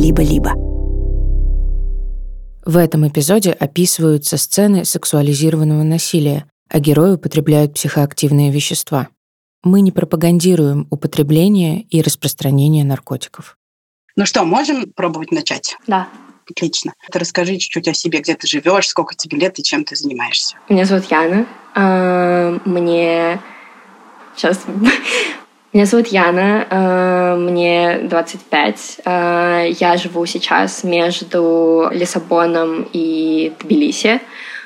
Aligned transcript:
либо-либо. 0.00 0.54
В 2.64 2.76
этом 2.76 3.06
эпизоде 3.08 3.52
описываются 3.52 4.36
сцены 4.36 4.84
сексуализированного 4.84 5.82
насилия, 5.82 6.46
а 6.68 6.78
герои 6.78 7.12
употребляют 7.12 7.74
психоактивные 7.74 8.50
вещества. 8.50 9.08
Мы 9.62 9.80
не 9.82 9.92
пропагандируем 9.92 10.86
употребление 10.90 11.82
и 11.82 12.00
распространение 12.00 12.84
наркотиков. 12.84 13.58
Ну 14.16 14.24
что, 14.24 14.44
можем 14.44 14.90
пробовать 14.92 15.32
начать? 15.32 15.76
Да. 15.86 16.08
Отлично. 16.50 16.94
Расскажи 17.12 17.58
чуть-чуть 17.58 17.86
о 17.86 17.94
себе, 17.94 18.20
где 18.20 18.34
ты 18.34 18.46
живешь, 18.46 18.88
сколько 18.88 19.14
тебе 19.14 19.38
лет 19.38 19.58
и 19.58 19.62
чем 19.62 19.84
ты 19.84 19.94
занимаешься. 19.94 20.56
Меня 20.68 20.84
зовут 20.84 21.04
Яна. 21.10 21.46
А, 21.74 22.58
мне 22.64 23.40
сейчас 24.36 24.60
меня 25.72 25.86
зовут 25.86 26.08
Яна, 26.08 26.66
а, 26.68 27.36
мне 27.36 28.00
25. 28.02 29.00
А, 29.04 29.62
я 29.64 29.96
живу 29.96 30.26
сейчас 30.26 30.82
между 30.82 31.88
Лиссабоном 31.92 32.88
и 32.92 33.52
Тбилиси. 33.60 34.20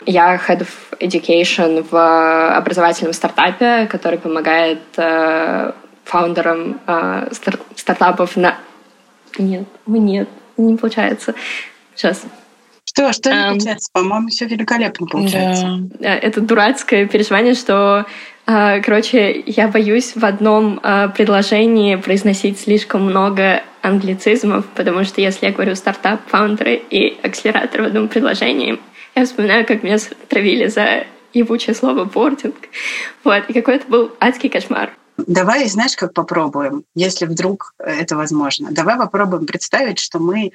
Я 0.06 0.36
Head 0.36 0.60
of 0.60 0.98
Education 1.00 1.86
в 1.90 2.56
образовательном 2.56 3.12
стартапе, 3.12 3.86
который 3.86 4.18
помогает 4.18 4.80
фаундерам 6.04 6.80
стартапов 7.74 8.36
на... 8.36 8.58
Нет, 9.38 9.66
нет, 9.86 10.28
не 10.58 10.77
получается. 10.77 11.34
Сейчас. 11.94 12.22
Что, 12.84 13.12
что 13.12 13.30
не 13.30 13.36
um, 13.36 13.48
получается? 13.48 13.91
По-моему, 13.92 14.28
все 14.28 14.46
великолепно 14.46 15.06
получается. 15.06 15.78
Да. 15.98 16.14
Это 16.14 16.41
дурацкое 16.41 17.06
переживание, 17.06 17.55
что, 17.55 17.74
а, 17.74 18.06
короче, 18.46 19.42
я 19.46 19.68
боюсь 19.68 20.14
в 20.16 20.24
одном 20.24 20.78
а, 20.82 21.08
предложении 21.08 21.96
произносить 21.96 22.60
слишком 22.60 23.02
много 23.04 23.62
англицизмов, 23.80 24.66
потому 24.74 25.04
что 25.04 25.20
если 25.20 25.46
я 25.46 25.52
говорю 25.52 25.74
стартап, 25.74 26.20
фаундеры 26.28 26.74
и 26.90 27.18
акселератор 27.22 27.82
в 27.82 27.84
одном 27.86 28.08
предложении, 28.08 28.78
я 29.14 29.24
вспоминаю, 29.24 29.66
как 29.66 29.82
меня 29.82 29.96
травили 30.28 30.66
за 30.66 31.06
ебучее 31.32 31.74
слово 31.74 32.04
бординг. 32.04 32.56
Вот, 33.24 33.44
и 33.48 33.52
какой 33.52 33.77
это 33.77 33.86
был 33.88 34.12
адский 34.20 34.48
кошмар. 34.48 34.91
Давай, 35.16 35.66
знаешь, 35.66 35.97
как 35.97 36.12
попробуем, 36.12 36.84
если 36.94 37.26
вдруг 37.26 37.74
это 37.78 38.16
возможно. 38.16 38.69
Давай 38.72 38.97
попробуем 38.97 39.47
представить, 39.47 40.00
что 40.00 40.19
мы 40.19 40.52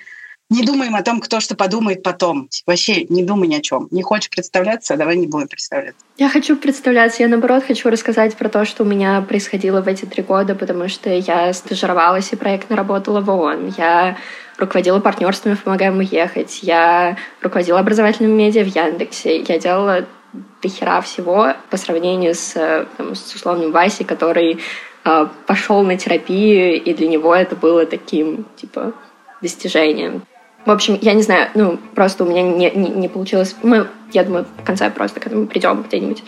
не 0.50 0.64
думаем 0.64 0.95
о 0.95 1.03
том, 1.03 1.22
кто 1.22 1.39
что 1.39 1.55
подумает 1.55 2.02
потом. 2.02 2.50
Вообще 2.66 3.05
не 3.05 3.23
думай 3.23 3.47
ни 3.47 3.55
о 3.55 3.61
чем. 3.61 3.88
Не 3.92 4.02
хочешь 4.02 4.30
представляться, 4.30 4.97
давай 4.97 5.16
не 5.16 5.28
будем 5.28 5.47
представляться. 5.47 6.03
Я 6.17 6.30
хочу 6.30 6.58
представляться. 6.58 7.22
Я, 7.22 7.30
наоборот, 7.30 7.64
хочу 7.66 7.89
рассказать 7.89 8.36
про 8.36 8.50
то, 8.50 8.66
что 8.66 8.83
у 8.83 8.86
меня 8.86 9.22
происходило 9.22 9.81
в 9.81 9.88
эти 9.88 10.05
три 10.05 10.23
года, 10.23 10.55
потому 10.55 10.89
что 10.89 11.09
я 11.09 11.53
стажировалась 11.53 12.33
и 12.33 12.36
проектно 12.36 12.75
работала 12.75 13.22
в 13.22 13.30
ООН. 13.30 13.75
Я 13.77 14.17
руководила 14.58 15.00
партнерствами 15.00 15.55
«Помогаем 15.55 16.00
уехать». 16.00 16.59
Я 16.64 17.17
руководила 17.42 17.80
образовательным 17.80 18.36
медиа 18.36 18.64
в 18.64 18.75
Яндексе. 18.75 19.42
Я 19.42 19.59
делала 19.59 20.05
дохера 20.61 21.02
всего 21.02 21.53
по 21.70 21.77
сравнению 21.77 22.33
с, 22.33 22.88
там, 22.97 23.16
с 23.16 23.33
условным 23.36 23.72
Васей, 23.72 24.05
который 24.05 24.59
э, 25.05 25.27
пошел 25.45 25.83
на 25.83 25.97
терапию, 25.97 26.83
и 26.83 26.94
для 26.94 27.08
него 27.08 27.33
это 27.33 27.55
было 27.55 27.86
таким, 27.86 28.45
типа, 28.55 28.94
достижением. 29.42 30.23
В 30.65 30.71
общем, 30.71 30.99
я 31.02 31.13
не 31.13 31.23
знаю, 31.23 31.49
ну, 31.55 31.79
просто 31.95 32.25
у 32.25 32.29
меня 32.29 32.43
не, 32.43 32.69
не, 32.71 32.89
не 32.89 33.07
получилось. 33.07 33.55
Мы, 33.63 33.88
я 34.11 34.23
думаю, 34.25 34.45
в 34.57 34.63
конце 34.63 34.89
просто 34.91 35.19
к 35.19 35.27
этому 35.27 35.47
придем 35.47 35.83
где-нибудь. 35.83 36.21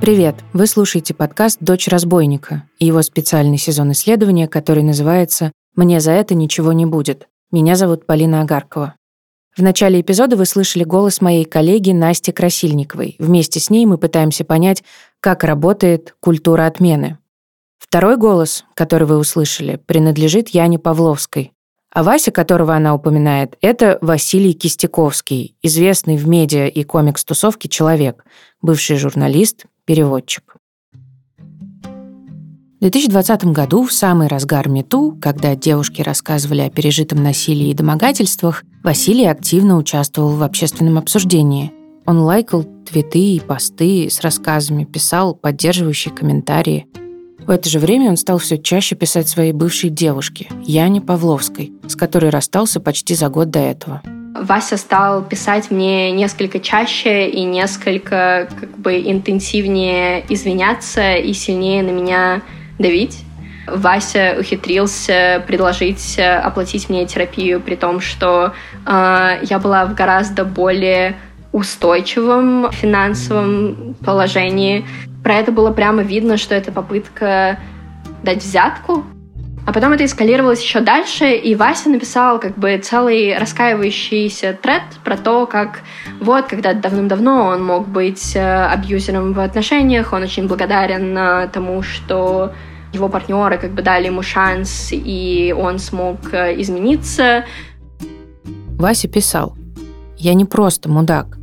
Привет! 0.00 0.36
Вы 0.52 0.66
слушаете 0.66 1.14
подкаст 1.14 1.58
«Дочь 1.60 1.88
разбойника» 1.88 2.64
и 2.78 2.86
его 2.86 3.02
специальный 3.02 3.58
сезон 3.58 3.92
исследования, 3.92 4.48
который 4.48 4.82
называется 4.82 5.52
«Мне 5.76 6.00
за 6.00 6.12
это 6.12 6.34
ничего 6.34 6.72
не 6.72 6.86
будет». 6.86 7.28
Меня 7.52 7.74
зовут 7.74 8.06
Полина 8.06 8.42
Агаркова. 8.42 8.94
В 9.56 9.60
начале 9.60 10.00
эпизода 10.00 10.36
вы 10.36 10.46
слышали 10.46 10.84
голос 10.84 11.20
моей 11.20 11.44
коллеги 11.44 11.90
Насти 11.90 12.30
Красильниковой. 12.30 13.16
Вместе 13.18 13.58
с 13.58 13.70
ней 13.70 13.86
мы 13.86 13.98
пытаемся 13.98 14.44
понять, 14.44 14.84
как 15.18 15.42
работает 15.42 16.14
культура 16.20 16.66
отмены. 16.66 17.18
Второй 17.76 18.16
голос, 18.16 18.64
который 18.74 19.08
вы 19.08 19.18
услышали, 19.18 19.80
принадлежит 19.84 20.50
Яне 20.50 20.78
Павловской. 20.78 21.50
А 21.92 22.04
Вася, 22.04 22.30
которого 22.30 22.76
она 22.76 22.94
упоминает, 22.94 23.56
это 23.62 23.98
Василий 24.00 24.52
Кистяковский, 24.52 25.56
известный 25.60 26.16
в 26.16 26.28
медиа 26.28 26.68
и 26.68 26.84
комикс-тусовке 26.84 27.68
человек, 27.68 28.24
бывший 28.62 28.96
журналист, 28.96 29.66
переводчик. 29.86 30.54
В 32.80 32.82
2020 32.82 33.44
году, 33.52 33.84
в 33.84 33.92
самый 33.92 34.26
разгар 34.26 34.66
МИТУ, 34.70 35.18
когда 35.20 35.54
девушки 35.54 36.00
рассказывали 36.00 36.62
о 36.62 36.70
пережитом 36.70 37.22
насилии 37.22 37.68
и 37.68 37.74
домогательствах, 37.74 38.64
Василий 38.82 39.26
активно 39.26 39.76
участвовал 39.76 40.30
в 40.30 40.42
общественном 40.42 40.96
обсуждении. 40.96 41.74
Он 42.06 42.20
лайкал 42.20 42.64
твиты 42.90 43.18
и 43.34 43.40
посты 43.40 44.08
с 44.08 44.22
рассказами, 44.22 44.84
писал 44.84 45.34
поддерживающие 45.34 46.14
комментарии. 46.14 46.86
В 47.40 47.50
это 47.50 47.68
же 47.68 47.80
время 47.80 48.08
он 48.08 48.16
стал 48.16 48.38
все 48.38 48.56
чаще 48.56 48.96
писать 48.96 49.28
своей 49.28 49.52
бывшей 49.52 49.90
девушке, 49.90 50.48
Яне 50.62 51.02
Павловской, 51.02 51.74
с 51.86 51.94
которой 51.96 52.30
расстался 52.30 52.80
почти 52.80 53.14
за 53.14 53.28
год 53.28 53.50
до 53.50 53.58
этого. 53.58 54.00
Вася 54.34 54.78
стал 54.78 55.22
писать 55.22 55.70
мне 55.70 56.12
несколько 56.12 56.60
чаще 56.60 57.28
и 57.28 57.44
несколько 57.44 58.48
как 58.58 58.78
бы 58.78 59.02
интенсивнее 59.02 60.24
извиняться 60.30 61.16
и 61.16 61.34
сильнее 61.34 61.82
на 61.82 61.90
меня 61.90 62.42
давить. 62.80 63.24
Вася 63.66 64.36
ухитрился 64.40 65.44
предложить 65.46 66.18
э, 66.18 66.38
оплатить 66.38 66.88
мне 66.88 67.06
терапию, 67.06 67.60
при 67.60 67.76
том, 67.76 68.00
что 68.00 68.52
э, 68.86 69.38
я 69.42 69.58
была 69.60 69.84
в 69.84 69.94
гораздо 69.94 70.44
более 70.44 71.16
устойчивом 71.52 72.70
финансовом 72.72 73.94
положении. 74.04 74.84
Про 75.22 75.34
это 75.34 75.52
было 75.52 75.70
прямо 75.70 76.02
видно, 76.02 76.36
что 76.36 76.54
это 76.54 76.72
попытка 76.72 77.58
дать 78.22 78.42
взятку. 78.42 79.04
А 79.66 79.72
потом 79.72 79.92
это 79.92 80.04
эскалировалось 80.04 80.62
еще 80.62 80.80
дальше, 80.80 81.32
и 81.32 81.54
Вася 81.54 81.90
написал 81.90 82.40
как 82.40 82.56
бы 82.56 82.78
целый 82.78 83.36
раскаивающийся 83.36 84.58
тред 84.60 84.82
про 85.04 85.16
то, 85.18 85.46
как 85.46 85.80
вот, 86.18 86.46
когда 86.46 86.72
давным-давно 86.72 87.44
он 87.48 87.64
мог 87.64 87.86
быть 87.86 88.34
э, 88.34 88.64
абьюзером 88.64 89.34
в 89.34 89.40
отношениях, 89.40 90.12
он 90.14 90.22
очень 90.22 90.48
благодарен 90.48 91.16
э, 91.16 91.48
тому, 91.52 91.82
что 91.82 92.52
его 92.92 93.08
партнеры 93.08 93.58
как 93.58 93.74
бы 93.74 93.82
дали 93.82 94.06
ему 94.06 94.22
шанс, 94.22 94.88
и 94.92 95.54
он 95.56 95.78
смог 95.78 96.32
э, 96.32 96.60
измениться. 96.60 97.44
Вася 98.78 99.08
писал, 99.08 99.56
«Я 100.16 100.34
не 100.34 100.44
просто 100.44 100.88
мудак. 100.88 101.38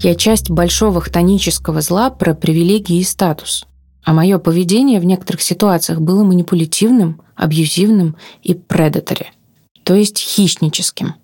Я 0.00 0.14
часть 0.14 0.50
большого 0.50 1.00
хтонического 1.00 1.80
зла 1.80 2.10
про 2.10 2.34
привилегии 2.34 2.98
и 2.98 3.04
статус. 3.04 3.66
А 4.04 4.12
мое 4.12 4.38
поведение 4.38 5.00
в 5.00 5.04
некоторых 5.04 5.40
ситуациях 5.40 6.00
было 6.00 6.24
манипулятивным, 6.24 7.22
абьюзивным 7.36 8.16
и 8.42 8.54
предатори, 8.54 9.32
то 9.82 9.94
есть 9.94 10.18
хищническим. 10.18 11.14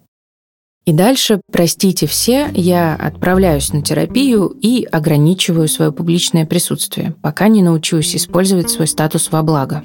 И 0.86 0.92
дальше, 0.92 1.40
простите 1.52 2.06
все, 2.06 2.48
я 2.54 2.94
отправляюсь 2.94 3.72
на 3.72 3.82
терапию 3.82 4.46
и 4.62 4.84
ограничиваю 4.90 5.68
свое 5.68 5.92
публичное 5.92 6.46
присутствие, 6.46 7.14
пока 7.22 7.48
не 7.48 7.62
научусь 7.62 8.16
использовать 8.16 8.70
свой 8.70 8.86
статус 8.86 9.30
во 9.30 9.42
благо. 9.42 9.82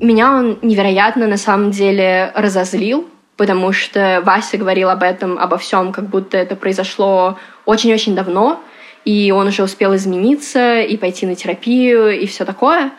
Меня 0.00 0.36
он 0.36 0.58
невероятно 0.60 1.26
на 1.26 1.38
самом 1.38 1.70
деле 1.70 2.30
разозлил, 2.34 3.08
потому 3.38 3.72
что 3.72 4.22
Вася 4.24 4.58
говорил 4.58 4.90
об 4.90 5.02
этом, 5.02 5.38
обо 5.38 5.56
всем, 5.56 5.92
как 5.92 6.10
будто 6.10 6.36
это 6.36 6.56
произошло 6.56 7.38
очень-очень 7.64 8.14
давно, 8.14 8.60
и 9.06 9.30
он 9.30 9.46
уже 9.46 9.62
успел 9.62 9.94
измениться 9.96 10.80
и 10.82 10.98
пойти 10.98 11.24
на 11.24 11.34
терапию 11.34 12.10
и 12.10 12.26
все 12.26 12.44
такое. 12.44 12.92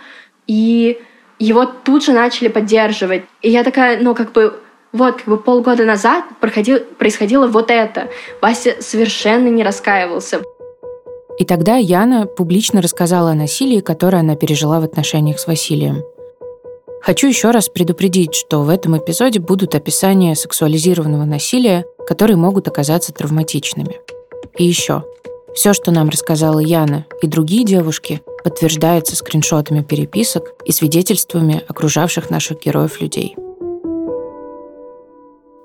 И 0.47 0.99
его 1.39 1.65
тут 1.65 2.03
же 2.03 2.13
начали 2.13 2.47
поддерживать. 2.47 3.23
И 3.41 3.49
я 3.49 3.63
такая, 3.63 3.99
ну, 3.99 4.15
как 4.15 4.31
бы, 4.31 4.59
вот, 4.91 5.17
как 5.17 5.25
бы 5.27 5.37
полгода 5.37 5.85
назад 5.85 6.25
проходил, 6.39 6.79
происходило 6.97 7.47
вот 7.47 7.69
это. 7.71 8.09
Вася 8.41 8.75
совершенно 8.79 9.47
не 9.47 9.63
раскаивался. 9.63 10.41
И 11.37 11.45
тогда 11.45 11.75
Яна 11.75 12.25
публично 12.25 12.81
рассказала 12.81 13.31
о 13.31 13.35
насилии, 13.35 13.79
которое 13.79 14.19
она 14.19 14.35
пережила 14.35 14.79
в 14.79 14.83
отношениях 14.83 15.39
с 15.39 15.45
Василием. 15.45 16.03
Хочу 17.01 17.27
еще 17.27 17.51
раз 17.51 17.69
предупредить, 17.69 18.33
что 18.33 18.63
в 18.63 18.69
этом 18.69 18.97
эпизоде 18.97 19.39
будут 19.39 19.75
описания 19.75 20.35
сексуализированного 20.35 21.25
насилия, 21.25 21.85
которые 22.07 22.37
могут 22.37 22.67
оказаться 22.67 23.13
травматичными. 23.13 24.01
И 24.57 24.65
еще. 24.65 25.03
Все, 25.57 25.73
что 25.73 25.89
нам 25.89 26.09
рассказала 26.09 26.59
Яна 26.59 27.07
и 27.23 27.25
другие 27.25 27.65
девушки, 27.65 28.21
подтверждается 28.43 29.15
скриншотами 29.15 29.81
переписок 29.81 30.53
и 30.65 30.71
свидетельствами 30.71 31.63
окружавших 31.67 32.29
наших 32.29 32.63
героев 32.63 33.01
людей. 33.01 33.35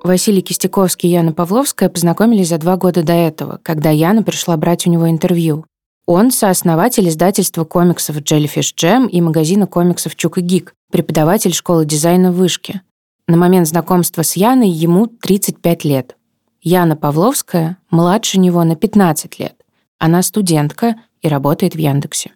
Василий 0.03 0.41
Кистяковский 0.41 1.09
и 1.09 1.11
Яна 1.11 1.31
Павловская 1.31 1.89
познакомились 1.89 2.49
за 2.49 2.57
два 2.57 2.75
года 2.75 3.03
до 3.03 3.13
этого, 3.13 3.59
когда 3.61 3.91
Яна 3.91 4.23
пришла 4.23 4.57
брать 4.57 4.87
у 4.87 4.89
него 4.89 5.07
интервью. 5.07 5.63
Он 6.07 6.31
сооснователь 6.31 7.07
издательства 7.07 7.63
комиксов 7.63 8.17
Jellyfish 8.17 8.73
Jam 8.75 9.07
и 9.07 9.21
магазина 9.21 9.67
комиксов 9.67 10.15
Чук 10.15 10.39
и 10.39 10.41
Гик, 10.41 10.73
преподаватель 10.91 11.53
школы 11.53 11.85
дизайна 11.85 12.31
в 12.31 12.37
Вышке. 12.37 12.81
На 13.27 13.37
момент 13.37 13.67
знакомства 13.67 14.23
с 14.23 14.35
Яной 14.37 14.69
ему 14.69 15.05
35 15.05 15.85
лет. 15.85 16.17
Яна 16.63 16.95
Павловская 16.95 17.77
младше 17.91 18.39
него 18.39 18.63
на 18.63 18.75
15 18.75 19.37
лет. 19.37 19.62
Она 20.03 20.21
студентка 20.21 20.95
и 21.21 21.29
работает 21.29 21.75
в 21.75 21.77
Яндексе. 21.77 22.31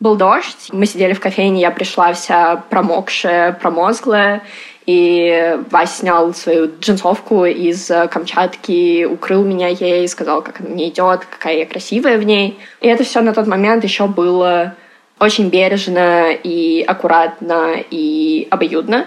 Был 0.00 0.16
дождь, 0.16 0.70
мы 0.72 0.84
сидели 0.84 1.12
в 1.12 1.20
кофейне, 1.20 1.60
я 1.60 1.70
пришла 1.70 2.12
вся 2.12 2.56
промокшая, 2.56 3.52
промозглая, 3.52 4.42
и 4.84 5.56
Вася 5.70 5.98
снял 5.98 6.34
свою 6.34 6.72
джинсовку 6.80 7.44
из 7.44 7.86
Камчатки, 8.10 9.04
укрыл 9.04 9.44
меня 9.44 9.68
ей, 9.68 10.08
сказал, 10.08 10.42
как 10.42 10.58
она 10.58 10.70
мне 10.70 10.88
идет, 10.88 11.24
какая 11.24 11.58
я 11.58 11.66
красивая 11.66 12.18
в 12.18 12.24
ней. 12.24 12.58
И 12.80 12.88
это 12.88 13.04
все 13.04 13.20
на 13.20 13.32
тот 13.32 13.46
момент 13.46 13.84
еще 13.84 14.08
было 14.08 14.74
очень 15.20 15.50
бережно 15.50 16.32
и 16.32 16.82
аккуратно 16.82 17.76
и 17.92 18.48
обоюдно. 18.50 19.06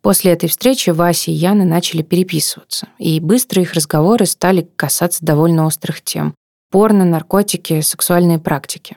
После 0.00 0.32
этой 0.32 0.48
встречи 0.48 0.88
Вася 0.88 1.30
и 1.30 1.34
Яна 1.34 1.66
начали 1.66 2.00
переписываться, 2.00 2.88
и 2.98 3.20
быстро 3.20 3.60
их 3.60 3.74
разговоры 3.74 4.24
стали 4.24 4.66
касаться 4.74 5.22
довольно 5.22 5.66
острых 5.66 6.00
тем 6.00 6.34
порно, 6.72 7.04
наркотики, 7.04 7.82
сексуальные 7.82 8.38
практики. 8.38 8.96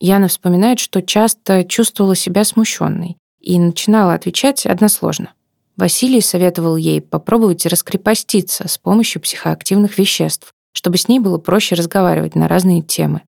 Яна 0.00 0.26
вспоминает, 0.26 0.80
что 0.80 1.00
часто 1.00 1.64
чувствовала 1.64 2.16
себя 2.16 2.44
смущенной 2.44 3.16
и 3.40 3.58
начинала 3.60 4.14
отвечать 4.14 4.66
односложно. 4.66 5.32
Василий 5.76 6.20
советовал 6.20 6.76
ей 6.76 7.00
попробовать 7.00 7.64
раскрепоститься 7.64 8.68
с 8.68 8.76
помощью 8.76 9.22
психоактивных 9.22 9.98
веществ, 9.98 10.52
чтобы 10.72 10.98
с 10.98 11.06
ней 11.06 11.20
было 11.20 11.38
проще 11.38 11.76
разговаривать 11.76 12.34
на 12.34 12.48
разные 12.48 12.82
темы. 12.82 13.22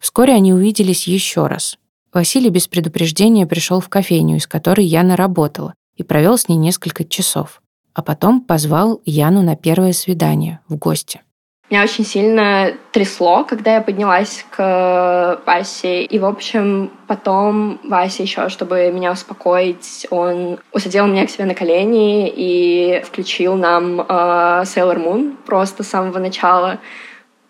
Вскоре 0.00 0.34
они 0.34 0.52
увиделись 0.52 1.06
еще 1.06 1.46
раз. 1.46 1.78
Василий 2.12 2.50
без 2.50 2.66
предупреждения 2.66 3.46
пришел 3.46 3.80
в 3.80 3.88
кофейню, 3.88 4.36
из 4.36 4.48
которой 4.48 4.84
Яна 4.84 5.16
работала, 5.16 5.74
и 5.94 6.02
провел 6.02 6.38
с 6.38 6.48
ней 6.48 6.56
несколько 6.56 7.04
часов, 7.04 7.62
а 7.94 8.02
потом 8.02 8.40
позвал 8.40 9.00
Яну 9.04 9.42
на 9.42 9.54
первое 9.54 9.92
свидание 9.92 10.60
в 10.68 10.76
гости. 10.76 11.20
Меня 11.70 11.82
очень 11.82 12.04
сильно 12.04 12.72
трясло, 12.92 13.44
когда 13.44 13.74
я 13.74 13.80
поднялась 13.82 14.46
к 14.50 15.42
Васе. 15.44 16.02
И, 16.02 16.18
в 16.18 16.24
общем, 16.24 16.90
потом 17.06 17.78
Вася 17.84 18.22
еще, 18.22 18.48
чтобы 18.48 18.90
меня 18.90 19.12
успокоить, 19.12 20.06
он 20.08 20.58
усадил 20.72 21.06
меня 21.06 21.26
к 21.26 21.30
себе 21.30 21.44
на 21.44 21.54
колени 21.54 22.32
и 22.34 23.02
включил 23.04 23.56
нам 23.56 24.00
э, 24.00 24.04
Sailor 24.04 24.96
Moon 24.96 25.36
просто 25.44 25.82
с 25.82 25.88
самого 25.88 26.18
начала. 26.18 26.78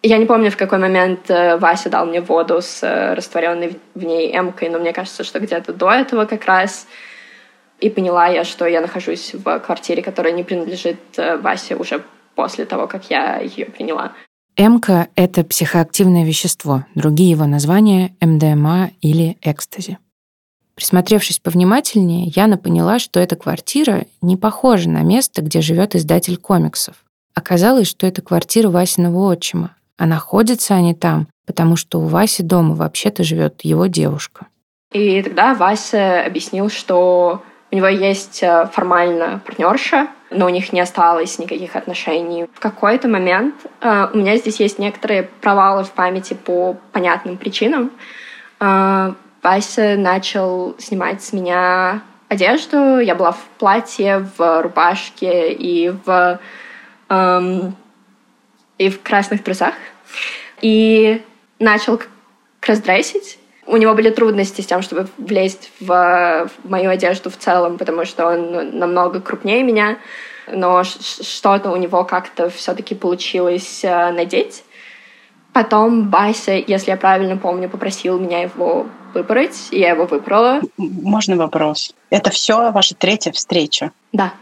Я 0.03 0.19
не 0.19 0.27
помню, 0.27 0.51
в 0.51 0.57
какой 0.57 0.79
момент 0.79 1.31
э, 1.31 1.57
Вася 1.57 1.89
дал 1.89 2.05
мне 2.05 2.21
воду 2.21 2.61
с 2.61 2.83
э, 2.83 3.15
растворенной 3.15 3.79
в 3.95 4.05
ней 4.05 4.33
эмкой, 4.37 4.69
но 4.69 4.81
мне 4.81 4.93
кажется, 4.93 5.23
что 5.23 5.39
где-то 5.39 5.73
до 5.73 5.93
этого 5.93 6.25
как 6.25 6.45
раз. 6.45 6.89
И 7.79 7.89
поняла 7.89 8.27
я, 8.27 8.43
что 8.43 8.67
я 8.67 8.81
нахожусь 8.81 9.35
в 9.35 9.61
квартире, 9.61 10.03
которая 10.03 10.33
не 10.33 10.43
принадлежит 10.43 10.99
э, 11.17 11.37
Васе 11.37 11.77
уже 11.77 12.03
после 12.39 12.67
того, 12.67 12.87
как 12.87 13.11
я 13.11 13.41
ее 13.41 13.67
приняла. 13.67 14.13
МК— 14.57 15.09
это 15.17 15.43
психоактивное 15.43 16.25
вещество, 16.25 16.85
другие 16.95 17.31
его 17.33 17.47
названия— 17.47 18.15
МДМА 18.21 18.93
или 19.01 19.37
экстази. 19.43 19.99
Присмотревшись 20.77 21.41
повнимательнее, 21.41 22.31
Яна 22.37 22.57
поняла, 22.57 23.01
что 23.01 23.19
эта 23.19 23.35
квартира 23.35 24.07
не 24.23 24.37
похожа 24.37 24.89
на 24.89 25.03
место, 25.03 25.43
где 25.43 25.61
живет 25.61 25.97
издатель 25.97 26.37
комиксов. 26.37 26.95
Оказалось, 27.35 27.89
что 27.89 28.07
это 28.07 28.23
квартира 28.23 28.69
Васиного 28.69 29.33
отчима, 29.33 29.75
а 29.97 30.07
находятся 30.07 30.77
они 30.77 30.95
там, 30.95 31.27
потому 31.45 31.75
что 31.75 31.99
у 31.99 32.07
Васи 32.07 32.45
дома 32.45 32.77
вообще-то 32.77 33.25
живет 33.25 33.63
его 33.63 33.87
девушка. 33.87 34.47
И 34.93 35.21
тогда 35.23 35.55
Вася 35.55 36.25
объяснил, 36.25 36.71
что 36.71 37.43
у 37.71 37.77
него 37.77 37.89
есть 37.89 38.43
э, 38.43 38.67
формально 38.73 39.41
партнерша, 39.45 40.09
но 40.31 40.47
у 40.47 40.49
них 40.49 40.73
не 40.73 40.81
осталось 40.81 41.39
никаких 41.39 41.77
отношений. 41.77 42.47
В 42.53 42.61
какой-то 42.61 43.09
момент 43.09 43.55
э, 43.81 44.09
у 44.13 44.17
меня 44.17 44.37
здесь 44.37 44.61
есть 44.61 44.79
некоторые 44.79 45.25
провалы 45.25 45.85
в 45.85 45.91
памяти 45.91 46.35
по 46.35 46.77
понятным 46.93 47.37
причинам. 47.37 47.91
Э, 48.61 49.13
Вася 49.43 49.97
начал 49.97 50.75
снимать 50.79 51.23
с 51.23 51.33
меня 51.33 52.01
одежду. 52.29 52.99
Я 52.99 53.15
была 53.15 53.33
в 53.33 53.43
платье, 53.59 54.27
в 54.37 54.63
рубашке 54.63 55.53
и 55.53 55.91
в, 55.91 56.41
эм, 57.09 57.77
и 58.79 58.91
в 58.91 59.03
красных 59.03 59.45
трусах. 59.45 59.75
И 60.61 61.23
начал 61.59 62.03
кросдрессить 62.61 63.38
у 63.69 63.77
него 63.77 63.95
были 63.95 64.11
трудности 64.11 64.63
с 64.63 64.67
тем, 64.67 64.83
чтобы 64.83 65.09
влезть 65.19 65.71
в, 65.81 65.87
в 65.87 66.71
мою 66.71 66.91
одежду 66.91 67.31
в 67.31 67.37
целом, 67.37 67.79
потому 67.79 68.05
что 68.05 68.27
он 68.27 68.79
намного 68.79 69.21
крупнее 69.21 69.63
меня, 69.63 69.99
но 70.51 70.83
что-то 70.85 71.71
у 71.71 71.77
него 71.77 72.05
как-то 72.05 72.49
все-таки 72.49 72.95
получилось 72.95 73.81
э, 73.85 74.11
надеть. 74.13 74.65
Потом 75.53 76.09
Бася, 76.09 76.53
если 76.53 76.91
я 76.91 76.97
правильно 76.97 77.37
помню, 77.37 77.69
попросил 77.69 78.19
меня 78.19 78.43
его 78.43 78.87
выбрать, 79.13 79.69
и 79.71 79.81
я 79.81 79.91
его 79.91 80.07
выбрала. 80.07 80.61
Можно 80.77 81.37
вопрос? 81.37 81.95
Это 82.11 82.31
все 82.31 82.71
ваша 82.71 82.95
третья 82.95 83.33
встреча? 83.33 83.93
Да. 84.13 84.33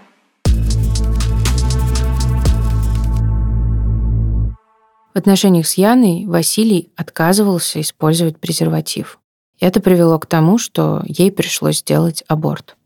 В 5.16 5.18
отношениях 5.18 5.66
с 5.66 5.78
Яной 5.78 6.26
Василий 6.26 6.92
отказывался 6.94 7.80
использовать 7.80 8.38
презерватив. 8.38 9.18
Это 9.58 9.80
привело 9.80 10.18
к 10.18 10.26
тому, 10.26 10.58
что 10.58 11.00
ей 11.06 11.32
пришлось 11.32 11.78
сделать 11.78 12.22
аборт. 12.28 12.76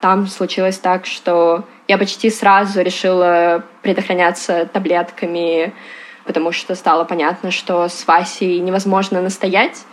Там 0.00 0.26
случилось 0.26 0.78
так, 0.78 1.06
что 1.06 1.64
я 1.86 1.98
почти 1.98 2.30
сразу 2.30 2.80
решила 2.80 3.62
предохраняться 3.80 4.66
таблетками, 4.66 5.72
потому 6.26 6.50
что 6.50 6.74
стало 6.74 7.04
понятно, 7.04 7.52
что 7.52 7.88
с 7.88 8.08
Васей 8.08 8.58
невозможно 8.58 9.22
настоять. 9.22 9.84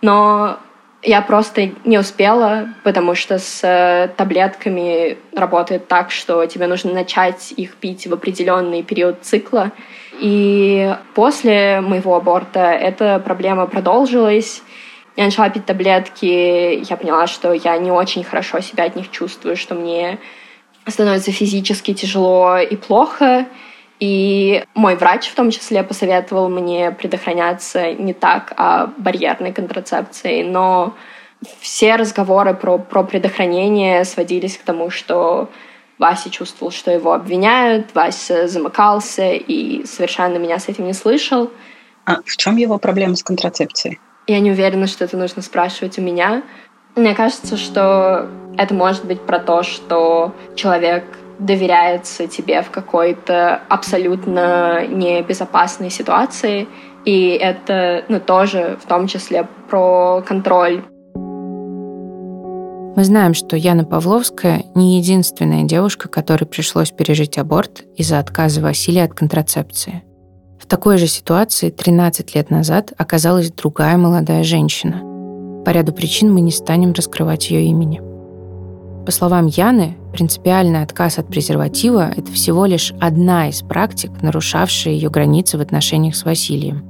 Но 0.00 0.58
я 1.02 1.22
просто 1.22 1.70
не 1.84 1.98
успела, 1.98 2.68
потому 2.82 3.14
что 3.14 3.38
с 3.38 3.60
э, 3.62 4.08
таблетками 4.16 5.16
работает 5.34 5.88
так, 5.88 6.10
что 6.10 6.44
тебе 6.46 6.66
нужно 6.66 6.92
начать 6.92 7.52
их 7.56 7.76
пить 7.76 8.06
в 8.06 8.12
определенный 8.12 8.82
период 8.82 9.18
цикла. 9.22 9.72
И 10.20 10.94
после 11.14 11.80
моего 11.80 12.16
аборта 12.16 12.72
эта 12.72 13.18
проблема 13.18 13.66
продолжилась. 13.66 14.62
Я 15.16 15.24
начала 15.24 15.48
пить 15.48 15.64
таблетки, 15.64 16.84
я 16.88 16.96
поняла, 16.96 17.26
что 17.26 17.52
я 17.52 17.78
не 17.78 17.90
очень 17.90 18.22
хорошо 18.22 18.60
себя 18.60 18.84
от 18.84 18.96
них 18.96 19.10
чувствую, 19.10 19.56
что 19.56 19.74
мне 19.74 20.18
становится 20.86 21.32
физически 21.32 21.94
тяжело 21.94 22.58
и 22.58 22.76
плохо. 22.76 23.46
И 24.00 24.64
мой 24.74 24.96
врач 24.96 25.28
в 25.28 25.34
том 25.34 25.50
числе 25.50 25.82
посоветовал 25.82 26.48
мне 26.48 26.90
предохраняться 26.90 27.92
не 27.92 28.14
так, 28.14 28.54
а 28.56 28.86
барьерной 28.96 29.52
контрацепцией. 29.52 30.42
Но 30.42 30.94
все 31.60 31.96
разговоры 31.96 32.54
про, 32.54 32.78
про 32.78 33.04
предохранение 33.04 34.04
сводились 34.06 34.56
к 34.56 34.62
тому, 34.62 34.90
что 34.90 35.50
Вася 35.98 36.30
чувствовал, 36.30 36.72
что 36.72 36.90
его 36.90 37.12
обвиняют, 37.12 37.94
Вася 37.94 38.48
замыкался 38.48 39.32
и 39.32 39.84
совершенно 39.84 40.38
меня 40.38 40.58
с 40.58 40.68
этим 40.68 40.86
не 40.86 40.94
слышал. 40.94 41.50
А 42.06 42.22
в 42.24 42.36
чем 42.38 42.56
его 42.56 42.78
проблема 42.78 43.16
с 43.16 43.22
контрацепцией? 43.22 44.00
Я 44.26 44.40
не 44.40 44.50
уверена, 44.50 44.86
что 44.86 45.04
это 45.04 45.18
нужно 45.18 45.42
спрашивать 45.42 45.98
у 45.98 46.02
меня. 46.02 46.42
Мне 46.96 47.14
кажется, 47.14 47.58
что 47.58 48.28
это 48.56 48.72
может 48.72 49.04
быть 49.04 49.20
про 49.20 49.38
то, 49.38 49.62
что 49.62 50.34
человек 50.56 51.04
доверяется 51.40 52.26
тебе 52.26 52.62
в 52.62 52.70
какой-то 52.70 53.62
абсолютно 53.68 54.86
небезопасной 54.86 55.90
ситуации. 55.90 56.68
И 57.04 57.30
это 57.30 58.04
ну, 58.08 58.20
тоже 58.20 58.78
в 58.80 58.86
том 58.86 59.06
числе 59.06 59.48
про 59.68 60.22
контроль. 60.26 60.84
Мы 62.96 63.04
знаем, 63.04 63.34
что 63.34 63.56
Яна 63.56 63.84
Павловская 63.84 64.64
не 64.74 64.98
единственная 64.98 65.64
девушка, 65.64 66.08
которой 66.08 66.44
пришлось 66.44 66.90
пережить 66.90 67.38
аборт 67.38 67.84
из-за 67.96 68.18
отказа 68.18 68.60
Василия 68.60 69.04
от 69.04 69.14
контрацепции. 69.14 70.02
В 70.58 70.66
такой 70.66 70.98
же 70.98 71.06
ситуации 71.06 71.70
13 71.70 72.34
лет 72.34 72.50
назад 72.50 72.92
оказалась 72.98 73.50
другая 73.50 73.96
молодая 73.96 74.44
женщина. 74.44 75.00
По 75.64 75.70
ряду 75.70 75.92
причин 75.92 76.32
мы 76.32 76.42
не 76.42 76.52
станем 76.52 76.92
раскрывать 76.92 77.50
ее 77.50 77.64
имени. 77.64 78.09
По 79.06 79.12
словам 79.12 79.46
Яны, 79.46 79.96
принципиальный 80.12 80.82
отказ 80.82 81.18
от 81.18 81.28
презерватива– 81.28 82.12
это 82.16 82.30
всего 82.32 82.66
лишь 82.66 82.92
одна 83.00 83.48
из 83.48 83.62
практик, 83.62 84.10
нарушавшая 84.20 84.92
ее 84.92 85.08
границы 85.08 85.56
в 85.56 85.60
отношениях 85.62 86.14
с 86.14 86.24
Василием. 86.24 86.84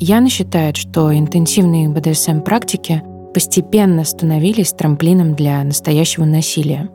Яна 0.00 0.28
считает, 0.28 0.76
что 0.76 1.16
интенсивные 1.16 1.88
БДСМ-практики 1.88 3.02
постепенно 3.34 4.04
становились 4.04 4.72
трамплином 4.72 5.34
для 5.34 5.62
настоящего 5.62 6.24
насилия. 6.24 6.88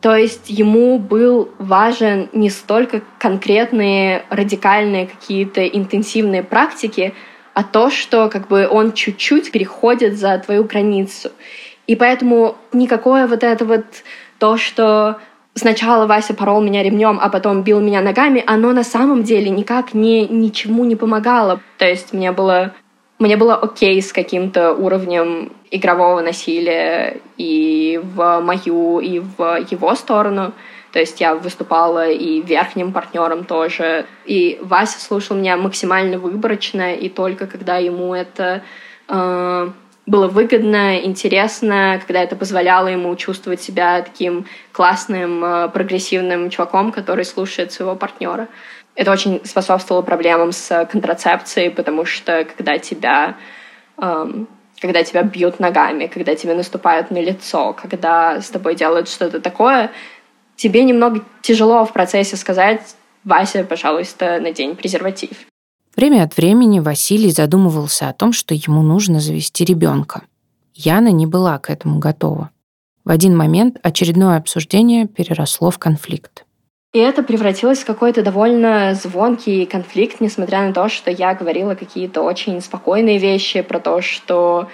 То 0.00 0.16
есть 0.16 0.48
ему 0.50 0.98
был 0.98 1.48
важен 1.58 2.28
не 2.32 2.50
столько 2.50 3.02
конкретные 3.18 4.24
радикальные 4.30 5.06
какие-то 5.06 5.64
интенсивные 5.66 6.42
практики, 6.42 7.14
а 7.54 7.62
то, 7.62 7.90
что 7.90 8.28
как 8.28 8.48
бы 8.48 8.68
он 8.68 8.92
чуть-чуть 8.92 9.52
переходит 9.52 10.18
за 10.18 10.38
твою 10.38 10.64
границу. 10.64 11.30
И 11.86 11.96
поэтому 11.96 12.56
никакое 12.72 13.26
вот 13.26 13.42
это 13.42 13.64
вот 13.64 13.84
то, 14.38 14.56
что 14.56 15.18
сначала 15.54 16.06
Вася 16.06 16.34
порол 16.34 16.60
меня 16.62 16.82
ремнем, 16.82 17.18
а 17.20 17.28
потом 17.28 17.62
бил 17.62 17.80
меня 17.80 18.00
ногами, 18.00 18.42
оно 18.46 18.72
на 18.72 18.84
самом 18.84 19.22
деле 19.22 19.50
никак 19.50 19.94
не, 19.94 20.26
ничему 20.26 20.84
не 20.84 20.96
помогало. 20.96 21.60
То 21.78 21.86
есть 21.86 22.12
мне 22.12 22.32
было, 22.32 22.72
мне 23.18 23.36
было 23.36 23.56
окей 23.56 24.00
с 24.00 24.12
каким-то 24.12 24.72
уровнем 24.72 25.52
игрового 25.70 26.20
насилия 26.20 27.18
и 27.36 28.00
в 28.02 28.40
мою, 28.40 29.00
и 29.00 29.20
в 29.20 29.58
его 29.70 29.94
сторону. 29.94 30.52
То 30.92 30.98
есть 30.98 31.20
я 31.20 31.34
выступала 31.34 32.10
и 32.10 32.42
верхним 32.42 32.92
партнером 32.92 33.44
тоже. 33.44 34.04
И 34.26 34.58
Вася 34.62 35.00
слушал 35.00 35.36
меня 35.36 35.56
максимально 35.56 36.18
выборочно, 36.18 36.94
и 36.94 37.08
только 37.08 37.46
когда 37.46 37.78
ему 37.78 38.14
это 38.14 38.62
э, 39.08 39.70
было 40.06 40.28
выгодно, 40.28 40.98
интересно, 40.98 42.00
когда 42.04 42.22
это 42.22 42.34
позволяло 42.36 42.88
ему 42.88 43.14
чувствовать 43.16 43.62
себя 43.62 44.02
таким 44.02 44.46
классным, 44.72 45.44
э, 45.44 45.68
прогрессивным 45.68 46.50
чуваком, 46.50 46.90
который 46.92 47.24
слушает 47.24 47.72
своего 47.72 47.94
партнера. 47.94 48.48
Это 48.94 49.12
очень 49.12 49.44
способствовало 49.44 50.02
проблемам 50.02 50.52
с 50.52 50.86
контрацепцией, 50.90 51.70
потому 51.70 52.04
что 52.04 52.44
когда 52.44 52.78
тебя 52.78 53.36
эм, 53.96 54.48
когда 54.80 55.04
тебя 55.04 55.22
бьют 55.22 55.60
ногами, 55.60 56.08
когда 56.08 56.34
тебе 56.34 56.54
наступают 56.54 57.12
на 57.12 57.18
лицо, 57.18 57.72
когда 57.72 58.40
с 58.40 58.50
тобой 58.50 58.74
делают 58.74 59.08
что-то 59.08 59.40
такое, 59.40 59.92
тебе 60.56 60.82
немного 60.82 61.24
тяжело 61.40 61.84
в 61.84 61.92
процессе 61.92 62.36
сказать 62.36 62.96
«Вася, 63.22 63.62
пожалуйста, 63.62 64.40
надень 64.40 64.74
презерватив». 64.74 65.46
Время 65.94 66.22
от 66.22 66.36
времени 66.36 66.80
Василий 66.80 67.30
задумывался 67.30 68.08
о 68.08 68.12
том, 68.14 68.32
что 68.32 68.54
ему 68.54 68.82
нужно 68.82 69.20
завести 69.20 69.64
ребенка. 69.64 70.22
Яна 70.74 71.08
не 71.08 71.26
была 71.26 71.58
к 71.58 71.68
этому 71.68 71.98
готова. 71.98 72.50
В 73.04 73.10
один 73.10 73.36
момент 73.36 73.78
очередное 73.82 74.38
обсуждение 74.38 75.06
переросло 75.06 75.70
в 75.70 75.78
конфликт. 75.78 76.46
И 76.94 76.98
это 76.98 77.22
превратилось 77.22 77.80
в 77.80 77.86
какой-то 77.86 78.22
довольно 78.22 78.94
звонкий 78.94 79.64
конфликт, 79.66 80.20
несмотря 80.20 80.66
на 80.66 80.72
то, 80.72 80.88
что 80.88 81.10
я 81.10 81.34
говорила 81.34 81.74
какие-то 81.74 82.22
очень 82.22 82.60
спокойные 82.60 83.18
вещи 83.18 83.62
про 83.62 83.80
то, 83.80 84.02
что 84.02 84.68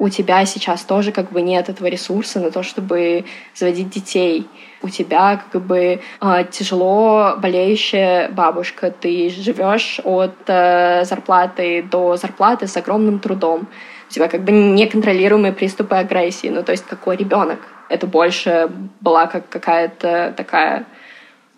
у 0.00 0.08
тебя 0.08 0.46
сейчас 0.46 0.82
тоже 0.82 1.12
как 1.12 1.30
бы 1.30 1.42
нет 1.42 1.68
этого 1.68 1.86
ресурса 1.86 2.40
на 2.40 2.50
то, 2.50 2.62
чтобы 2.62 3.26
заводить 3.54 3.90
детей. 3.90 4.48
У 4.82 4.88
тебя 4.88 5.42
как 5.52 5.62
бы 5.62 6.00
э, 6.22 6.44
тяжело 6.50 7.36
болеющая 7.36 8.30
бабушка, 8.30 8.90
ты 8.90 9.28
живешь 9.28 10.00
от 10.02 10.36
э, 10.46 11.04
зарплаты 11.04 11.82
до 11.82 12.16
зарплаты 12.16 12.66
с 12.66 12.78
огромным 12.78 13.18
трудом. 13.18 13.68
У 14.08 14.12
тебя 14.12 14.28
как 14.28 14.42
бы 14.42 14.52
неконтролируемые 14.52 15.52
приступы 15.52 15.96
агрессии. 15.96 16.48
Ну, 16.48 16.62
то 16.62 16.72
есть 16.72 16.86
какой 16.86 17.16
ребенок? 17.16 17.60
Это 17.90 18.06
больше 18.06 18.70
была 19.02 19.26
как 19.26 19.50
какая-то 19.50 20.32
такая 20.34 20.86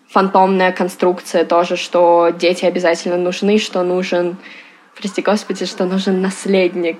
фантомная 0.09 0.73
конструкция 0.73 1.45
тоже, 1.45 1.77
что 1.77 2.29
дети 2.37 2.65
обязательно 2.65 3.17
нужны, 3.17 3.57
что 3.57 3.83
нужен, 3.83 4.35
прости 4.99 5.21
господи, 5.21 5.65
что 5.65 5.85
нужен 5.85 6.21
наследник. 6.21 6.97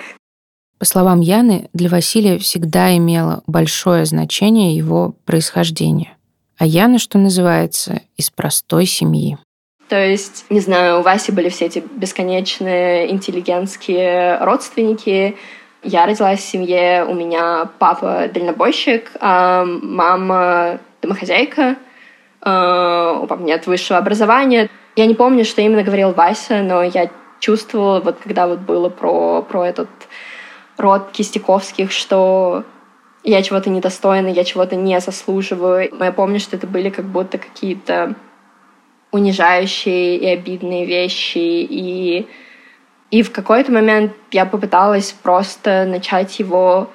По 0.83 0.87
словам 0.87 1.21
Яны, 1.21 1.69
для 1.71 1.87
Василия 1.87 2.37
всегда 2.39 2.93
имело 2.97 3.41
большое 3.47 4.03
значение 4.03 4.75
его 4.75 5.15
происхождение. 5.23 6.17
А 6.57 6.65
Яна, 6.65 6.99
что 6.99 7.17
называется, 7.17 8.01
из 8.17 8.29
простой 8.29 8.85
семьи. 8.85 9.37
То 9.87 9.95
есть, 9.95 10.43
не 10.49 10.59
знаю, 10.59 10.99
у 10.99 11.01
Васи 11.01 11.31
были 11.31 11.47
все 11.47 11.67
эти 11.67 11.81
бесконечные 11.95 13.09
интеллигентские 13.13 14.39
родственники. 14.39 15.37
Я 15.83 16.05
родилась 16.05 16.41
в 16.41 16.49
семье, 16.49 17.05
у 17.07 17.13
меня 17.13 17.69
папа 17.79 18.29
дальнобойщик, 18.33 19.09
а 19.21 19.63
мама 19.63 20.81
домохозяйка, 21.01 21.77
а, 22.41 23.21
у 23.21 23.27
папы 23.27 23.43
нет 23.43 23.67
высшего 23.67 23.99
образования. 23.99 24.69
Я 24.97 25.05
не 25.05 25.15
помню, 25.15 25.45
что 25.45 25.61
именно 25.61 25.83
говорил 25.83 26.11
Вася, 26.11 26.61
но 26.61 26.83
я 26.83 27.09
чувствовала, 27.39 28.01
вот 28.01 28.17
когда 28.21 28.47
вот 28.47 28.59
было 28.59 28.89
про, 28.89 29.43
про 29.43 29.65
этот 29.65 29.87
род 30.83 31.11
Кистяковских, 31.11 31.91
что 31.91 32.63
я 33.23 33.41
чего-то 33.41 33.69
недостойна, 33.69 34.27
я 34.27 34.43
чего-то 34.43 34.75
не 34.75 34.99
заслуживаю. 34.99 35.89
Но 35.91 36.05
я 36.05 36.11
помню, 36.11 36.39
что 36.39 36.57
это 36.57 36.67
были 36.67 36.89
как 36.89 37.05
будто 37.05 37.37
какие-то 37.37 38.15
унижающие 39.11 40.17
и 40.17 40.27
обидные 40.27 40.85
вещи. 40.85 41.37
И, 41.37 42.27
и 43.11 43.23
в 43.23 43.31
какой-то 43.31 43.71
момент 43.71 44.11
я 44.31 44.45
попыталась 44.45 45.11
просто 45.11 45.85
начать 45.85 46.37
его 46.39 46.89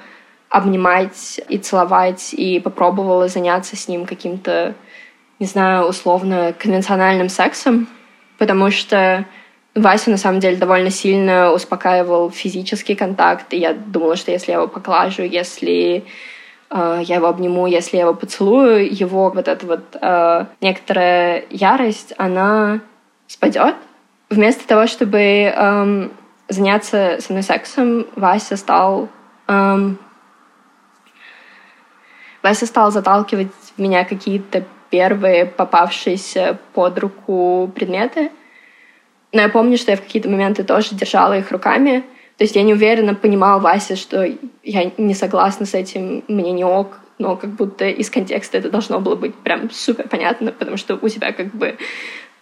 обнимать 0.50 1.40
и 1.48 1.58
целовать, 1.58 2.34
и 2.34 2.60
попробовала 2.60 3.28
заняться 3.28 3.76
с 3.76 3.88
ним 3.88 4.06
каким-то, 4.06 4.74
не 5.38 5.46
знаю, 5.46 5.86
условно 5.86 6.54
конвенциональным 6.58 7.28
сексом, 7.28 7.86
потому 8.38 8.70
что 8.70 9.26
Вася, 9.78 10.10
на 10.10 10.16
самом 10.16 10.40
деле, 10.40 10.56
довольно 10.56 10.90
сильно 10.90 11.52
успокаивал 11.52 12.30
физический 12.30 12.94
контакт, 12.94 13.52
и 13.52 13.58
я 13.58 13.74
думала, 13.74 14.16
что 14.16 14.30
если 14.30 14.52
я 14.52 14.58
его 14.58 14.68
поглажу, 14.68 15.22
если 15.22 16.04
э, 16.70 17.00
я 17.04 17.14
его 17.16 17.28
обниму, 17.28 17.66
если 17.66 17.96
я 17.96 18.02
его 18.02 18.14
поцелую, 18.14 18.92
его 18.92 19.30
вот 19.30 19.46
эта 19.46 19.66
вот 19.66 19.96
э, 20.00 20.46
некоторая 20.60 21.44
ярость, 21.50 22.12
она 22.18 22.80
спадет. 23.26 23.76
Вместо 24.30 24.66
того, 24.66 24.86
чтобы 24.86 25.18
эм, 25.18 26.12
заняться 26.48 27.16
со 27.20 27.32
мной 27.32 27.42
сексом, 27.42 28.06
Вася 28.14 28.56
стал 28.56 29.08
эм, 29.46 29.98
Вася 32.42 32.66
стал 32.66 32.90
заталкивать 32.90 33.48
в 33.76 33.80
меня 33.80 34.04
какие-то 34.04 34.64
первые 34.90 35.46
попавшиеся 35.46 36.58
под 36.74 36.98
руку 36.98 37.70
предметы— 37.74 38.30
но 39.32 39.42
я 39.42 39.48
помню, 39.48 39.76
что 39.76 39.90
я 39.90 39.96
в 39.96 40.02
какие-то 40.02 40.28
моменты 40.28 40.64
тоже 40.64 40.94
держала 40.94 41.38
их 41.38 41.50
руками. 41.50 42.04
То 42.36 42.44
есть 42.44 42.56
я 42.56 42.62
не 42.62 42.72
уверенно 42.72 43.14
понимала 43.14 43.60
Вася, 43.60 43.96
что 43.96 44.24
я 44.62 44.92
не 44.96 45.14
согласна 45.14 45.66
с 45.66 45.74
этим, 45.74 46.24
мне 46.28 46.52
не 46.52 46.64
ок, 46.64 46.98
но 47.18 47.36
как 47.36 47.50
будто 47.50 47.88
из 47.88 48.10
контекста 48.10 48.58
это 48.58 48.70
должно 48.70 49.00
было 49.00 49.16
быть 49.16 49.34
прям 49.34 49.70
супер 49.70 50.08
понятно, 50.08 50.52
потому 50.52 50.76
что 50.76 50.98
у 51.00 51.08
тебя 51.08 51.32
как 51.32 51.52
бы 51.54 51.76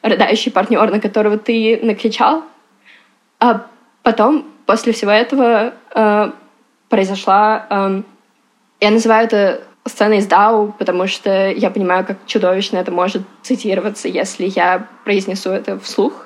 рыдающий 0.03 0.53
партнер, 0.53 0.91
на 0.91 1.01
которого 1.01 1.39
ты 1.39 1.81
накричал. 1.83 2.45
А 3.41 3.67
потом, 4.03 4.47
после 4.67 4.93
всего 4.93 5.11
этого, 5.11 5.75
э, 5.95 6.31
произошла... 6.89 7.67
Э, 7.71 8.03
я 8.81 8.91
называю 8.91 9.27
это 9.27 9.63
сценой 9.87 10.19
из 10.19 10.27
Дау, 10.27 10.75
потому 10.79 11.07
что 11.07 11.49
я 11.51 11.71
понимаю, 11.71 12.05
как 12.05 12.19
чудовищно 12.27 12.77
это 12.77 12.93
может 12.93 13.23
цитироваться, 13.43 14.09
если 14.09 14.45
я 14.45 14.87
произнесу 15.05 15.51
это 15.51 15.79
вслух. 15.79 16.26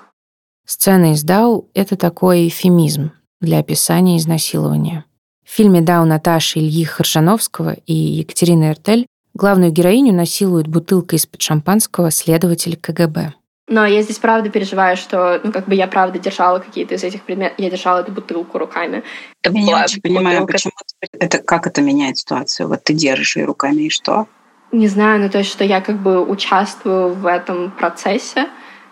Сцена 0.72 1.14
из 1.14 1.24
Дау— 1.24 1.68
это 1.74 1.96
такой 1.96 2.46
эфемизм 2.46 3.10
для 3.40 3.58
описания 3.58 4.16
изнасилования. 4.18 5.04
В 5.44 5.50
фильме 5.50 5.80
«Дау» 5.80 6.04
Наташи 6.04 6.60
Ильи 6.60 6.84
Харжановского 6.84 7.74
и 7.86 7.92
Екатерины 7.92 8.70
Эртель 8.70 9.08
главную 9.34 9.72
героиню 9.72 10.14
насилует 10.14 10.68
бутылка 10.68 11.16
из-под 11.16 11.42
шампанского 11.42 12.12
следователь 12.12 12.76
КГБ. 12.76 13.32
Но 13.66 13.84
я 13.84 14.00
здесь 14.02 14.18
правда 14.18 14.48
переживаю, 14.48 14.96
что, 14.96 15.40
ну, 15.42 15.50
как 15.50 15.66
бы 15.66 15.74
я 15.74 15.88
правда 15.88 16.20
держала 16.20 16.60
какие-то 16.60 16.94
из 16.94 17.02
этих 17.02 17.24
предметов. 17.24 17.58
Я 17.58 17.68
держала 17.68 18.02
эту 18.02 18.12
бутылку 18.12 18.56
руками. 18.58 19.02
Я 19.42 19.50
не 19.50 19.74
очень 19.74 20.00
понимаю, 20.00 20.46
почему 20.46 20.72
это, 21.18 21.38
как 21.38 21.66
это 21.66 21.82
меняет 21.82 22.18
ситуацию. 22.18 22.68
Вот 22.68 22.84
ты 22.84 22.94
держишь 22.94 23.36
ее 23.36 23.44
руками, 23.44 23.82
и 23.82 23.90
что? 23.90 24.28
Не 24.70 24.86
знаю, 24.86 25.20
ну, 25.20 25.28
то 25.28 25.38
есть, 25.38 25.50
что 25.50 25.64
я 25.64 25.80
как 25.80 26.00
бы 26.00 26.24
участвую 26.24 27.12
в 27.12 27.26
этом 27.26 27.72
процессе, 27.72 28.46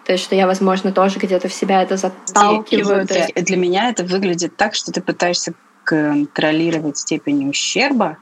то 0.09 0.13
есть, 0.13 0.25
что 0.25 0.35
я, 0.35 0.47
возможно, 0.47 0.91
тоже 0.91 1.19
где-то 1.19 1.49
в 1.49 1.53
себя 1.53 1.83
это 1.83 1.99
заталкиваю. 1.99 3.05
Для, 3.05 3.27
есть... 3.27 3.45
для 3.45 3.57
меня 3.59 3.91
это 3.91 4.05
выглядит 4.05 4.57
так, 4.57 4.75
что 4.75 4.91
ты 4.91 5.03
пытаешься 5.03 5.53
контролировать 5.85 6.97
степень 6.97 7.47
ущерба. 7.47 8.17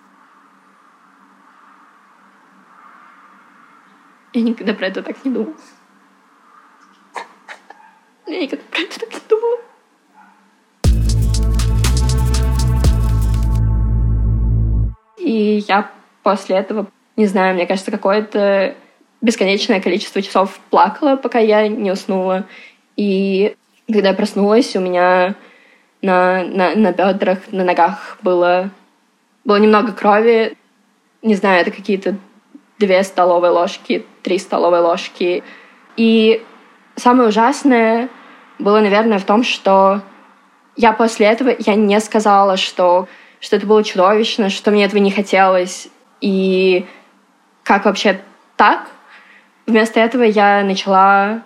Я 4.33 4.43
никогда 4.43 4.75
про 4.75 4.89
это 4.89 5.05
так 5.05 5.25
не 5.25 5.31
думала. 5.31 5.55
Я 8.27 8.41
никогда 8.41 8.65
про 8.69 8.81
это 8.81 8.99
так 8.99 9.13
не 9.13 9.21
думала. 9.29 9.59
И 15.19 15.65
я 15.69 15.93
после 16.25 16.57
этого, 16.57 16.91
не 17.15 17.27
знаю, 17.27 17.55
мне 17.55 17.65
кажется, 17.69 17.93
какое-то 17.93 18.75
бесконечное 19.21 19.81
количество 19.81 20.23
часов 20.23 20.59
плакала, 20.71 21.17
пока 21.17 21.39
я 21.39 21.69
не 21.69 21.91
уснула. 21.91 22.47
И 22.97 23.57
Когда 23.87 24.09
я 24.09 24.15
проснулась, 24.15 24.75
у 24.77 24.81
меня 24.81 25.35
на, 26.03 26.45
на, 26.45 26.75
на 26.75 26.93
бедрах, 26.93 27.39
на 27.53 27.65
ногах 27.65 28.19
было, 28.23 28.71
было 29.45 29.57
немного 29.57 29.93
крови. 29.93 30.57
Не 31.23 31.35
знаю, 31.35 31.63
это 31.63 31.71
какие-то 31.71 32.17
две 32.79 33.03
столовые 33.03 33.51
ложки, 33.51 34.05
три 34.23 34.39
столовые 34.39 34.83
ложки. 34.83 35.43
И 35.97 36.45
самое 36.97 37.29
ужасное 37.29 38.09
было, 38.59 38.81
наверное, 38.81 39.19
в 39.19 39.25
том, 39.25 39.45
что 39.45 40.03
я 40.77 40.93
после 40.93 41.27
этого 41.27 41.55
я 41.59 41.75
не 41.75 41.99
сказала, 42.01 42.57
что, 42.57 43.09
что 43.41 43.57
это 43.57 43.67
было 43.67 43.83
чудовищно, 43.83 44.51
что 44.51 44.71
мне 44.71 44.85
этого 44.85 45.01
не 45.01 45.11
хотелось. 45.11 45.89
И 46.21 46.87
как 47.63 47.85
вообще 47.85 48.21
так? 48.57 48.91
Вместо 49.67 49.99
этого 49.99 50.23
я 50.23 50.63
начала 50.63 51.43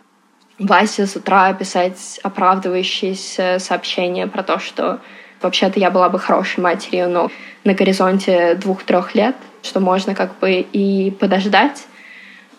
Васе 0.59 1.07
с 1.07 1.17
утра 1.17 1.55
писать 1.55 2.21
оправдывающиеся 2.23 3.59
сообщения 3.59 4.27
про 4.27 4.43
то, 4.43 4.59
что 4.59 5.00
вообще-то 5.41 5.81
я 5.81 5.91
была 5.91 6.11
бы 6.11 6.19
хорошей 6.19 6.61
матерью, 6.61 7.09
но 7.09 7.31
на 7.65 7.73
горизонте 7.73 8.57
двух-трех 8.57 9.15
лет, 9.15 9.37
что 9.62 9.81
можно 9.81 10.15
как 10.15 10.39
бы 10.39 10.61
и 10.61 11.11
подождать. 11.12 11.87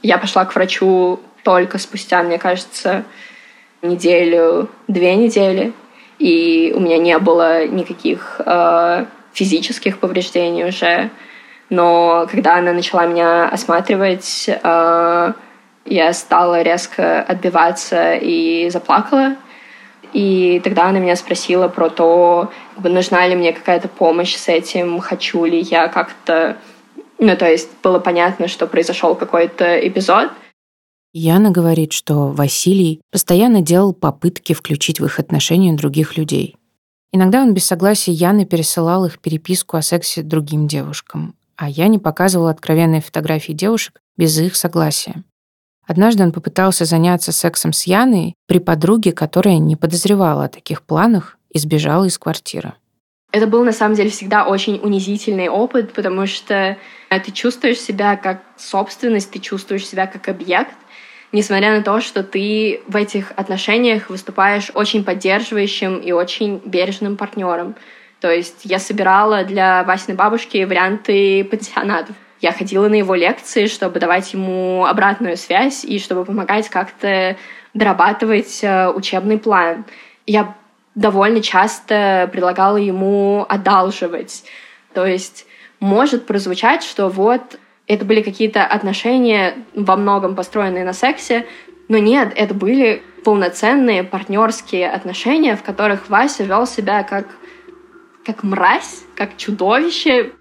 Я 0.02 0.18
пошла 0.18 0.46
к 0.46 0.56
врачу 0.56 1.20
только 1.44 1.78
спустя, 1.78 2.24
мне 2.24 2.40
кажется, 2.40 3.04
неделю, 3.84 4.68
две 4.88 5.16
недели, 5.16 5.74
и 6.18 6.74
у 6.76 6.80
меня 6.80 6.98
не 6.98 7.18
было 7.20 7.68
никаких 7.68 8.42
э, 8.44 9.06
физических 9.34 10.00
повреждений 10.00 10.66
уже. 10.66 11.12
Но 11.70 12.28
когда 12.30 12.58
она 12.58 12.74
начала 12.74 13.06
меня 13.06 13.48
осматривать, 13.48 14.50
э, 14.50 15.34
я 15.86 16.14
стала 16.14 16.62
резко 16.62 17.22
отбиваться 17.22 18.16
и 18.16 18.70
заплакала. 18.70 19.36
И 20.14 20.60
тогда 20.64 20.90
она 20.90 21.00
меня 21.00 21.16
спросила 21.16 21.68
про 21.68 21.90
то, 21.90 22.52
нужна 22.78 23.28
ли 23.28 23.36
мне 23.36 23.54
какая-то 23.54 23.88
помощь 23.88 24.36
с 24.36 24.50
этим, 24.50 25.00
хочу 25.00 25.46
ли 25.46 25.60
я 25.60 25.88
как-то... 25.88 26.58
Ну, 27.18 27.36
то 27.38 27.50
есть 27.50 27.70
было 27.84 28.00
понятно, 28.00 28.48
что 28.48 28.68
произошел 28.68 29.16
какой-то 29.16 29.88
эпизод. 29.88 30.32
Яна 31.14 31.52
говорит, 31.52 31.94
что 31.94 32.28
Василий 32.28 33.02
постоянно 33.12 33.62
делал 33.62 33.94
попытки 33.94 34.54
включить 34.54 35.00
в 35.00 35.06
их 35.06 35.20
отношения 35.20 35.74
других 35.74 36.18
людей. 36.18 36.56
Иногда 37.14 37.42
он 37.42 37.54
без 37.54 37.66
согласия 37.66 38.14
Яны 38.14 38.46
пересылал 38.46 39.06
их 39.06 39.20
переписку 39.20 39.76
о 39.76 39.82
сексе 39.82 40.24
другим 40.24 40.68
девушкам, 40.68 41.36
а 41.58 41.70
я 41.70 41.88
не 41.88 42.00
показывала 42.00 42.50
откровенные 42.50 43.02
фотографии 43.02 43.52
девушек 43.52 44.00
без 44.18 44.38
их 44.40 44.56
согласия. 44.56 45.24
Однажды 45.92 46.24
он 46.24 46.32
попытался 46.32 46.86
заняться 46.86 47.34
сексом 47.34 47.74
с 47.74 47.84
Яной 47.84 48.36
при 48.48 48.60
подруге, 48.60 49.12
которая 49.12 49.58
не 49.58 49.76
подозревала 49.76 50.46
о 50.46 50.48
таких 50.48 50.84
планах 50.84 51.38
и 51.50 51.60
сбежала 51.60 52.06
из 52.06 52.18
квартиры. 52.18 52.72
Это 53.34 53.46
был 53.46 53.66
на 53.66 53.74
самом 53.74 53.96
деле 53.96 54.10
всегда 54.10 54.46
очень 54.46 54.80
унизительный 54.82 55.50
опыт, 55.50 55.92
потому 55.92 56.28
что 56.28 56.78
ты 57.10 57.32
чувствуешь 57.34 57.78
себя 57.78 58.16
как 58.16 58.42
собственность, 58.56 59.32
ты 59.32 59.40
чувствуешь 59.40 59.86
себя 59.86 60.08
как 60.08 60.30
объект, 60.30 60.72
несмотря 61.34 61.76
на 61.76 61.84
то, 61.84 62.00
что 62.00 62.24
ты 62.24 62.80
в 62.88 62.96
этих 62.96 63.34
отношениях 63.36 64.10
выступаешь 64.10 64.72
очень 64.74 65.04
поддерживающим 65.04 65.98
и 65.98 66.14
очень 66.14 66.62
бережным 66.64 67.18
партнером. 67.18 67.76
То 68.22 68.32
есть 68.32 68.62
я 68.64 68.80
собирала 68.80 69.44
для 69.44 69.84
Васиной 69.84 70.16
бабушки 70.16 70.64
варианты 70.64 71.44
пансионатов. 71.44 72.16
Я 72.42 72.52
ходила 72.52 72.88
на 72.90 72.96
его 72.96 73.14
лекции, 73.14 73.68
чтобы 73.68 74.00
давать 74.00 74.34
ему 74.34 74.86
обратную 74.86 75.38
связь 75.38 75.86
и 75.86 76.00
чтобы 76.00 76.26
помогать 76.26 76.70
как-то 76.70 77.38
дорабатывать 77.76 78.60
э, 78.64 78.90
учебный 78.90 79.38
план. 79.38 79.86
Я 80.26 80.56
довольно 80.96 81.42
часто 81.42 82.28
предлагала 82.32 82.78
ему 82.78 83.46
одалживать. 83.48 84.44
То 84.94 85.06
есть 85.06 85.46
может 85.80 86.26
прозвучать, 86.26 86.84
что 86.84 87.10
вот 87.10 87.60
это 87.88 88.06
были 88.06 88.22
какие-то 88.22 88.66
отношения 88.66 89.56
во 89.76 89.96
многом 89.96 90.36
построенные 90.36 90.84
на 90.84 90.94
сексе, 90.94 91.46
но 91.90 91.98
нет, 91.98 92.34
это 92.36 92.54
были 92.54 93.04
полноценные 93.24 94.04
партнерские 94.04 94.90
отношения, 94.90 95.56
в 95.56 95.64
которых 95.64 96.10
Вася 96.10 96.44
вел 96.44 96.66
себя 96.66 97.04
как, 97.04 97.28
как 98.26 98.44
мразь, 98.44 99.04
как 99.16 99.38
чудовище. 99.38 100.32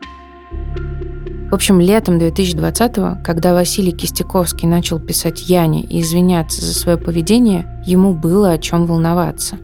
В 1.50 1.54
общем, 1.54 1.80
летом 1.80 2.18
2020-го, 2.18 3.24
когда 3.24 3.54
Василий 3.54 3.90
Кистяковский 3.90 4.68
начал 4.68 5.00
писать 5.00 5.50
Яне 5.50 5.82
и 5.82 6.00
извиняться 6.00 6.64
за 6.64 6.72
свое 6.72 6.96
поведение, 6.96 7.82
ему 7.84 8.14
было 8.14 8.52
о 8.52 8.58
чем 8.58 8.86
волноваться. 8.86 9.58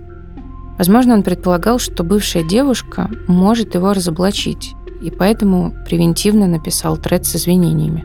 Возможно, 0.79 1.15
он 1.15 1.23
предполагал, 1.23 1.79
что 1.79 2.03
бывшая 2.03 2.43
девушка 2.43 3.09
может 3.29 3.77
его 3.77 3.93
разоблачить, 3.93 4.75
и 5.01 5.13
поэтому 5.13 5.75
превентивно 5.89 6.49
написал 6.49 6.97
тред 6.97 7.25
с 7.25 7.37
извинениями. 7.37 8.05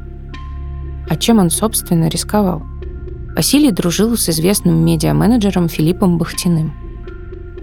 А 1.10 1.16
чем 1.16 1.40
он, 1.40 1.50
собственно, 1.50 2.08
рисковал? 2.08 2.62
Василий 3.36 3.72
дружил 3.72 4.16
с 4.16 4.30
известным 4.30 4.86
медиа-менеджером 4.86 5.70
Филиппом 5.70 6.20
Бахтиным. 6.20 6.72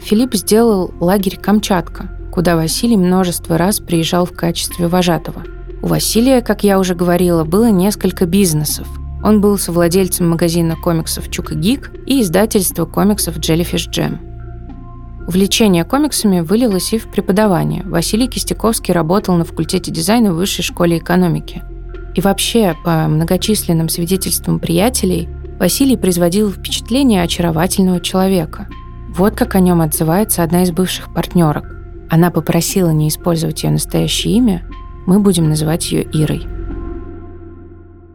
Филипп 0.01 0.35
сделал 0.35 0.93
лагерь 0.99 1.37
«Камчатка», 1.37 2.11
куда 2.33 2.57
Василий 2.57 2.97
множество 2.97 3.57
раз 3.57 3.79
приезжал 3.79 4.27
в 4.27 4.33
качестве 4.33 4.89
вожатого– 4.89 5.45
у 5.83 5.87
Василия, 5.87 6.41
как 6.41 6.65
я 6.65 6.79
уже 6.79 6.95
говорила, 6.95 7.45
было 7.45 7.71
несколько 7.71 8.27
бизнесов. 8.27 8.89
Он 9.23 9.41
был 9.41 9.59
совладельцем 9.59 10.29
магазина 10.29 10.77
комиксов 10.77 11.31
«Чука 11.31 11.55
Гик» 11.55 11.93
и 12.07 12.21
издательства 12.21 12.85
комиксов 12.85 13.37
«Jellyfish 13.39 13.91
Jam». 13.91 14.19
Увлечение 15.27 15.85
комиксами 15.85 16.41
вылилось 16.41 16.93
и 16.95 16.99
в 16.99 17.09
преподавание. 17.09 17.83
Василий 17.85 18.29
Кистяковский 18.29 18.95
работал 18.95 19.37
на 19.37 19.45
факультете 19.45 19.91
дизайна 19.91 20.33
в 20.33 20.37
Высшей 20.37 20.65
школе 20.65 20.99
экономики. 20.99 21.63
И 22.15 22.21
вообще, 22.21 22.75
по 22.85 23.07
многочисленным 23.09 23.89
свидетельствам 23.89 24.59
приятелей, 24.59 25.29
Василий 25.59 25.97
производил 25.97 26.51
впечатление 26.51 27.23
очаровательного 27.23 28.01
человека. 28.01 28.69
Вот 29.11 29.35
как 29.35 29.55
о 29.55 29.61
нем 29.61 29.81
отзывается 29.81 30.43
одна 30.43 30.63
из 30.63 30.71
бывших 30.71 31.13
партнерок. 31.13 31.77
Она 32.09 32.31
попросила 32.31 32.91
не 32.91 33.09
использовать 33.09 33.65
ее 33.65 33.71
настоящее 33.71 34.35
имя, 34.37 34.65
мы 35.09 35.21
будем 35.21 35.49
называть 35.49 35.91
ее 35.91 36.03
Ирой. 36.03 36.47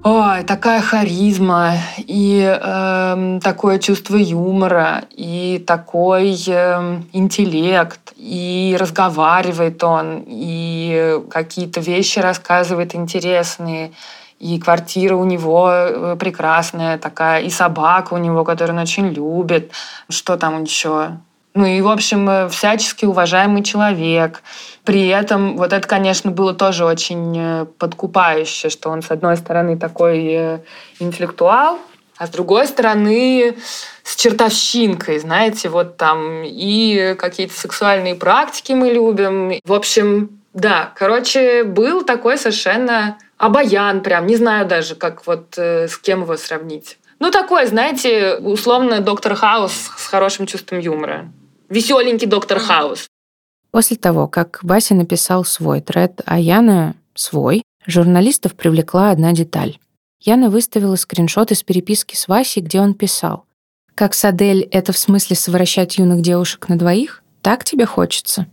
Ой, 0.03 0.43
такая 0.43 0.79
харизма 0.81 1.77
и 1.97 2.43
э, 2.43 3.39
такое 3.41 3.79
чувство 3.79 4.15
юмора 4.15 5.05
и 5.09 5.63
такой 5.65 6.35
э, 6.47 7.01
интеллект 7.13 8.13
и 8.17 8.77
разговаривает 8.79 9.83
он 9.83 10.23
и 10.27 11.19
какие-то 11.31 11.79
вещи 11.79 12.19
рассказывает 12.19 12.93
интересные 12.95 13.93
и 14.39 14.59
квартира 14.59 15.15
у 15.15 15.23
него 15.23 15.69
э, 15.71 16.15
прекрасная 16.19 16.99
такая 16.99 17.41
и 17.41 17.49
собака 17.49 18.13
у 18.13 18.17
него, 18.17 18.43
которую 18.43 18.75
он 18.75 18.83
очень 18.83 19.07
любит. 19.07 19.71
Что 20.09 20.37
там 20.37 20.63
еще? 20.63 21.17
Ну 21.55 21.65
и, 21.67 21.81
в 21.81 21.87
общем, 21.87 22.27
э, 22.27 22.49
всячески 22.49 23.05
уважаемый 23.05 23.63
человек. 23.63 24.41
При 24.83 25.07
этом 25.07 25.55
вот 25.55 25.71
это, 25.71 25.87
конечно, 25.87 26.31
было 26.31 26.53
тоже 26.55 26.83
очень 26.83 27.37
э, 27.37 27.65
подкупающе, 27.77 28.69
что 28.69 28.89
он, 28.89 29.03
с 29.03 29.11
одной 29.11 29.37
стороны, 29.37 29.77
такой 29.77 30.25
э, 30.25 30.59
интеллектуал, 30.99 31.77
а 32.17 32.25
с 32.25 32.31
другой 32.31 32.67
стороны, 32.67 33.55
с 34.03 34.15
чертовщинкой, 34.15 35.19
знаете, 35.19 35.69
вот 35.69 35.97
там 35.97 36.43
и 36.43 37.15
какие-то 37.19 37.53
сексуальные 37.53 38.15
практики 38.15 38.71
мы 38.71 38.89
любим. 38.89 39.53
В 39.63 39.73
общем, 39.73 40.39
да, 40.53 40.91
короче, 40.95 41.63
был 41.63 42.03
такой 42.03 42.39
совершенно 42.39 43.19
обаян 43.37 44.01
прям, 44.01 44.25
не 44.25 44.37
знаю 44.37 44.65
даже, 44.67 44.95
как 44.95 45.27
вот 45.27 45.55
с 45.57 45.97
кем 45.97 46.21
его 46.21 46.35
сравнить. 46.37 46.97
Ну, 47.19 47.29
такой, 47.29 47.67
знаете, 47.67 48.35
условно 48.37 49.01
доктор 49.01 49.35
Хаус 49.35 49.91
с 49.97 50.07
хорошим 50.07 50.45
чувством 50.45 50.79
юмора 50.79 51.31
веселенький 51.73 52.27
доктор 52.27 52.59
Хаус. 52.59 53.07
После 53.71 53.97
того, 53.97 54.27
как 54.27 54.59
Вася 54.61 54.93
написал 54.93 55.43
свой 55.43 55.81
тред, 55.81 56.21
а 56.25 56.39
Яна 56.39 56.95
свой, 57.15 57.63
журналистов 57.87 58.53
привлекла 58.53 59.09
одна 59.09 59.33
деталь. 59.33 59.79
Яна 60.21 60.49
выставила 60.49 60.95
скриншот 60.95 61.51
из 61.51 61.63
переписки 61.63 62.15
с 62.15 62.27
Васей, 62.27 62.61
где 62.61 62.79
он 62.79 62.93
писал. 62.93 63.45
«Как 63.95 64.13
Садель— 64.13 64.61
это 64.71 64.93
в 64.93 64.97
смысле 64.97 65.35
совращать 65.35 65.97
юных 65.97 66.21
девушек 66.21 66.69
на 66.69 66.77
двоих? 66.77 67.23
Так 67.41 67.63
тебе 67.63 67.85
хочется?» 67.85 68.47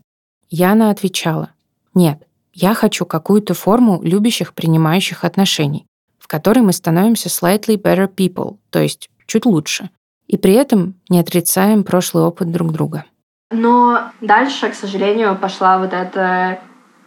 Яна 0.49 0.91
отвечала. 0.91 1.51
«Нет, 1.95 2.27
я 2.55 2.75
хочу 2.75 3.05
какую-то 3.05 3.55
форму 3.55 4.01
любящих, 4.03 4.55
принимающих 4.55 5.25
отношений, 5.25 5.87
в 6.19 6.27
которой 6.27 6.61
мы 6.61 6.73
становимся 6.73 7.29
slightly 7.29 7.77
better 7.77 8.09
people, 8.13 8.57
то 8.71 8.81
есть 8.81 9.11
чуть 9.27 9.47
лучше, 9.47 9.91
и 10.31 10.37
при 10.37 10.53
этом 10.53 10.95
не 11.09 11.19
отрицаем 11.19 11.83
прошлый 11.83 12.23
опыт 12.23 12.53
друг 12.53 12.73
друга. 12.73 13.05
Но 13.51 14.13
дальше, 14.21 14.71
к 14.71 14.75
сожалению, 14.75 15.37
пошла 15.37 15.79
вот 15.79 15.93
эта 15.93 16.61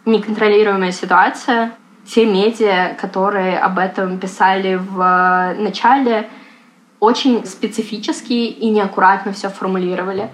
неконтролируемая 0.04 0.92
ситуация. 0.92 1.72
Те 2.06 2.26
медиа, 2.26 2.94
которые 3.00 3.58
об 3.58 3.78
этом 3.78 4.18
писали 4.18 4.74
в 4.74 5.54
начале, 5.58 6.28
очень 7.00 7.46
специфически 7.46 8.34
и 8.34 8.68
неаккуратно 8.68 9.32
все 9.32 9.48
формулировали. 9.48 10.28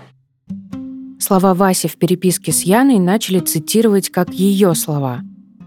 Слова 1.20 1.54
Васи 1.54 1.86
в 1.86 1.96
переписке 1.96 2.50
с 2.50 2.62
Яной 2.62 2.98
начали 2.98 3.38
цитировать 3.38 4.10
как 4.10 4.30
ее 4.30 4.74
слова. 4.74 5.20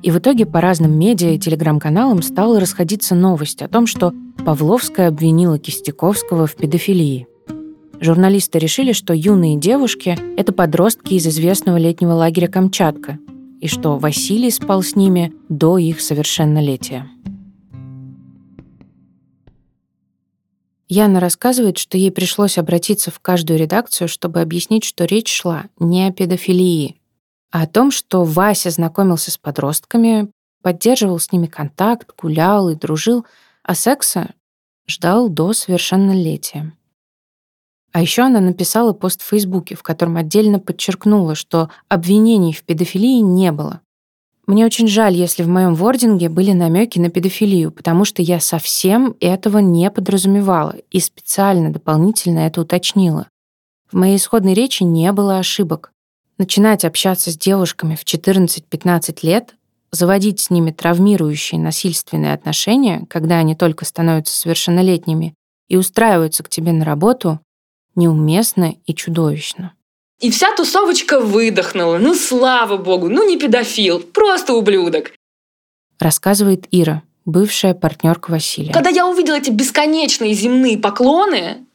И 0.04 0.12
в 0.12 0.20
итоге 0.20 0.46
по 0.46 0.60
разным 0.60 1.00
медиа 1.00 1.32
и 1.32 1.40
телеграм-каналам 1.40 2.22
стала 2.22 2.60
расходиться 2.60 3.16
новость 3.16 3.62
о 3.62 3.70
том, 3.70 3.88
что 3.88 4.14
Павловская 4.46 5.08
обвинила 5.08 5.58
Кистяковского 5.58 6.46
в 6.46 6.56
педофилии. 6.56 7.26
Журналисты 8.02 8.60
решили, 8.60 8.92
что 8.92 9.14
юные 9.14 9.58
девушки— 9.58 10.18
это 10.38 10.52
подростки 10.52 11.14
из 11.14 11.26
известного 11.26 11.78
летнего 11.78 12.12
лагеря 12.12 12.50
«Камчатка», 12.50 13.18
и 13.62 13.68
что 13.68 13.98
Василий 13.98 14.52
спал 14.52 14.84
с 14.84 14.98
ними 14.98 15.32
до 15.48 15.78
их 15.78 16.02
совершеннолетия. 16.02 17.08
Яна 20.90 21.22
рассказывает, 21.22 21.78
что 21.78 21.98
ей 21.98 22.12
пришлось 22.12 22.58
обратиться 22.58 23.10
в 23.10 23.22
каждую 23.22 23.58
редакцию, 23.58 24.10
чтобы 24.10 24.42
объяснить, 24.42 24.84
что 24.84 25.06
речь 25.06 25.32
шла 25.34 25.68
не 25.80 26.06
о 26.06 26.12
педофилии, 26.12 26.98
а 27.54 27.62
о 27.62 27.68
том, 27.68 27.92
что 27.92 28.24
Вася 28.24 28.72
знакомился 28.72 29.30
с 29.30 29.38
подростками, 29.38 30.32
поддерживал 30.64 31.20
с 31.20 31.32
ними 31.32 31.46
контакт, 31.46 32.10
гулял 32.20 32.68
и 32.70 32.76
дружил, 32.76 33.28
а 33.62 33.76
секса 33.76 34.34
ждал 34.88 35.30
до 35.30 35.54
совершеннолетия. 35.54 36.74
А 37.92 38.02
еще 38.02 38.24
она 38.24 38.40
написала 38.40 38.94
пост 38.94 39.22
в 39.22 39.26
Фейсбуке, 39.26 39.76
в 39.76 39.84
котором 39.84 40.18
отдельно 40.18 40.60
подчеркнула, 40.60 41.36
что 41.36 41.70
обвинений 41.90 42.54
в 42.54 42.64
педофилии 42.64 43.20
не 43.20 43.52
было. 43.52 43.82
Мне 44.48 44.66
очень 44.66 44.88
жаль, 44.88 45.14
если 45.14 45.44
в 45.44 45.48
моем 45.48 45.76
вординге 45.76 46.30
были 46.30 46.54
намеки 46.54 46.98
на 46.98 47.12
педофилию, 47.12 47.72
потому 47.72 48.04
что 48.04 48.24
я 48.24 48.40
совсем 48.40 49.16
этого 49.20 49.60
не 49.60 49.92
подразумевала 49.92 50.76
и 50.90 51.00
специально 51.00 51.72
дополнительно 51.72 52.40
это 52.40 52.62
уточнила. 52.62 53.28
В 53.92 53.96
моей 53.96 54.18
исходной 54.18 54.56
речи 54.56 54.82
не 54.82 55.12
было 55.12 55.38
ошибок. 55.38 55.93
Начинать 56.44 56.84
общаться 56.84 57.32
с 57.32 57.38
девушками 57.38 57.96
в 57.96 58.04
14-15 58.04 59.20
лет, 59.22 59.56
заводить 59.92 60.42
с 60.42 60.50
ними 60.50 60.72
травмирующие 60.72 61.58
насильственные 61.58 62.34
отношения, 62.34 63.06
когда 63.10 63.38
они 63.38 63.56
только 63.56 63.86
становятся 63.86 64.38
совершеннолетними, 64.38 65.36
и 65.70 65.78
устраиваются 65.78 66.44
к 66.44 66.50
тебе 66.50 66.74
на 66.74 66.84
работу, 66.84 67.40
неуместно 67.96 68.76
и 68.86 68.94
чудовищно. 68.94 69.72
И 70.20 70.30
вся 70.32 70.54
тусовочка 70.54 71.22
выдохнула. 71.22 71.98
Ну, 71.98 72.14
слава 72.14 72.76
богу, 72.76 73.08
ну 73.08 73.26
не 73.26 73.38
педофил, 73.38 74.02
просто 74.02 74.54
ублюдок. 74.54 75.14
Рассказывает 75.98 76.66
Ира, 76.72 77.04
бывшая 77.24 77.74
партнерка 77.74 78.32
Василия. 78.32 78.74
Когда 78.74 78.90
я 78.90 79.08
увидела 79.08 79.38
эти 79.38 79.50
бесконечные 79.50 80.34
земные 80.34 80.78
поклоны 80.78 81.66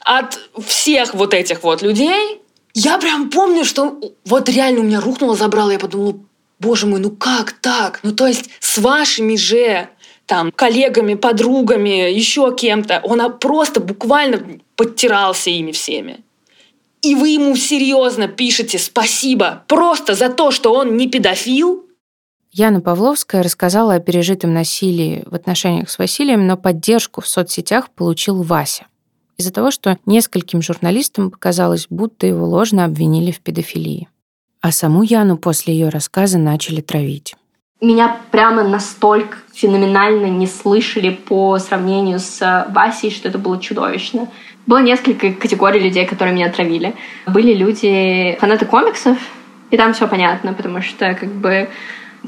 от 0.00 0.40
всех 0.66 1.14
вот 1.14 1.32
этих 1.32 1.62
вот 1.62 1.82
людей, 1.82 2.40
я 2.74 2.98
прям 2.98 3.30
помню, 3.30 3.64
что 3.64 3.98
вот 4.24 4.48
реально 4.48 4.80
у 4.80 4.84
меня 4.84 5.00
рухнуло, 5.00 5.36
забрало, 5.36 5.70
я 5.70 5.78
подумала, 5.78 6.16
боже 6.58 6.86
мой, 6.86 7.00
ну 7.00 7.10
как 7.10 7.52
так? 7.52 8.00
Ну 8.02 8.12
то 8.12 8.26
есть 8.26 8.50
с 8.60 8.78
вашими 8.78 9.36
же 9.36 9.88
там 10.26 10.52
коллегами, 10.52 11.14
подругами, 11.14 12.12
еще 12.12 12.54
кем-то. 12.54 13.00
Он 13.02 13.36
просто 13.38 13.80
буквально 13.80 14.60
подтирался 14.76 15.50
ими 15.50 15.72
всеми. 15.72 16.20
И 17.02 17.14
вы 17.14 17.30
ему 17.30 17.56
серьезно 17.56 18.28
пишете 18.28 18.78
спасибо 18.78 19.64
просто 19.66 20.14
за 20.14 20.28
то, 20.28 20.50
что 20.50 20.72
он 20.74 20.96
не 20.96 21.08
педофил? 21.08 21.84
Яна 22.52 22.80
Павловская 22.80 23.42
рассказала 23.42 23.94
о 23.94 24.00
пережитом 24.00 24.52
насилии 24.52 25.24
в 25.26 25.34
отношениях 25.34 25.88
с 25.88 25.98
Василием, 25.98 26.46
но 26.46 26.56
поддержку 26.56 27.20
в 27.20 27.28
соцсетях 27.28 27.90
получил 27.90 28.42
Вася. 28.42 28.86
Из-за 29.40 29.52
того, 29.52 29.70
что 29.70 29.96
нескольким 30.04 30.60
журналистам 30.60 31.30
показалось, 31.30 31.86
будто 31.88 32.26
его 32.26 32.44
ложно 32.44 32.84
обвинили 32.84 33.30
в 33.30 33.40
педофилии. 33.40 34.06
А 34.60 34.70
саму 34.70 35.02
Яну 35.02 35.38
после 35.38 35.72
ее 35.72 35.88
рассказа 35.88 36.36
начали 36.38 36.82
травить 36.82 37.34
меня 37.80 38.18
прямо 38.30 38.62
настолько 38.62 39.38
феноменально 39.54 40.26
не 40.26 40.46
слышали 40.46 41.10
по 41.10 41.58
сравнению 41.58 42.18
с 42.18 42.42
э, 42.42 42.70
Васей, 42.72 43.10
что 43.10 43.28
это 43.28 43.38
было 43.38 43.58
чудовищно. 43.58 44.28
Было 44.66 44.82
несколько 44.82 45.32
категорий 45.32 45.80
людей, 45.80 46.04
которые 46.06 46.34
меня 46.34 46.50
травили. 46.50 46.94
Были 47.26 47.54
люди, 47.54 48.36
фанаты 48.38 48.66
комиксов, 48.66 49.16
и 49.70 49.78
там 49.78 49.94
все 49.94 50.06
понятно, 50.08 50.52
потому 50.52 50.82
что 50.82 51.14
как 51.14 51.30
бы 51.30 51.70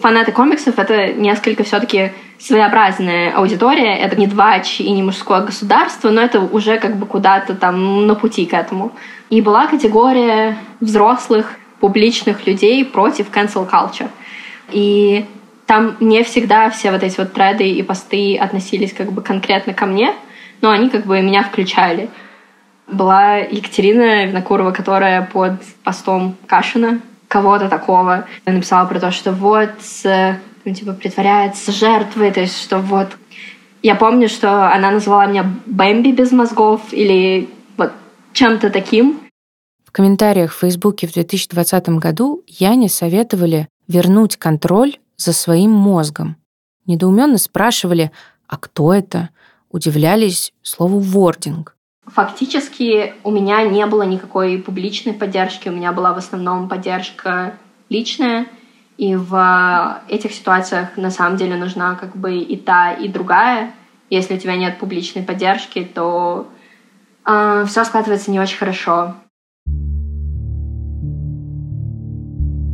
фанаты 0.00 0.32
комиксов— 0.32 0.74
это 0.78 1.12
несколько 1.12 1.64
все 1.64 1.80
таки 1.80 2.12
своеобразная 2.38 3.32
аудитория. 3.32 3.96
Это 3.96 4.16
не 4.16 4.26
двач 4.26 4.80
и 4.80 4.90
не 4.90 5.02
мужское 5.02 5.42
государство, 5.42 6.10
но 6.10 6.20
это 6.20 6.40
уже 6.40 6.78
как 6.78 6.96
бы 6.96 7.06
куда-то 7.06 7.54
там 7.54 8.06
на 8.06 8.14
пути 8.14 8.46
к 8.46 8.54
этому. 8.54 8.92
И 9.30 9.40
была 9.40 9.66
категория 9.66 10.56
взрослых, 10.80 11.54
публичных 11.80 12.46
людей 12.46 12.84
против 12.84 13.30
cancel 13.30 13.68
culture. 13.68 14.08
И 14.70 15.26
там 15.66 15.96
не 16.00 16.22
всегда 16.22 16.70
все 16.70 16.90
вот 16.90 17.02
эти 17.02 17.18
вот 17.18 17.32
треды 17.32 17.68
и 17.68 17.82
посты 17.82 18.36
относились 18.36 18.92
как 18.92 19.12
бы 19.12 19.22
конкретно 19.22 19.74
ко 19.74 19.86
мне, 19.86 20.14
но 20.60 20.70
они 20.70 20.90
как 20.90 21.06
бы 21.06 21.20
меня 21.20 21.42
включали. 21.42 22.08
Была 22.86 23.36
Екатерина 23.36 24.26
Винокурова, 24.26 24.72
которая 24.72 25.22
под 25.22 25.62
постом 25.82 26.36
Кашина 26.46 27.00
кого-то 27.32 27.70
такого 27.70 28.26
написала 28.44 28.86
про 28.86 29.00
то, 29.00 29.10
что 29.10 29.32
вот, 29.32 29.70
ну, 30.04 30.74
типа, 30.74 30.92
притворяется 30.92 31.72
жертвой, 31.72 32.30
то 32.30 32.40
есть, 32.40 32.62
что 32.62 32.78
вот... 32.78 33.08
Я 33.82 33.96
помню, 33.96 34.28
что 34.28 34.70
она 34.70 34.90
назвала 34.90 35.26
меня 35.26 35.50
Бэмби 35.66 36.12
без 36.12 36.30
мозгов 36.30 36.92
или 36.92 37.48
вот 37.76 37.90
чем-то 38.32 38.70
таким. 38.70 39.20
В 39.84 39.90
комментариях 39.90 40.52
в 40.52 40.58
Фейсбуке 40.58 41.08
в 41.08 41.12
2020 41.14 41.88
году 41.88 42.44
Яне 42.46 42.88
советовали 42.88 43.66
вернуть 43.88 44.36
контроль 44.36 44.98
за 45.16 45.32
своим 45.32 45.70
мозгом. 45.70 46.36
Недоуменно 46.86 47.38
спрашивали, 47.38 48.12
а 48.46 48.56
кто 48.58 48.92
это? 48.92 49.30
Удивлялись 49.70 50.52
слову 50.62 50.98
«вординг». 51.00 51.76
Фактически 52.06 53.14
у 53.22 53.30
меня 53.30 53.62
не 53.62 53.86
было 53.86 54.02
никакой 54.02 54.58
публичной 54.58 55.12
поддержки, 55.12 55.68
у 55.68 55.72
меня 55.72 55.92
была 55.92 56.12
в 56.12 56.18
основном 56.18 56.68
поддержка 56.68 57.54
личная, 57.88 58.46
и 58.98 59.14
в 59.14 60.00
этих 60.08 60.32
ситуациях 60.32 60.96
на 60.96 61.10
самом 61.10 61.36
деле 61.36 61.56
нужна 61.56 61.94
как 61.94 62.16
бы 62.16 62.38
и 62.38 62.56
та, 62.56 62.92
и 62.92 63.08
другая. 63.08 63.72
Если 64.10 64.34
у 64.34 64.38
тебя 64.38 64.56
нет 64.56 64.78
публичной 64.78 65.22
поддержки, 65.22 65.84
то 65.84 66.48
э, 67.24 67.64
все 67.68 67.84
складывается 67.84 68.30
не 68.30 68.40
очень 68.40 68.58
хорошо. 68.58 69.14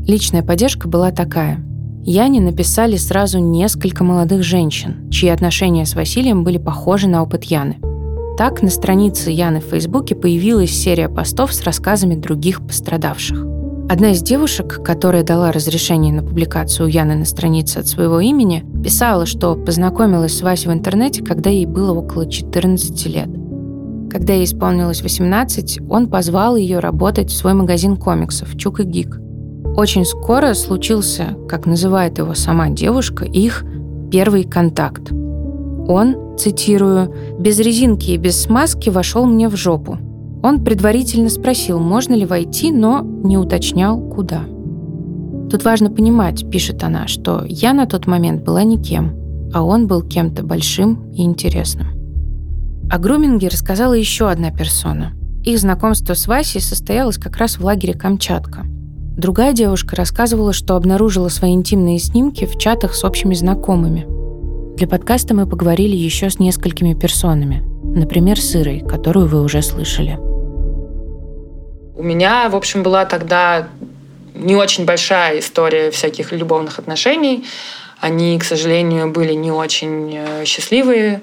Личная 0.06 0.42
поддержка 0.42 0.88
была 0.88 1.12
такая. 1.12 1.62
Яне 2.02 2.40
написали 2.40 2.96
сразу 2.96 3.38
несколько 3.38 4.02
молодых 4.02 4.42
женщин, 4.42 5.10
чьи 5.10 5.28
отношения 5.28 5.84
с 5.84 5.94
Василием 5.94 6.44
были 6.44 6.56
похожи 6.56 7.06
на 7.08 7.22
опыт 7.22 7.44
Яны. 7.44 7.76
Так 8.38 8.62
на 8.62 8.70
странице 8.70 9.32
Яны 9.32 9.58
в 9.60 9.64
Фейсбуке 9.64 10.14
появилась 10.14 10.70
серия 10.70 11.08
постов 11.08 11.52
с 11.52 11.64
рассказами 11.64 12.14
других 12.14 12.64
пострадавших. 12.64 13.44
Одна 13.90 14.12
из 14.12 14.22
девушек, 14.22 14.80
которая 14.84 15.24
дала 15.24 15.50
разрешение 15.50 16.12
на 16.12 16.22
публикацию 16.22 16.88
Яны 16.88 17.16
на 17.16 17.24
странице 17.24 17.78
от 17.78 17.88
своего 17.88 18.20
имени, 18.20 18.64
писала, 18.80 19.26
что 19.26 19.56
познакомилась 19.56 20.38
с 20.38 20.42
Васей 20.42 20.70
в 20.70 20.72
интернете, 20.72 21.24
когда 21.24 21.50
ей 21.50 21.66
было 21.66 21.92
около 21.92 22.30
14 22.30 23.06
лет. 23.06 23.28
Когда 24.08 24.34
ей 24.34 24.44
исполнилось 24.44 25.02
18, 25.02 25.80
он 25.90 26.06
позвал 26.06 26.54
ее 26.54 26.78
работать 26.78 27.30
в 27.30 27.36
свой 27.36 27.54
магазин 27.54 27.96
комиксов 27.96 28.56
«Чук 28.56 28.78
и 28.78 28.84
Гик», 28.84 29.18
очень 29.76 30.04
скоро 30.04 30.54
случился, 30.54 31.36
как 31.48 31.66
называет 31.66 32.18
его 32.18 32.34
сама 32.34 32.68
девушка, 32.68 33.24
их 33.24 33.64
первый 34.12 34.44
контакт. 34.44 35.10
Он, 35.88 36.36
цитирую, 36.36 37.14
«без 37.38 37.58
резинки 37.58 38.10
и 38.10 38.16
без 38.16 38.40
смазки 38.40 38.90
вошел 38.90 39.26
мне 39.26 39.48
в 39.48 39.56
жопу. 39.56 39.98
Он 40.42 40.62
предварительно 40.62 41.30
спросил, 41.30 41.80
можно 41.80 42.14
ли 42.14 42.24
войти, 42.24 42.70
но 42.70 43.00
не 43.02 43.36
уточнял, 43.36 44.00
куда. 44.00 44.42
Тут 45.50 45.64
важно 45.64 45.90
понимать, 45.90 46.48
пишет 46.50 46.84
она, 46.84 47.08
что 47.08 47.44
я 47.48 47.72
на 47.72 47.86
тот 47.86 48.06
момент 48.06 48.44
была 48.44 48.62
никем, 48.62 49.16
а 49.52 49.64
он 49.64 49.86
был 49.86 50.02
кем-то 50.02 50.44
большим 50.44 51.10
и 51.12 51.22
интересным. 51.22 51.88
О 52.90 52.98
груминге 52.98 53.48
рассказала 53.48 53.94
еще 53.94 54.28
одна 54.30 54.50
персона. 54.50 55.12
Их 55.44 55.58
знакомство 55.58 56.14
с 56.14 56.26
Васей 56.28 56.60
состоялось 56.60 57.16
как 57.16 57.38
раз 57.38 57.58
в 57.58 57.64
лагере 57.64 57.94
Камчатка– 57.94 58.66
Другая 59.18 59.52
девушка 59.52 59.96
рассказывала, 59.96 60.52
что 60.52 60.76
обнаружила 60.76 61.28
свои 61.28 61.52
интимные 61.52 61.98
снимки 61.98 62.46
в 62.46 62.56
чатах 62.56 62.94
с 62.94 63.02
общими 63.02 63.34
знакомыми. 63.34 64.06
Для 64.78 64.86
подкаста 64.86 65.34
мы 65.34 65.44
поговорили 65.44 65.96
еще 65.96 66.30
с 66.30 66.38
несколькими 66.38 66.94
персонами. 66.94 67.64
Например, 67.98 68.40
с 68.40 68.54
Ирой, 68.54 68.78
которую 68.88 69.26
вы 69.26 69.42
уже 69.42 69.60
слышали. 69.60 70.16
У 71.96 72.02
меня, 72.04 72.48
в 72.48 72.54
общем, 72.54 72.84
была 72.84 73.04
тогда 73.04 73.66
не 74.36 74.54
очень 74.54 74.84
большая 74.84 75.40
история 75.40 75.90
всяких 75.90 76.30
любовных 76.30 76.78
отношений. 76.78 77.44
Они, 77.98 78.38
к 78.38 78.44
сожалению, 78.44 79.10
были 79.10 79.32
не 79.32 79.50
очень 79.50 80.14
э, 80.16 80.44
счастливые. 80.44 81.22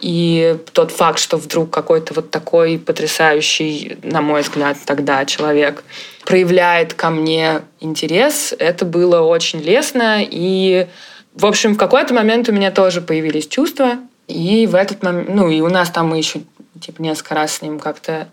И 0.00 0.58
тот 0.74 0.90
факт, 0.90 1.18
что 1.18 1.38
вдруг 1.38 1.70
какой-то 1.70 2.12
вот 2.12 2.30
такой 2.30 2.78
потрясающий, 2.78 3.96
на 4.02 4.20
мой 4.20 4.42
взгляд, 4.42 4.76
тогда 4.84 5.24
человек 5.24 5.82
проявляет 6.26 6.92
ко 6.92 7.08
мне 7.08 7.62
интерес, 7.80 8.52
это 8.58 8.84
было 8.84 9.22
очень 9.22 9.60
лестно. 9.60 10.18
И, 10.20 10.88
в 11.34 11.46
общем, 11.46 11.74
в 11.74 11.78
какой-то 11.78 12.14
момент 12.14 12.48
у 12.48 12.52
меня 12.52 12.70
тоже 12.70 13.00
появились 13.00 13.46
чувства. 13.46 13.98
И 14.28 14.66
в 14.66 14.74
этот 14.74 15.02
момент, 15.02 15.28
ну 15.30 15.48
и 15.48 15.60
у 15.60 15.68
нас 15.68 15.90
там 15.90 16.08
мы 16.08 16.18
еще 16.18 16.42
типа 16.80 17.02
несколько 17.02 17.34
раз 17.34 17.54
с 17.54 17.62
ним 17.62 17.78
как-то 17.78 18.28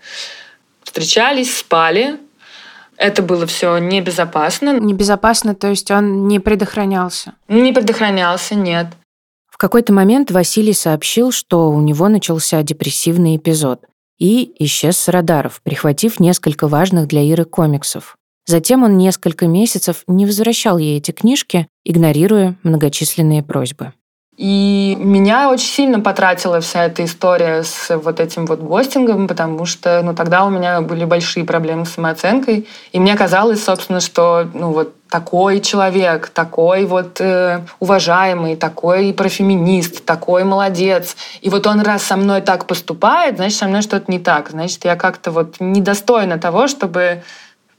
встречались, 0.83 1.57
спали. 1.57 2.17
Это 2.97 3.21
было 3.21 3.47
все 3.47 3.77
небезопасно. 3.77 4.77
Небезопасно, 4.79 5.55
то 5.55 5.67
есть 5.69 5.89
он 5.89 6.27
не 6.27 6.39
предохранялся? 6.39 7.33
Не 7.47 7.71
предохранялся, 7.71 8.55
нет. 8.55 8.87
В 9.49 9.57
какой-то 9.57 9.93
момент 9.93 10.31
Василий 10.31 10.73
сообщил, 10.73 11.31
что 11.31 11.69
у 11.69 11.79
него 11.81 12.09
начался 12.09 12.61
депрессивный 12.61 13.37
эпизод 13.37 13.85
и 14.17 14.53
исчез 14.65 14.97
с 14.97 15.07
радаров, 15.07 15.61
прихватив 15.63 16.19
несколько 16.19 16.67
важных 16.67 17.07
для 17.07 17.21
Иры 17.21 17.45
комиксов. 17.45 18.17
Затем 18.49 18.81
он 18.81 18.97
несколько 18.97 19.45
месяцев 19.45 19.97
не 20.07 20.25
возвращал 20.25 20.79
ей 20.79 20.97
эти 20.97 21.11
книжки, 21.11 21.67
игнорируя 21.85 22.55
многочисленные 22.63 23.43
просьбы. 23.43 23.93
И 24.37 24.97
меня 24.99 25.51
очень 25.51 25.67
сильно 25.67 25.99
потратила 25.99 26.59
вся 26.59 26.85
эта 26.85 27.05
история 27.05 27.61
с 27.61 27.95
вот 27.95 28.19
этим 28.19 28.47
вот 28.47 28.59
гостингом, 28.59 29.27
потому 29.27 29.65
что 29.65 30.01
ну, 30.01 30.15
тогда 30.15 30.45
у 30.45 30.49
меня 30.49 30.81
были 30.81 31.05
большие 31.05 31.45
проблемы 31.45 31.85
с 31.85 31.91
самооценкой. 31.91 32.67
И 32.91 32.99
мне 32.99 33.15
казалось, 33.15 33.63
собственно, 33.63 33.99
что 33.99 34.47
ну, 34.55 34.71
вот 34.71 34.95
такой 35.09 35.59
человек, 35.59 36.29
такой 36.29 36.85
вот 36.85 37.21
э, 37.21 37.61
уважаемый, 37.79 38.55
такой 38.55 39.13
профеминист, 39.13 40.05
такой 40.05 40.43
молодец. 40.43 41.15
И 41.41 41.51
вот 41.51 41.67
он 41.67 41.81
раз 41.81 42.01
со 42.01 42.17
мной 42.17 42.41
так 42.41 42.65
поступает, 42.65 43.35
значит, 43.35 43.59
со 43.59 43.67
мной 43.67 43.83
что-то 43.83 44.11
не 44.11 44.17
так. 44.17 44.49
Значит, 44.49 44.85
я 44.85 44.95
как-то 44.95 45.29
вот 45.29 45.57
недостойна 45.59 46.39
того, 46.39 46.67
чтобы 46.67 47.21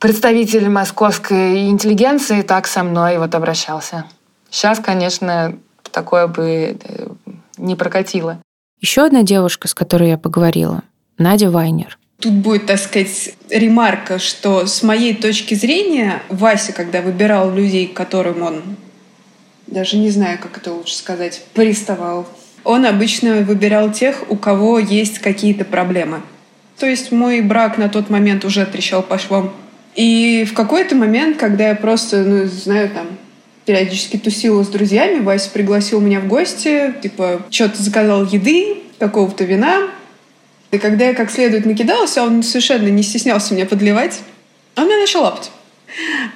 представитель 0.00 0.68
московской 0.68 1.68
интеллигенции 1.68 2.42
так 2.42 2.66
со 2.66 2.82
мной 2.82 3.18
вот 3.18 3.34
обращался. 3.34 4.06
Сейчас, 4.50 4.80
конечно, 4.80 5.56
такое 5.92 6.26
бы 6.26 6.76
э, 6.82 7.06
не 7.58 7.76
прокатило. 7.76 8.38
Еще 8.80 9.04
одна 9.04 9.22
девушка, 9.22 9.68
с 9.68 9.74
которой 9.74 10.08
я 10.08 10.18
поговорила, 10.18 10.82
Надя 11.18 11.50
Вайнер. 11.50 11.98
Тут 12.18 12.32
будет, 12.32 12.66
так 12.66 12.78
сказать, 12.78 13.34
ремарка, 13.48 14.18
что 14.18 14.66
с 14.66 14.82
моей 14.82 15.14
точки 15.14 15.54
зрения 15.54 16.22
Вася, 16.28 16.72
когда 16.72 17.02
выбирал 17.02 17.50
людей, 17.50 17.86
к 17.86 17.94
которым 17.94 18.42
он, 18.42 18.62
даже 19.66 19.96
не 19.96 20.10
знаю, 20.10 20.38
как 20.38 20.58
это 20.58 20.72
лучше 20.72 20.96
сказать, 20.96 21.42
приставал, 21.54 22.26
он 22.64 22.84
обычно 22.84 23.36
выбирал 23.42 23.90
тех, 23.92 24.24
у 24.28 24.36
кого 24.36 24.78
есть 24.78 25.18
какие-то 25.18 25.64
проблемы. 25.64 26.22
То 26.78 26.86
есть 26.86 27.12
мой 27.12 27.40
брак 27.40 27.78
на 27.78 27.88
тот 27.88 28.10
момент 28.10 28.44
уже 28.44 28.66
трещал 28.66 29.02
по 29.02 29.18
швам. 29.18 29.52
И 30.00 30.46
в 30.46 30.54
какой-то 30.54 30.94
момент, 30.94 31.36
когда 31.36 31.68
я 31.68 31.74
просто, 31.74 32.22
ну, 32.22 32.46
знаю, 32.46 32.88
там, 32.88 33.06
периодически 33.66 34.16
тусила 34.16 34.62
с 34.64 34.68
друзьями. 34.68 35.20
Вася 35.20 35.50
пригласил 35.50 36.00
меня 36.00 36.20
в 36.20 36.26
гости, 36.26 36.94
типа, 37.02 37.42
что-то 37.50 37.82
заказал 37.82 38.24
еды, 38.24 38.78
какого-то 38.98 39.44
вина. 39.44 39.90
И 40.70 40.78
когда 40.78 41.04
я 41.04 41.14
как 41.14 41.30
следует 41.30 41.66
накидался, 41.66 42.22
он 42.22 42.42
совершенно 42.42 42.88
не 42.88 43.02
стеснялся 43.02 43.52
меня 43.52 43.66
подливать. 43.66 44.22
Он 44.74 44.86
меня 44.86 45.00
начал 45.00 45.20
лапать. 45.20 45.50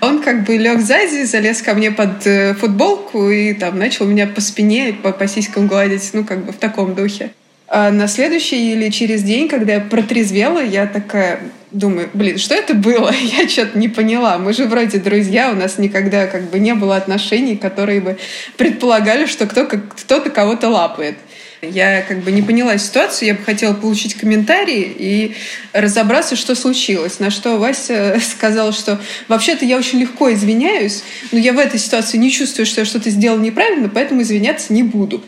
Он 0.03 0.21
как 0.21 0.45
бы 0.45 0.59
лег 0.59 0.83
сзади, 0.83 1.25
залез 1.25 1.63
ко 1.63 1.73
мне 1.73 1.91
под 1.91 2.27
э, 2.27 2.53
футболку 2.53 3.31
и 3.31 3.55
там 3.55 3.79
начал 3.79 4.05
меня 4.05 4.27
по 4.27 4.43
спине, 4.43 4.93
по, 5.03 5.11
по 5.11 5.27
сиськам 5.27 5.69
гладить, 5.69 6.11
ну 6.13 6.25
как 6.25 6.45
бы 6.45 6.53
в 6.53 6.57
таком 6.57 6.95
духе. 6.95 7.31
А 7.67 7.91
на 7.91 8.09
следующий 8.09 8.73
или 8.73 8.91
через 8.91 9.23
день, 9.23 9.49
когда 9.49 9.75
я 9.75 9.81
протрезвела, 9.81 10.61
я 10.61 10.87
такая 10.87 11.41
думаю, 11.75 12.09
блин, 12.15 12.39
что 12.39 12.55
это 12.55 12.75
было? 12.75 13.13
Я 13.21 13.49
что-то 13.49 13.79
не 13.79 13.89
поняла. 13.89 14.39
Мы 14.39 14.53
же 14.53 14.67
вроде 14.67 14.99
друзья, 14.99 15.51
у 15.51 15.55
нас 15.55 15.77
никогда 15.77 16.27
как 16.27 16.51
бы 16.51 16.59
не 16.59 16.75
было 16.75 16.97
отношений, 16.97 17.57
которые 17.57 18.01
бы 18.01 18.17
предполагали, 18.57 19.27
что 19.27 19.47
кто-то 19.47 20.31
кого-то 20.31 20.69
лапает. 20.69 21.17
Я 21.63 22.03
как 22.03 22.19
бы 22.21 22.31
не 22.31 22.43
поняла 22.43 22.77
ситуацию, 22.79 23.29
я 23.29 23.35
бы 23.35 23.43
хотела 23.43 23.75
получить 23.75 24.15
комментарии 24.15 24.95
и 24.99 25.35
разобраться, 25.73 26.37
что 26.37 26.55
случилось. 26.55 27.21
На 27.21 27.31
что 27.31 27.57
Вася 27.59 28.21
сказал, 28.37 28.73
что 28.73 29.01
вообще-то 29.29 29.65
я 29.65 29.79
очень 29.79 29.99
легко 30.01 30.33
извиняюсь, 30.33 31.03
но 31.33 31.39
я 31.39 31.53
в 31.53 31.59
этой 31.59 31.81
ситуации 31.81 32.19
не 32.19 32.31
чувствую, 32.31 32.67
что 32.67 32.83
я 32.83 32.85
что-то 32.85 33.11
сделал 33.11 33.39
неправильно, 33.39 33.89
поэтому 33.89 34.23
извиняться 34.23 34.73
не 34.73 34.83
буду. 34.83 35.23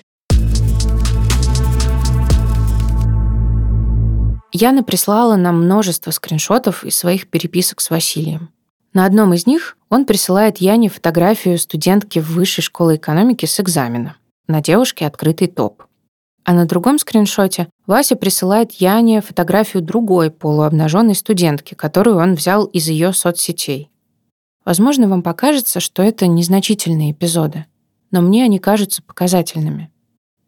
Яна 4.57 4.83
прислала 4.83 5.37
нам 5.37 5.65
множество 5.65 6.11
скриншотов 6.11 6.83
из 6.83 6.97
своих 6.97 7.29
переписок 7.29 7.83
с 7.83 7.91
Василием. 7.91 8.49
На 8.95 9.05
одном 9.05 9.35
из 9.35 9.47
них 9.47 9.77
он 9.91 10.07
присылает 10.07 10.59
Яне 10.59 10.89
фотографию 10.89 11.59
студентки 11.59 12.21
в 12.21 12.31
Высшей 12.31 12.65
школе 12.65 12.97
экономики 12.97 13.45
с 13.45 13.61
экзамена. 13.61 14.17
На 14.49 14.63
девушке 14.63 15.07
открытый 15.07 15.49
топ. 15.49 15.83
А 16.45 16.55
на 16.55 16.65
другом 16.65 16.99
скриншоте 16.99 17.69
Вася 17.87 18.17
присылает 18.17 18.73
Яне 18.73 19.21
фотографию 19.21 19.83
другой 19.83 20.31
полуобнаженной 20.31 21.15
студентки, 21.15 21.75
которую 21.75 22.17
он 22.17 22.35
взял 22.35 22.65
из 22.65 22.89
ее 22.89 23.13
соцсетей. 23.13 23.91
Возможно, 24.65 25.07
вам 25.07 25.23
покажется, 25.23 25.81
что 25.81 26.03
это 26.03 26.27
незначительные 26.27 27.13
эпизоды, 27.13 27.67
но 28.11 28.23
мне 28.23 28.45
они 28.45 28.59
кажутся 28.59 29.03
показательными. 29.03 29.91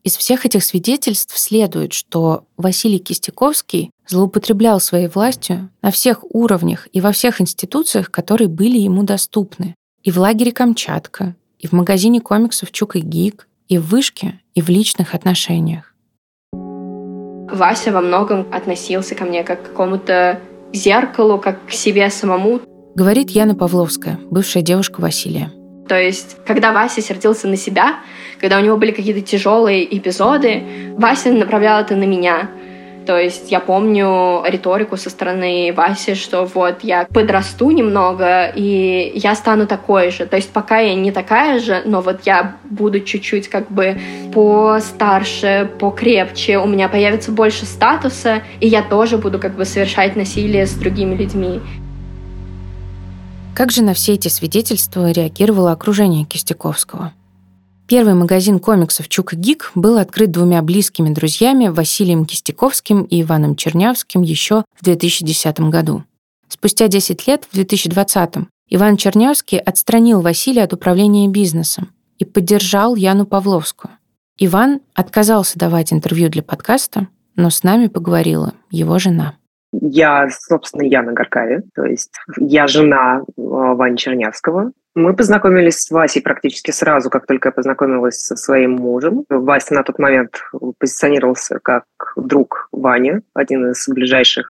Из 0.04 0.16
всех 0.16 0.46
этих 0.46 0.64
свидетельств 0.64 1.36
следует, 1.36 1.92
что 1.92 2.46
Василий 2.56 2.98
Кистяковский 2.98 3.90
злоупотреблял 4.08 4.80
своей 4.80 5.08
властью 5.08 5.70
на 5.82 5.90
всех 5.90 6.24
уровнях 6.34 6.88
и 6.92 7.00
во 7.00 7.12
всех 7.12 7.40
институциях, 7.40 8.10
которые 8.10 8.48
были 8.48 8.78
ему 8.78 9.02
доступны. 9.04 9.74
И 10.02 10.10
в 10.10 10.18
лагере 10.18 10.52
Камчатка, 10.52 11.34
и 11.58 11.66
в 11.66 11.72
магазине 11.72 12.20
комиксов 12.20 12.72
Чук 12.72 12.96
и 12.96 13.00
Гик, 13.00 13.46
и 13.68 13.78
в 13.78 13.86
вышке, 13.86 14.40
и 14.54 14.62
в 14.62 14.68
личных 14.68 15.14
отношениях. 15.14 15.94
Вася 16.52 17.92
во 17.92 18.00
многом 18.00 18.46
относился 18.52 19.14
ко 19.14 19.24
мне 19.24 19.42
как 19.42 19.62
к 19.62 19.66
какому-то 19.68 20.40
зеркалу, 20.72 21.38
как 21.38 21.66
к 21.66 21.70
себе 21.70 22.10
самому. 22.10 22.60
Говорит 22.94 23.30
Яна 23.30 23.54
Павловская, 23.54 24.18
бывшая 24.30 24.62
девушка 24.62 25.00
Василия. 25.00 25.52
То 25.88 25.98
есть, 25.98 26.36
когда 26.46 26.72
Вася 26.72 27.00
сердился 27.00 27.48
на 27.48 27.56
себя, 27.56 28.00
когда 28.40 28.58
у 28.58 28.60
него 28.62 28.76
были 28.76 28.90
какие-то 28.90 29.22
тяжелые 29.22 29.96
эпизоды, 29.96 30.94
Вася 30.98 31.32
направлял 31.32 31.80
это 31.80 31.96
на 31.96 32.04
меня. 32.04 32.50
То 33.08 33.16
есть 33.16 33.50
я 33.50 33.60
помню 33.60 34.42
риторику 34.46 34.98
со 34.98 35.08
стороны 35.08 35.72
Васи, 35.74 36.14
что 36.14 36.44
вот 36.44 36.80
я 36.84 37.06
подрасту 37.06 37.70
немного, 37.70 38.52
и 38.54 39.12
я 39.14 39.34
стану 39.34 39.66
такой 39.66 40.10
же. 40.10 40.26
То 40.26 40.36
есть 40.36 40.50
пока 40.50 40.80
я 40.80 40.94
не 40.94 41.10
такая 41.10 41.58
же, 41.58 41.80
но 41.86 42.02
вот 42.02 42.26
я 42.26 42.58
буду 42.64 43.00
чуть-чуть 43.00 43.48
как 43.48 43.70
бы 43.70 43.98
постарше, 44.34 45.70
покрепче, 45.78 46.58
у 46.58 46.66
меня 46.66 46.90
появится 46.90 47.32
больше 47.32 47.64
статуса, 47.64 48.42
и 48.60 48.68
я 48.68 48.82
тоже 48.82 49.16
буду 49.16 49.38
как 49.38 49.56
бы 49.56 49.64
совершать 49.64 50.14
насилие 50.14 50.66
с 50.66 50.74
другими 50.74 51.14
людьми. 51.14 51.62
Как 53.54 53.70
же 53.70 53.82
на 53.82 53.94
все 53.94 54.12
эти 54.12 54.28
свидетельства 54.28 55.10
реагировало 55.10 55.72
окружение 55.72 56.26
Кистяковского? 56.26 57.14
Первый 57.88 58.12
магазин 58.12 58.58
комиксов 58.58 59.08
«Чук 59.08 59.32
и 59.32 59.36
Гик» 59.36 59.70
был 59.74 59.96
открыт 59.96 60.30
двумя 60.30 60.60
близкими 60.60 61.08
друзьями 61.08 61.68
Василием 61.68 62.26
Кистяковским 62.26 63.04
и 63.04 63.22
Иваном 63.22 63.56
Чернявским 63.56 64.20
еще 64.20 64.64
в 64.78 64.84
2010 64.84 65.60
году. 65.70 66.04
Спустя 66.48 66.88
10 66.88 67.26
лет, 67.26 67.46
в 67.50 67.54
2020, 67.54 68.46
Иван 68.68 68.98
Чернявский 68.98 69.58
отстранил 69.58 70.20
Василия 70.20 70.64
от 70.64 70.74
управления 70.74 71.28
бизнесом 71.28 71.88
и 72.18 72.26
поддержал 72.26 72.94
Яну 72.94 73.24
Павловскую. 73.24 73.92
Иван 74.36 74.82
отказался 74.92 75.58
давать 75.58 75.90
интервью 75.90 76.28
для 76.28 76.42
подкаста, 76.42 77.08
но 77.36 77.48
с 77.48 77.62
нами 77.62 77.86
поговорила 77.86 78.52
его 78.70 78.98
жена. 78.98 79.36
Я, 79.72 80.28
собственно, 80.28 80.82
Яна 80.82 81.12
Гаркави, 81.14 81.62
то 81.74 81.84
есть 81.84 82.12
я 82.38 82.66
жена 82.66 83.22
э, 83.22 83.22
Вани 83.36 83.96
Чернявского. 83.96 84.72
Мы 84.98 85.14
познакомились 85.14 85.78
с 85.78 85.90
Васей 85.92 86.20
практически 86.20 86.72
сразу, 86.72 87.08
как 87.08 87.24
только 87.24 87.48
я 87.48 87.52
познакомилась 87.52 88.18
со 88.18 88.34
своим 88.34 88.72
мужем. 88.72 89.24
Вася 89.28 89.74
на 89.74 89.84
тот 89.84 90.00
момент 90.00 90.42
позиционировался 90.78 91.60
как 91.62 91.84
друг 92.16 92.68
Вани, 92.72 93.20
один 93.32 93.70
из 93.70 93.88
ближайших. 93.88 94.50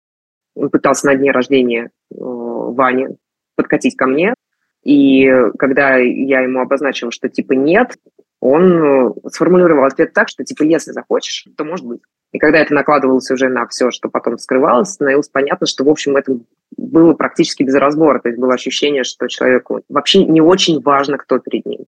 Он 0.56 0.70
пытался 0.70 1.08
на 1.08 1.16
дне 1.16 1.32
рождения 1.32 1.86
э, 1.86 1.90
Вани 2.12 3.08
подкатить 3.56 3.98
ко 3.98 4.06
мне. 4.06 4.36
И 4.84 5.28
когда 5.58 5.96
я 5.96 6.42
ему 6.42 6.62
обозначила, 6.62 7.12
что 7.12 7.28
типа 7.28 7.54
нет, 7.54 7.96
он 8.40 8.72
э, 8.72 9.14
сформулировал 9.32 9.86
ответ 9.86 10.14
так, 10.14 10.30
что 10.30 10.44
типа 10.44 10.62
если 10.62 10.92
захочешь, 10.92 11.48
то 11.58 11.66
может 11.66 11.88
быть. 11.88 12.02
И 12.36 12.38
когда 12.38 12.60
это 12.60 12.74
накладывалось 12.74 13.32
уже 13.32 13.48
на 13.48 13.66
все, 13.66 13.92
что 13.92 14.10
потом 14.10 14.38
скрывалось, 14.38 14.90
становилось 14.90 15.30
понятно, 15.30 15.66
что, 15.66 15.86
в 15.86 15.90
общем, 15.90 16.18
это 16.18 16.38
было 16.76 17.14
практически 17.14 17.64
без 17.64 17.76
разбора. 17.76 18.20
То 18.20 18.28
есть 18.28 18.38
было 18.38 18.54
ощущение, 18.54 19.06
что 19.06 19.30
человеку 19.30 19.84
вообще 19.88 20.26
не 20.26 20.42
очень 20.42 20.82
важно, 20.82 21.18
кто 21.18 21.40
перед 21.40 21.66
ним. 21.66 21.86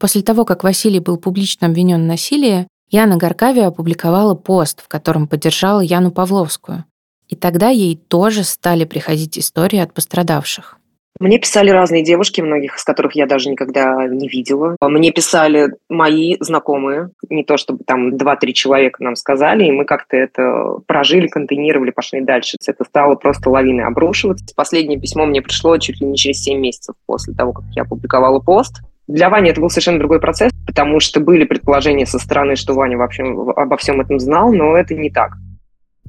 После 0.00 0.22
того, 0.22 0.44
как 0.44 0.64
Василий 0.64 0.98
был 0.98 1.16
публично 1.16 1.68
обвинен 1.68 2.02
в 2.02 2.06
насилии, 2.06 2.66
Яна 2.90 3.18
Горкави 3.18 3.60
опубликовала 3.60 4.34
пост, 4.34 4.82
в 4.82 4.88
котором 4.88 5.28
поддержала 5.28 5.78
Яну 5.78 6.10
Павловскую. 6.10 6.84
И 7.28 7.36
тогда 7.36 7.68
ей 7.68 7.94
тоже 7.96 8.42
стали 8.42 8.84
приходить 8.86 9.38
истории 9.38 9.78
от 9.78 9.94
пострадавших. 9.94 10.76
Мне 11.20 11.38
писали 11.38 11.70
разные 11.70 12.02
девушки, 12.02 12.40
многих 12.40 12.76
из 12.76 12.82
которых 12.82 13.14
я 13.14 13.26
даже 13.26 13.48
никогда 13.48 14.06
не 14.08 14.26
видела. 14.26 14.76
Мне 14.80 15.12
писали 15.12 15.74
мои 15.88 16.36
знакомые, 16.40 17.10
не 17.28 17.44
то 17.44 17.56
чтобы 17.56 17.84
там 17.84 18.16
два-три 18.16 18.52
человека 18.52 19.02
нам 19.02 19.14
сказали, 19.14 19.64
и 19.64 19.70
мы 19.70 19.84
как-то 19.84 20.16
это 20.16 20.78
прожили, 20.86 21.28
контейнировали, 21.28 21.92
пошли 21.92 22.20
дальше. 22.20 22.56
Это 22.66 22.84
стало 22.84 23.14
просто 23.14 23.48
лавиной 23.48 23.84
обрушиваться. 23.84 24.54
Последнее 24.56 24.98
письмо 24.98 25.24
мне 25.24 25.40
пришло 25.40 25.78
чуть 25.78 26.00
ли 26.00 26.06
не 26.06 26.16
через 26.16 26.42
7 26.42 26.58
месяцев 26.58 26.96
после 27.06 27.32
того, 27.32 27.52
как 27.52 27.64
я 27.76 27.82
опубликовала 27.82 28.40
пост. 28.40 28.80
Для 29.06 29.28
Вани 29.28 29.50
это 29.50 29.60
был 29.60 29.70
совершенно 29.70 29.98
другой 29.98 30.18
процесс, 30.18 30.50
потому 30.66 30.98
что 30.98 31.20
были 31.20 31.44
предположения 31.44 32.06
со 32.06 32.18
стороны, 32.18 32.56
что 32.56 32.74
Ваня 32.74 32.96
вообще 32.96 33.22
обо 33.22 33.76
всем 33.76 34.00
этом 34.00 34.18
знал, 34.18 34.52
но 34.52 34.76
это 34.76 34.94
не 34.94 35.10
так. 35.10 35.34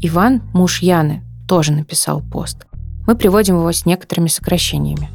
Иван, 0.02 0.42
муж 0.54 0.82
Яны, 0.82 1.22
тоже 1.48 1.74
написал 1.74 2.24
пост. 2.32 2.66
Мы 3.08 3.16
приводим 3.16 3.58
его 3.58 3.72
с 3.72 3.86
некоторыми 3.86 4.28
сокращениями. 4.28 5.10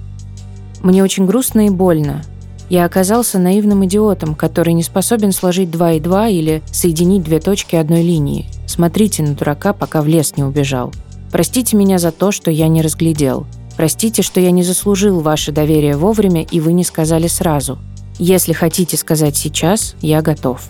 Мне 0.82 1.02
очень 1.02 1.26
грустно 1.26 1.66
и 1.66 1.70
больно. 1.70 2.22
Я 2.68 2.84
оказался 2.84 3.38
наивным 3.38 3.84
идиотом, 3.84 4.34
который 4.34 4.74
не 4.74 4.84
способен 4.84 5.32
сложить 5.32 5.70
два 5.70 5.92
и 5.92 6.00
два 6.00 6.28
или 6.28 6.62
соединить 6.70 7.24
две 7.24 7.40
точки 7.40 7.74
одной 7.74 8.02
линии. 8.02 8.46
Смотрите 8.66 9.24
на 9.24 9.34
дурака, 9.34 9.72
пока 9.72 10.02
в 10.02 10.06
лес 10.06 10.36
не 10.36 10.44
убежал. 10.44 10.92
Простите 11.32 11.76
меня 11.76 11.98
за 11.98 12.12
то, 12.12 12.30
что 12.30 12.50
я 12.50 12.68
не 12.68 12.80
разглядел. 12.80 13.46
Простите, 13.76 14.22
что 14.22 14.40
я 14.40 14.52
не 14.52 14.62
заслужил 14.62 15.20
ваше 15.20 15.52
доверие 15.52 15.96
вовремя, 15.96 16.42
и 16.42 16.60
вы 16.60 16.72
не 16.72 16.84
сказали 16.84 17.26
сразу. 17.26 17.78
Если 18.18 18.52
хотите 18.52 18.96
сказать 18.96 19.36
сейчас, 19.36 19.96
я 20.00 20.22
готов. 20.22 20.62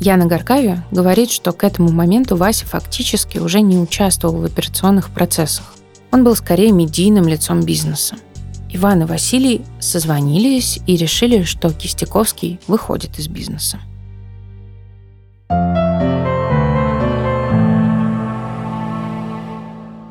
Яна 0.00 0.26
Гаркави 0.26 0.76
говорит, 0.90 1.30
что 1.30 1.52
к 1.52 1.64
этому 1.64 1.90
моменту 1.90 2.36
Вася 2.36 2.66
фактически 2.66 3.38
уже 3.38 3.60
не 3.60 3.78
участвовал 3.78 4.38
в 4.40 4.44
операционных 4.44 5.10
процессах. 5.10 5.77
Он 6.10 6.24
был 6.24 6.34
скорее 6.36 6.72
медийным 6.72 7.28
лицом 7.28 7.62
бизнеса. 7.62 8.16
Иван 8.70 9.02
и 9.02 9.06
Василий 9.06 9.62
созвонились 9.80 10.80
и 10.86 10.96
решили, 10.96 11.42
что 11.42 11.72
Кистяковский 11.72 12.60
выходит 12.66 13.18
из 13.18 13.28
бизнеса. 13.28 13.78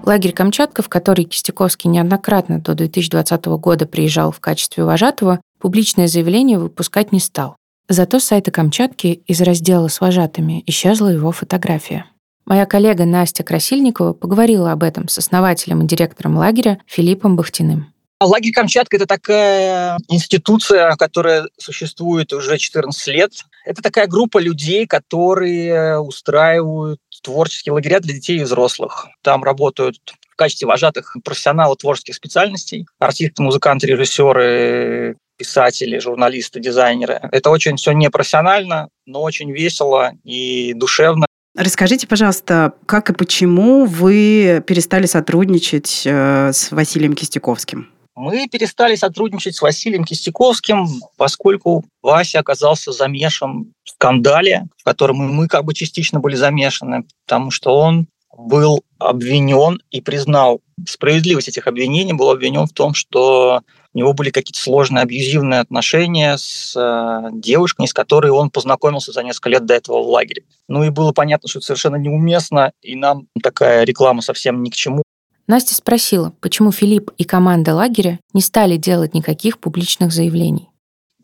Лагерь 0.08 0.32
Камчатка, 0.32 0.82
в 0.82 0.90
который 0.90 1.26
Кистяковский 1.26 1.90
неоднократно 1.90 2.62
до 2.62 2.76
2020 2.76 3.46
года 3.60 3.86
приезжал 3.86 4.32
в 4.32 4.40
качестве 4.40 4.86
вожатого, 4.86 5.42
публичное 5.60 6.08
заявление 6.08 6.58
выпускать 6.58 7.12
не 7.12 7.20
стал. 7.20 7.58
Зато 7.90 8.20
с 8.20 8.24
сайта 8.24 8.52
Камчатки 8.52 9.22
из 9.28 9.42
раздела 9.42 9.90
с 9.90 10.00
вожатыми 10.00 10.64
исчезла 10.66 11.10
его 11.10 11.32
фотография. 11.32 12.06
Моя 12.48 12.66
коллега 12.66 13.04
Настя 13.04 13.44
Красильникова 13.44 14.14
поговорила 14.14 14.72
об 14.72 14.82
этом 14.82 15.10
с 15.10 15.18
основателем 15.18 15.82
и 15.82 15.86
директором 15.86 16.38
лагеря 16.38 16.80
Филиппом 16.88 17.36
Бахтиным. 17.36 17.94
Лагерь 18.22 18.54
Камчатка– 18.54 18.96
это 18.98 19.06
такая 19.06 19.98
институция, 20.08 20.96
которая 20.96 21.50
существует 21.58 22.32
уже 22.32 22.58
14 22.58 23.08
лет. 23.08 23.34
Это 23.66 23.82
такая 23.82 24.08
группа 24.08 24.38
людей, 24.38 24.88
которые 24.88 26.00
устраивают 26.00 27.02
творческие 27.22 27.74
лагеря 27.74 28.00
для 28.00 28.14
детей 28.14 28.40
и 28.40 28.44
взрослых. 28.44 29.08
Там 29.24 29.44
работают 29.44 29.98
в 30.30 30.36
качестве 30.38 30.70
вожатых 30.70 31.18
профессионалы 31.26 31.76
творческих 31.76 32.16
специальностей, 32.16 32.88
артисты, 32.98 33.44
музыканты, 33.44 33.88
режиссеры, 33.88 35.18
писатели, 35.36 36.00
журналисты, 36.00 36.62
дизайнеры. 36.62 37.20
Это 37.34 37.50
очень 37.50 37.76
все 37.76 37.92
непрофессионально, 37.92 38.88
но 39.06 39.22
очень 39.22 39.52
весело 39.52 40.14
и 40.24 40.74
душевно. 40.74 41.27
Расскажите, 41.58 42.06
пожалуйста, 42.06 42.74
как 42.86 43.10
и 43.10 43.14
почему 43.14 43.86
вы 43.88 44.64
перестали 44.68 45.08
сотрудничать 45.08 46.04
э, 46.06 46.52
с 46.54 46.72
Василием 46.72 47.16
Кистяковским? 47.16 47.90
Мы 48.14 48.48
перестали 48.48 48.94
сотрудничать 48.94 49.56
с 49.56 49.62
Василием 49.64 50.04
Кистяковским, 50.04 50.88
поскольку 51.18 51.84
Вася 52.04 52.40
оказался 52.42 52.92
замешан 52.92 53.74
в 53.84 53.90
скандале, 53.90 54.68
в 54.78 54.84
котором 54.84 55.18
мы 55.18 55.48
как 55.48 55.66
бы 55.66 55.74
частично 55.74 56.20
были 56.20 56.36
замешаны, 56.36 57.06
потому 57.26 57.50
что 57.50 57.76
он 57.76 58.08
был 58.38 58.84
обвинен 59.00 59.82
и 59.90 60.00
признал 60.00 60.62
справедливость 60.88 61.48
этих 61.48 61.66
обвинений, 61.66 62.14
был 62.14 62.30
обвинен 62.30 62.68
в 62.68 62.74
том, 62.74 62.94
что 62.94 63.62
у 63.94 63.98
него 63.98 64.14
были 64.14 64.30
какие-то 64.30 64.60
сложные 64.60 65.04
абьюзивные 65.04 65.60
отношения 65.60 66.38
с 66.38 66.76
э, 66.76 67.30
девушкой, 67.34 67.88
с 67.88 67.94
которой 67.94 68.32
он 68.32 68.50
познакомился 68.50 69.12
за 69.12 69.24
несколько 69.24 69.50
лет 69.50 69.66
до 69.66 69.74
этого 69.74 70.04
в 70.04 70.08
лагере. 70.08 70.44
Ну 70.68 70.84
и 70.84 70.90
было 70.90 71.12
понятно, 71.12 71.48
что 71.48 71.60
это 71.60 71.68
совершенно 71.68 71.96
неуместно, 71.96 72.72
и 72.82 72.96
нам 72.96 73.28
такая 73.42 73.84
реклама 73.84 74.22
совсем 74.22 74.64
ни 74.64 74.70
к 74.70 74.76
чему. 74.76 75.04
Настя 75.48 75.76
спросила, 75.76 76.34
почему 76.42 76.72
Филипп 76.72 77.12
и 77.18 77.24
команда 77.24 77.74
лагеря 77.74 78.20
не 78.34 78.42
стали 78.42 78.76
делать 78.76 79.14
никаких 79.14 79.60
публичных 79.60 80.12
заявлений. 80.12 80.67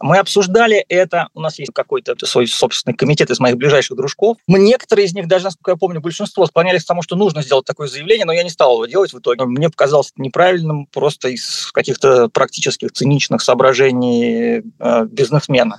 Мы 0.04 0.18
обсуждали 0.18 0.84
это, 0.90 1.30
у 1.34 1.40
нас 1.40 1.58
есть 1.60 1.72
какой-то 1.74 2.14
свой 2.26 2.46
собственный 2.46 2.94
комитет 2.94 3.32
из 3.32 3.40
моих 3.40 3.56
ближайших 3.56 3.96
дружков. 3.96 4.36
Мы 4.48 4.60
некоторые 4.60 5.06
из 5.06 5.14
них, 5.14 5.30
даже 5.30 5.46
насколько 5.46 5.72
я 5.72 5.78
помню, 5.78 6.02
большинство 6.02 6.46
склонялись 6.46 6.84
к 6.84 6.88
тому, 6.88 7.02
что 7.02 7.16
нужно 7.16 7.42
сделать 7.42 7.64
такое 7.64 7.88
заявление, 7.88 8.26
но 8.26 8.34
я 8.34 8.44
не 8.44 8.50
стал 8.50 8.74
его 8.74 8.86
делать 8.86 9.14
в 9.14 9.20
итоге. 9.20 9.46
Мне 9.46 9.70
показалось 9.70 10.12
это 10.12 10.22
неправильным 10.22 10.88
просто 10.88 11.30
из 11.30 11.72
каких-то 11.72 12.28
практических 12.28 12.92
циничных 12.92 13.42
соображений 13.42 14.64
э, 14.78 15.06
бизнесмена. 15.06 15.78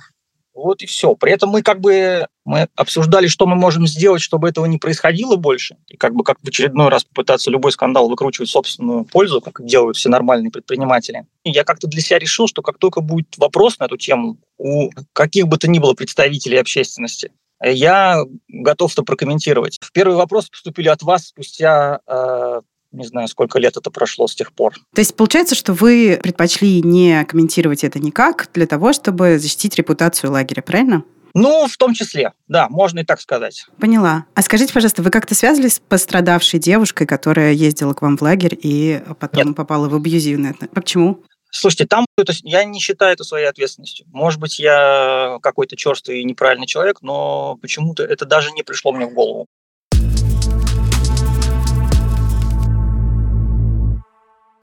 Вот 0.55 0.81
и 0.81 0.85
все. 0.85 1.15
При 1.15 1.33
этом 1.33 1.49
мы 1.49 1.61
как 1.61 1.81
бы 1.81 2.27
мы 2.45 2.69
обсуждали, 2.75 3.27
что 3.27 3.45
мы 3.45 3.55
можем 3.55 3.85
сделать, 3.85 4.21
чтобы 4.21 4.47
этого 4.47 4.65
не 4.65 4.77
происходило 4.77 5.35
больше. 5.35 5.77
И 5.89 5.97
как 5.97 6.15
бы 6.15 6.23
как 6.23 6.37
в 6.41 6.47
очередной 6.47 6.87
раз 6.89 7.03
попытаться 7.03 7.51
любой 7.51 7.73
скандал 7.73 8.07
выкручивать 8.07 8.49
собственную 8.49 9.03
пользу, 9.03 9.41
как 9.41 9.63
делают 9.65 9.97
все 9.97 10.09
нормальные 10.09 10.51
предприниматели. 10.51 11.27
И 11.43 11.51
я 11.51 11.65
как-то 11.65 11.87
для 11.87 12.01
себя 12.01 12.19
решил, 12.19 12.47
что 12.47 12.61
как 12.61 12.77
только 12.77 13.01
будет 13.01 13.37
вопрос 13.37 13.79
на 13.79 13.85
эту 13.85 13.97
тему 13.97 14.37
у 14.57 14.89
каких 15.11 15.47
бы 15.47 15.57
то 15.57 15.67
ни 15.67 15.79
было 15.79 15.93
представителей 15.93 16.57
общественности, 16.57 17.31
я 17.61 18.23
готов 18.47 18.93
это 18.93 19.03
прокомментировать. 19.03 19.79
В 19.81 19.91
первый 19.91 20.15
вопрос 20.15 20.49
поступили 20.49 20.87
от 20.87 21.01
вас 21.01 21.27
спустя 21.27 21.99
э, 22.07 22.61
не 22.95 23.05
знаю, 23.05 23.27
сколько 23.27 23.59
лет 23.59 23.77
это 23.77 23.91
прошло 23.91 24.27
с 24.27 24.35
тех 24.35 24.51
пор. 24.53 24.73
То 24.93 25.01
есть 25.01 25.15
получается, 25.15 25.55
что 25.55 25.73
вы 25.73 26.19
предпочли 26.21 26.81
не 26.81 27.23
комментировать 27.25 27.83
это 27.83 27.99
никак 27.99 28.49
для 28.53 28.65
того, 28.67 28.93
чтобы 28.93 29.37
защитить 29.37 29.75
репутацию 29.75 30.31
лагеря, 30.31 30.61
правильно? 30.61 31.03
Ну, 31.37 31.67
в 31.67 31.75
том 31.75 31.93
числе, 31.93 32.31
да, 32.47 32.69
можно 32.69 32.99
и 32.99 33.03
так 33.03 33.19
сказать. 33.19 33.65
Поняла. 33.77 34.25
А 34.35 34.41
скажите, 34.41 34.73
пожалуйста, 34.73 35.01
вы 35.01 35.09
как-то 35.09 35.35
связывались 35.35 35.75
с 35.75 35.79
пострадавшей 35.79 36.61
девушкой, 36.61 37.05
которая 37.05 37.51
ездила 37.51 37.93
к 37.93 38.01
вам 38.01 38.15
в 38.15 38.21
лагерь 38.21 38.57
и 38.61 39.03
потом 39.19 39.47
Нет. 39.47 39.55
попала 39.57 39.89
в 39.89 39.95
абьюзивное 39.95 40.51
отношение? 40.51 40.73
Почему? 40.73 41.23
Слушайте, 41.51 41.87
там 41.87 42.05
это, 42.17 42.33
я 42.43 42.63
не 42.63 42.79
считаю 42.79 43.13
это 43.13 43.25
своей 43.25 43.47
ответственностью. 43.47 44.05
Может 44.11 44.39
быть, 44.39 44.59
я 44.59 45.37
какой-то 45.41 45.75
черствый 45.75 46.21
и 46.21 46.23
неправильный 46.23 46.67
человек, 46.67 47.01
но 47.01 47.57
почему-то 47.61 48.03
это 48.03 48.25
даже 48.25 48.51
не 48.51 48.63
пришло 48.63 48.93
мне 48.93 49.05
в 49.05 49.13
голову. 49.13 49.47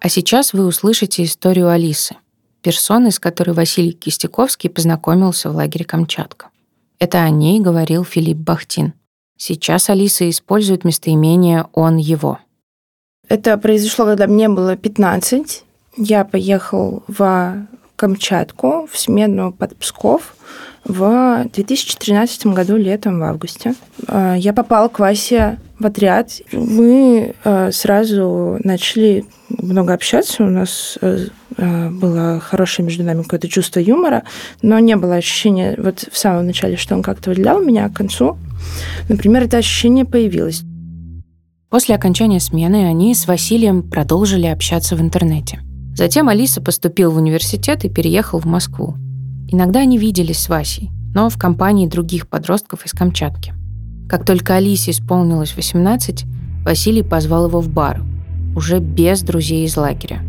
А 0.03 0.09
сейчас 0.09 0.53
вы 0.53 0.67
услышите 0.67 1.23
историю 1.23 1.69
Алисы, 1.69 2.17
персоны, 2.61 3.13
с 3.13 3.21
которой 3.21 3.53
Василий 3.53 3.93
Кистяковский 3.93 4.69
познакомился 4.69 5.49
в 5.49 5.55
лагере 5.55 5.85
Камчатка. 5.85 6.49
Это 6.99 7.23
о 7.23 7.31
ней 7.31 7.61
говорил 7.61 8.05
Филипп 8.05 8.39
Бахтин. 8.39 8.95
Сейчас 9.37 9.89
Алиса 9.91 10.29
использует 10.29 10.83
местоимение 10.83 11.67
«он 11.73 11.99
его». 11.99 12.41
Это 13.29 13.57
произошло, 13.57 14.05
когда 14.07 14.27
мне 14.27 14.49
было 14.49 14.77
15. 14.77 15.63
Я 15.99 16.25
поехал 16.25 17.05
в 17.07 17.69
Камчатку, 18.03 18.89
в 18.91 18.99
смену 18.99 19.53
под 19.53 19.77
Псков 19.77 20.35
в 20.85 21.47
2013 21.55 22.47
году 22.47 22.77
летом, 22.77 23.21
в 23.21 23.23
августе. 23.23 23.75
А, 24.09 24.35
я 24.35 24.53
попала 24.53 24.89
к 24.89 24.99
Васе 24.99 25.61
в 25.79 25.87
отряд. 25.87 26.33
Мы 26.51 27.37
а, 27.45 27.71
сразу 27.71 28.59
начали 28.65 29.25
много 29.51 29.95
общаться. 29.95 30.43
У 30.43 30.51
нас 30.51 30.99
а, 31.01 31.91
было 31.91 32.41
хорошее 32.41 32.87
между 32.87 33.05
нами 33.05 33.23
какое-то 33.23 33.47
чувство 33.47 33.79
юмора, 33.79 34.25
но 34.63 34.81
не 34.81 34.97
было 34.97 35.15
ощущения 35.15 35.77
вот 35.79 36.09
в 36.11 36.19
самом 36.19 36.47
начале, 36.47 36.77
что 36.77 36.97
он 36.97 37.05
как-то 37.05 37.31
выделял 37.31 37.63
меня, 37.63 37.89
к 37.89 37.95
концу, 37.95 38.37
например, 39.09 39.45
это 39.45 39.59
ощущение 39.59 40.05
появилось. 40.05 40.65
После 41.71 41.95
окончания 41.95 42.41
смены 42.41 42.89
они 42.89 43.15
с 43.15 43.29
Василием 43.29 43.89
продолжили 43.89 44.47
общаться 44.47 44.97
в 44.97 45.01
интернете. 45.01 45.61
Затем 45.95 46.29
Алиса 46.29 46.61
поступил 46.61 47.11
в 47.11 47.17
университет 47.17 47.85
и 47.85 47.91
переехал 47.91 48.39
в 48.39 48.47
Москву. 48.47 48.97
Иногда 49.49 49.81
они 49.81 49.99
виделись 49.99 50.39
с 50.39 50.49
Васей, 50.49 50.91
но 51.15 51.29
в 51.29 51.37
компании 51.37 51.87
других 51.87 52.29
подростков 52.29 52.87
из 52.87 52.93
Камчатки. 52.93 53.53
Как 54.09 54.25
только 54.25 54.57
Алисе 54.57 54.93
исполнилось 54.93 55.55
18, 55.55 56.25
Василий 56.65 57.03
позвал 57.03 57.49
его 57.49 57.61
в 57.61 57.69
бар, 57.69 58.03
уже 58.57 58.79
без 58.79 59.23
друзей 59.23 59.67
из 59.67 59.77
лагеря. 59.77 60.23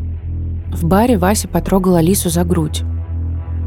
В 0.72 0.86
баре 0.86 1.18
Вася 1.18 1.48
потрогал 1.48 1.96
Алису 1.96 2.30
за 2.30 2.44
грудь. 2.44 2.84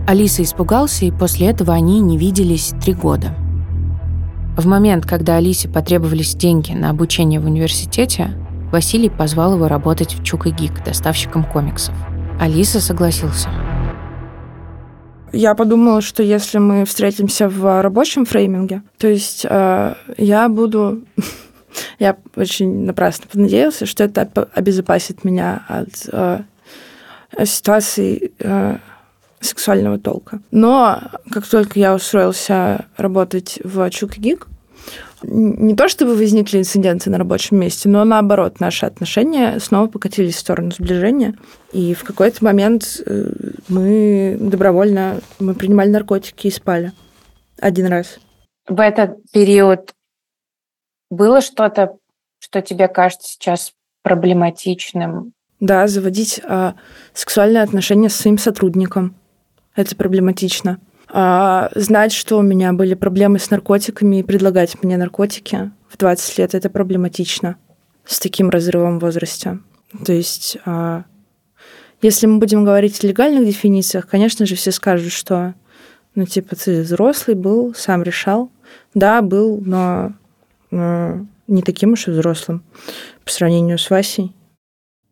Алиса 0.06 0.42
испугался, 0.42 1.06
и 1.06 1.10
после 1.10 1.48
этого 1.48 1.72
они 1.72 2.00
не 2.00 2.18
виделись 2.18 2.74
три 2.82 2.94
года. 2.94 3.34
В 4.56 4.66
момент, 4.66 5.06
когда 5.06 5.36
Алисе 5.36 5.68
потребовались 5.68 6.34
деньги 6.34 6.72
на 6.72 6.90
обучение 6.90 7.40
в 7.40 7.46
университете, 7.46 8.30
Василий 8.72 9.10
позвал 9.10 9.54
его 9.54 9.68
работать 9.68 10.14
в 10.14 10.24
Чук 10.24 10.46
и 10.46 10.50
Гик, 10.50 10.84
доставщиком 10.84 11.44
комиксов. 11.44 11.94
Алиса 12.40 12.80
согласился. 12.80 13.48
Я 15.32 15.54
подумала, 15.54 16.00
что 16.00 16.22
если 16.22 16.58
мы 16.58 16.84
встретимся 16.84 17.48
в 17.48 17.82
рабочем 17.82 18.24
фрейминге, 18.24 18.82
то 18.98 19.08
есть 19.08 19.46
э, 19.48 19.94
я 20.16 20.48
буду... 20.48 21.02
я 21.98 22.16
очень 22.34 22.84
напрасно 22.84 23.26
понадеялся, 23.30 23.86
что 23.86 24.04
это 24.04 24.28
обезопасит 24.54 25.24
меня 25.24 25.64
от 25.68 26.08
э, 26.10 26.40
ситуации 27.44 28.32
э, 28.38 28.78
сексуального 29.40 29.98
толка. 29.98 30.40
Но 30.50 31.00
как 31.30 31.46
только 31.46 31.78
я 31.78 31.94
устроился 31.94 32.86
работать 32.96 33.60
в 33.62 33.88
Чук 33.90 34.18
и 34.18 34.20
Гик, 34.20 34.48
не 35.22 35.74
то 35.74 35.88
чтобы 35.88 36.14
возникли 36.14 36.58
инциденты 36.58 37.10
на 37.10 37.18
рабочем 37.18 37.58
месте, 37.58 37.88
но 37.88 38.04
наоборот, 38.04 38.60
наши 38.60 38.86
отношения 38.86 39.58
снова 39.58 39.88
покатились 39.88 40.36
в 40.36 40.40
сторону 40.40 40.70
сближения. 40.70 41.34
И 41.72 41.94
в 41.94 42.04
какой-то 42.04 42.44
момент 42.44 43.02
э, 43.04 43.30
мы 43.68 44.36
добровольно 44.38 45.20
мы 45.38 45.54
принимали 45.54 45.90
наркотики 45.90 46.46
и 46.46 46.50
спали. 46.50 46.92
Один 47.60 47.86
раз. 47.86 48.18
В 48.68 48.80
этот 48.80 49.16
период 49.32 49.94
было 51.10 51.40
что-то, 51.40 51.96
что 52.38 52.60
тебе 52.62 52.88
кажется 52.88 53.28
сейчас 53.28 53.72
проблематичным? 54.02 55.32
Да, 55.60 55.86
заводить 55.86 56.40
а, 56.44 56.74
сексуальные 57.14 57.62
отношения 57.62 58.08
с 58.08 58.16
своим 58.16 58.38
сотрудником. 58.38 59.16
Это 59.74 59.96
проблематично. 59.96 60.78
А, 61.08 61.70
знать, 61.74 62.12
что 62.12 62.38
у 62.38 62.42
меня 62.42 62.72
были 62.72 62.94
проблемы 62.94 63.38
с 63.38 63.50
наркотиками 63.50 64.20
и 64.20 64.22
предлагать 64.22 64.82
мне 64.82 64.96
наркотики 64.96 65.70
в 65.88 65.96
20 65.96 66.38
лет, 66.38 66.54
это 66.54 66.68
проблематично 66.68 67.56
с 68.04 68.18
таким 68.18 68.50
разрывом 68.50 68.98
в 68.98 69.02
возрасте. 69.02 69.60
То 70.04 70.12
есть, 70.12 70.58
а, 70.64 71.04
если 72.02 72.26
мы 72.26 72.38
будем 72.38 72.64
говорить 72.64 73.02
о 73.02 73.06
легальных 73.06 73.46
дефинициях, 73.46 74.08
конечно 74.08 74.46
же, 74.46 74.56
все 74.56 74.72
скажут, 74.72 75.12
что, 75.12 75.54
ну, 76.14 76.26
типа, 76.26 76.56
ты 76.56 76.82
взрослый 76.82 77.36
был, 77.36 77.74
сам 77.74 78.02
решал. 78.02 78.50
Да, 78.94 79.22
был, 79.22 79.60
но, 79.64 80.12
но 80.70 81.26
не 81.46 81.62
таким 81.62 81.92
уж 81.92 82.08
и 82.08 82.10
взрослым 82.10 82.64
по 83.24 83.30
сравнению 83.30 83.78
с 83.78 83.88
Васей. 83.90 84.32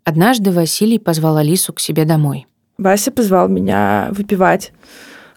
Однажды 0.05 0.51
Василий 0.51 0.99
позвал 0.99 1.37
Алису 1.37 1.73
к 1.73 1.81
себе 1.81 2.05
домой. 2.05 2.47
Вася 2.77 3.11
позвал 3.11 3.49
меня 3.49 4.09
выпивать 4.11 4.73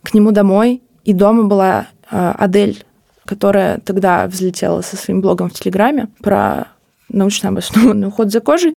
к 0.08 0.14
нему 0.14 0.32
домой, 0.32 0.82
и 1.04 1.12
дома 1.12 1.44
была 1.44 1.88
э, 2.10 2.34
Адель, 2.38 2.86
которая 3.26 3.80
тогда 3.80 4.26
взлетела 4.28 4.80
со 4.80 4.96
своим 4.96 5.20
блогом 5.20 5.50
в 5.50 5.54
Телеграме 5.54 6.08
про 6.22 6.70
научно 7.10 7.50
обоснованный 7.50 8.08
уход 8.08 8.32
за 8.32 8.40
кожей. 8.40 8.74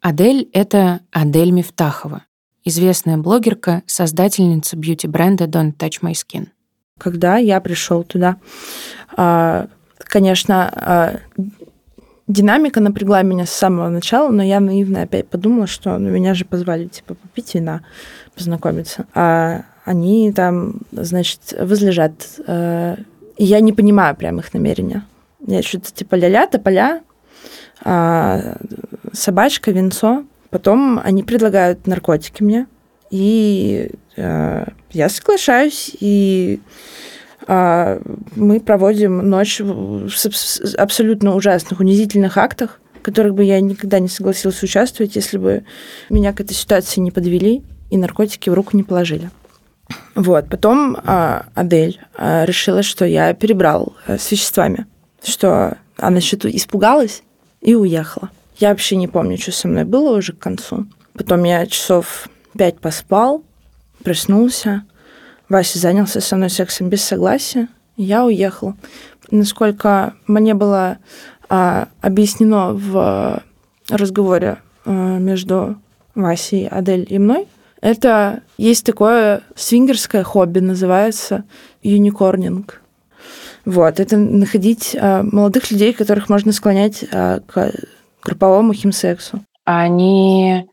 Адель— 0.00 0.48
это 0.52 0.98
Адель 1.12 1.52
Мифтахова, 1.52 2.24
известная 2.64 3.16
блогерка, 3.16 3.82
создательница 3.86 4.76
бьюти-бренда 4.76 5.44
Don't 5.44 5.76
Touch 5.76 6.00
My 6.02 6.14
Skin. 6.14 6.48
Когда 6.98 7.36
я 7.36 7.60
пришел 7.60 8.02
туда, 8.02 8.38
э, 9.16 9.66
конечно, 9.98 11.20
э, 11.38 11.42
динамика 12.26 12.80
напрягла 12.80 13.22
меня 13.22 13.46
с 13.46 13.50
самого 13.50 13.88
начала, 13.88 14.32
но 14.32 14.42
я 14.42 14.58
наивно 14.58 15.02
опять 15.02 15.28
подумала, 15.28 15.68
что 15.68 15.96
ну, 15.96 16.10
меня 16.10 16.34
же 16.34 16.44
позвали 16.44 16.88
типа 16.88 17.14
попить 17.14 17.54
вина, 17.54 17.84
познакомиться. 18.34 19.06
А 19.14 19.62
они 19.84 20.32
там, 20.32 20.76
значит, 20.92 21.54
возлежат. 21.58 22.12
Э, 22.46 22.96
и 23.36 23.44
я 23.44 23.60
не 23.60 23.72
понимаю 23.72 24.14
прям 24.16 24.38
их 24.38 24.52
намерения. 24.54 25.04
Я 25.46 25.62
что-то 25.62 25.92
типа 25.92 26.14
ля-ля, 26.14 26.46
тополя, 26.46 27.02
а, 27.84 28.58
собачка, 29.12 29.72
венцо. 29.72 30.24
Потом 30.50 31.00
они 31.02 31.22
предлагают 31.22 31.86
наркотики 31.86 32.42
мне. 32.42 32.66
И 33.10 33.90
э, 34.16 34.64
я 34.90 35.08
соглашаюсь, 35.10 35.90
и 36.00 36.60
э, 37.46 38.00
мы 38.36 38.60
проводим 38.60 39.18
ночь 39.28 39.60
в 39.60 40.08
абсолютно 40.78 41.34
ужасных, 41.34 41.80
унизительных 41.80 42.38
актах, 42.38 42.80
в 42.94 43.02
которых 43.02 43.34
бы 43.34 43.44
я 43.44 43.60
никогда 43.60 43.98
не 43.98 44.08
согласилась 44.08 44.62
участвовать, 44.62 45.16
если 45.16 45.36
бы 45.36 45.64
меня 46.08 46.32
к 46.32 46.40
этой 46.40 46.54
ситуации 46.54 47.00
не 47.00 47.10
подвели 47.10 47.62
и 47.90 47.98
наркотики 47.98 48.48
в 48.48 48.54
руку 48.54 48.76
не 48.76 48.82
положили. 48.82 49.28
Вот. 50.14 50.48
Потом 50.48 50.96
а, 51.04 51.46
Адель 51.54 52.00
а, 52.16 52.44
решила, 52.44 52.82
что 52.82 53.04
я 53.04 53.32
перебрал 53.34 53.94
а, 54.06 54.18
с 54.18 54.30
веществами, 54.30 54.86
что 55.22 55.76
она 55.96 56.20
что-то 56.20 56.54
испугалась 56.54 57.22
и 57.60 57.74
уехала. 57.74 58.30
Я 58.58 58.70
вообще 58.70 58.96
не 58.96 59.08
помню, 59.08 59.38
что 59.38 59.52
со 59.52 59.68
мной 59.68 59.84
было 59.84 60.16
уже 60.16 60.32
к 60.32 60.38
концу. 60.38 60.86
Потом 61.14 61.44
я 61.44 61.66
часов 61.66 62.28
пять 62.56 62.78
поспал, 62.78 63.42
проснулся. 64.02 64.84
Вася 65.48 65.78
занялся 65.78 66.20
со 66.20 66.36
мной 66.36 66.50
сексом 66.50 66.88
без 66.88 67.02
согласия. 67.02 67.68
Я 67.96 68.24
уехал. 68.24 68.74
Насколько 69.30 70.14
мне 70.26 70.54
было 70.54 70.98
а, 71.48 71.88
объяснено 72.00 72.72
в 72.72 73.42
разговоре 73.88 74.58
а, 74.84 75.18
между 75.18 75.76
Васей, 76.14 76.68
Адель 76.68 77.06
и 77.08 77.18
мной, 77.18 77.46
это 77.82 78.42
есть 78.56 78.86
такое 78.86 79.42
свингерское 79.56 80.22
хобби, 80.22 80.60
называется 80.60 81.44
юникорнинг. 81.82 82.80
Вот, 83.64 84.00
это 84.00 84.16
находить 84.16 84.96
а, 84.98 85.22
молодых 85.22 85.70
людей, 85.70 85.92
которых 85.92 86.28
можно 86.28 86.52
склонять 86.52 87.04
а, 87.12 87.40
к 87.40 87.72
групповому 88.22 88.72
химсексу. 88.72 89.44
Они 89.64 90.68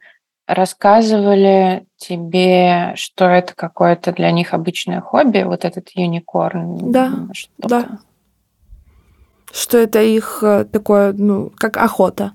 рассказывали 0.48 1.86
тебе, 1.98 2.94
что 2.96 3.26
это 3.26 3.54
какое-то 3.56 4.12
для 4.12 4.32
них 4.32 4.54
обычное 4.54 5.02
хобби, 5.02 5.44
вот 5.44 5.66
этот 5.66 5.90
юникорн? 5.94 6.92
Да, 6.92 7.12
да. 7.58 8.00
Что 9.52 9.80
это 9.80 10.02
их 10.02 10.40
э, 10.44 10.66
такое, 10.66 11.14
ну, 11.14 11.52
как 11.56 11.78
охота. 11.78 12.34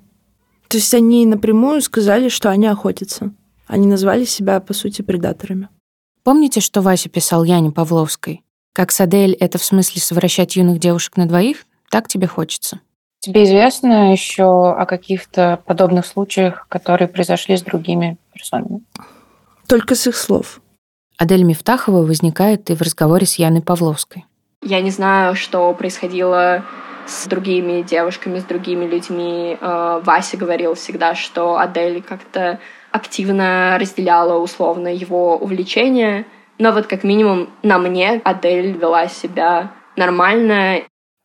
То 0.69 0.79
есть 0.79 0.93
они 0.95 1.27
напрямую 1.27 1.81
сказали, 1.81 2.29
что 2.29 2.51
они 2.51 2.67
охотятся. 2.67 3.33
Они 3.67 3.87
назвали 3.87 4.25
себя, 4.25 4.61
по 4.61 4.75
сути, 4.75 5.03
предаторами. 5.03 5.69
Помните, 6.23 6.61
что 6.61 6.81
Вася 6.81 7.09
писал 7.09 7.45
Яне 7.45 7.71
Павловской? 7.71 8.43
Как 8.73 8.91
Садель— 8.91 9.33
это 9.41 9.59
в 9.59 9.65
смысле 9.65 10.01
совращать 10.01 10.57
юных 10.57 10.81
девушек 10.81 11.17
на 11.17 11.27
двоих? 11.27 11.65
Так 11.91 12.09
тебе 12.09 12.27
хочется. 12.27 12.81
Тебе 13.21 13.45
известно 13.45 14.13
еще 14.13 14.73
о 14.73 14.85
каких-то 14.85 15.61
подобных 15.65 16.07
случаях, 16.07 16.67
которые 16.69 17.09
произошли 17.09 17.57
с 17.57 17.63
другими 17.63 18.19
персонами? 18.33 18.83
Только 19.67 19.95
с 19.95 20.07
их 20.07 20.17
слов. 20.17 20.61
Адель 21.17 21.45
Мифтахова 21.45 22.03
возникает 22.03 22.69
и 22.71 22.75
в 22.75 22.83
разговоре 22.83 23.27
с 23.27 23.37
Яной 23.37 23.63
Павловской. 23.63 24.25
Я 24.63 24.81
не 24.81 24.91
знаю, 24.91 25.37
что 25.37 25.73
происходило 25.75 26.65
с 27.07 27.27
другими 27.27 27.83
девушками, 27.83 28.41
с 28.41 28.45
другими 28.45 28.87
людьми. 28.87 29.57
Э, 29.61 30.01
Вася 30.03 30.37
говорил 30.37 30.75
всегда, 30.75 31.15
что 31.15 31.59
Адель 31.59 32.03
как-то 32.03 32.59
активно 32.95 33.77
разделяла 33.81 34.39
условно 34.39 34.87
его 34.87 35.37
увлечения. 35.37 36.27
Но 36.59 36.71
вот 36.71 36.87
как 36.87 37.03
минимум 37.03 37.51
на 37.65 37.79
мне 37.79 38.21
Адель 38.25 38.71
вела 38.71 39.09
себя 39.09 39.73
нормально. 39.97 40.83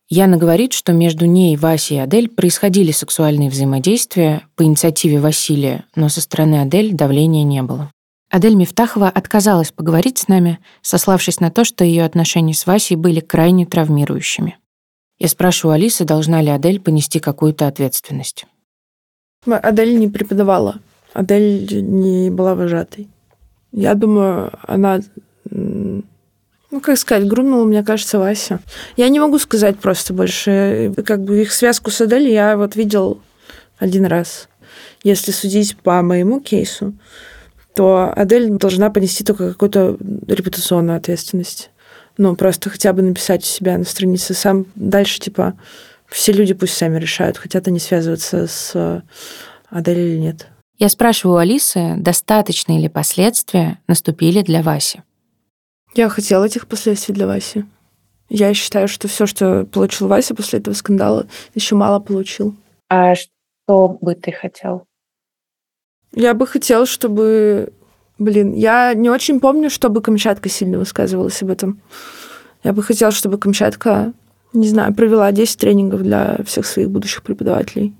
Яна 0.08 0.36
говорит, 0.36 0.72
что 0.72 0.92
между 0.92 1.26
ней, 1.26 1.56
Васей 1.56 1.98
и 1.98 2.00
Адель 2.00 2.28
происходили 2.28 2.90
сексуальные 2.90 3.50
взаимодействия 3.50 4.42
по 4.56 4.64
инициативе 4.64 5.20
Василия, 5.20 5.84
но 5.94 6.08
со 6.08 6.20
стороны 6.20 6.60
Адель 6.60 6.92
давления 6.92 7.44
не 7.44 7.62
было. 7.62 7.92
Адель 8.32 8.56
Мифтахова 8.56 9.08
отказалась 9.08 9.70
поговорить 9.70 10.18
с 10.18 10.26
нами, 10.26 10.58
сославшись 10.82 11.38
на 11.38 11.52
то, 11.52 11.62
что 11.62 11.84
ее 11.84 12.04
отношения 12.04 12.54
с 12.54 12.66
Васей 12.66 12.96
были 12.96 13.20
крайне 13.20 13.64
травмирующими. 13.64 14.58
Я 15.20 15.28
спрашиваю 15.28 15.74
Алисы, 15.74 16.04
должна 16.04 16.42
ли 16.42 16.48
Адель 16.48 16.80
понести 16.80 17.20
какую-то 17.20 17.68
ответственность. 17.68 18.46
Адель 19.46 19.96
не 20.00 20.08
преподавала 20.08 20.80
Адель 21.12 21.82
не 21.82 22.30
была 22.30 22.54
вожатой. 22.54 23.08
Я 23.72 23.94
думаю, 23.94 24.52
она, 24.66 25.00
ну, 25.50 26.02
как 26.82 26.98
сказать, 26.98 27.28
грумнула, 27.28 27.64
мне 27.64 27.82
кажется, 27.82 28.18
Вася. 28.18 28.60
Я 28.96 29.08
не 29.08 29.20
могу 29.20 29.38
сказать 29.38 29.78
просто 29.78 30.12
больше. 30.12 30.92
Как 31.04 31.22
бы 31.22 31.42
их 31.42 31.52
связку 31.52 31.90
с 31.90 32.00
Адель 32.00 32.28
я 32.28 32.56
вот 32.56 32.76
видел 32.76 33.20
один 33.78 34.06
раз. 34.06 34.48
Если 35.02 35.32
судить 35.32 35.76
по 35.76 36.02
моему 36.02 36.40
кейсу, 36.40 36.94
то 37.74 38.12
Адель 38.14 38.50
должна 38.50 38.90
понести 38.90 39.24
только 39.24 39.52
какую-то 39.52 39.96
репутационную 40.26 40.96
ответственность. 40.96 41.70
Ну, 42.18 42.36
просто 42.36 42.68
хотя 42.68 42.92
бы 42.92 43.02
написать 43.02 43.42
у 43.42 43.46
себя 43.46 43.78
на 43.78 43.84
странице 43.84 44.34
сам. 44.34 44.66
Дальше, 44.74 45.20
типа, 45.20 45.54
все 46.08 46.32
люди 46.32 46.54
пусть 46.54 46.74
сами 46.74 46.98
решают, 46.98 47.38
хотят 47.38 47.68
они 47.68 47.78
связываться 47.78 48.46
с 48.46 49.02
Адель 49.70 49.98
или 49.98 50.18
нет. 50.18 50.48
Я 50.80 50.88
спрашиваю 50.88 51.36
Алисы, 51.36 51.96
достаточные 51.98 52.80
ли 52.80 52.88
последствия 52.88 53.78
наступили 53.86 54.40
для 54.40 54.62
Васи. 54.62 55.02
Я 55.94 56.08
хотела 56.08 56.44
этих 56.44 56.66
последствий 56.66 57.14
для 57.14 57.26
Васи. 57.26 57.66
Я 58.30 58.54
считаю, 58.54 58.88
что 58.88 59.06
все, 59.06 59.26
что 59.26 59.66
получил 59.66 60.08
Вася 60.08 60.34
после 60.34 60.58
этого 60.58 60.72
скандала, 60.72 61.26
еще 61.54 61.74
мало 61.74 62.00
получил. 62.00 62.56
А 62.88 63.14
что 63.14 63.98
бы 64.00 64.14
ты 64.14 64.32
хотел? 64.32 64.86
Я 66.14 66.32
бы 66.32 66.46
хотел, 66.46 66.86
чтобы... 66.86 67.74
Блин, 68.18 68.54
я 68.54 68.94
не 68.94 69.10
очень 69.10 69.38
помню, 69.38 69.68
чтобы 69.68 70.00
Камчатка 70.00 70.48
сильно 70.48 70.78
высказывалась 70.78 71.42
об 71.42 71.50
этом. 71.50 71.82
Я 72.64 72.72
бы 72.72 72.82
хотела, 72.82 73.12
чтобы 73.12 73.36
Камчатка, 73.36 74.14
не 74.54 74.68
знаю, 74.68 74.94
провела 74.94 75.30
10 75.30 75.58
тренингов 75.58 76.02
для 76.02 76.38
всех 76.46 76.64
своих 76.64 76.88
будущих 76.88 77.22
преподавателей. 77.22 77.94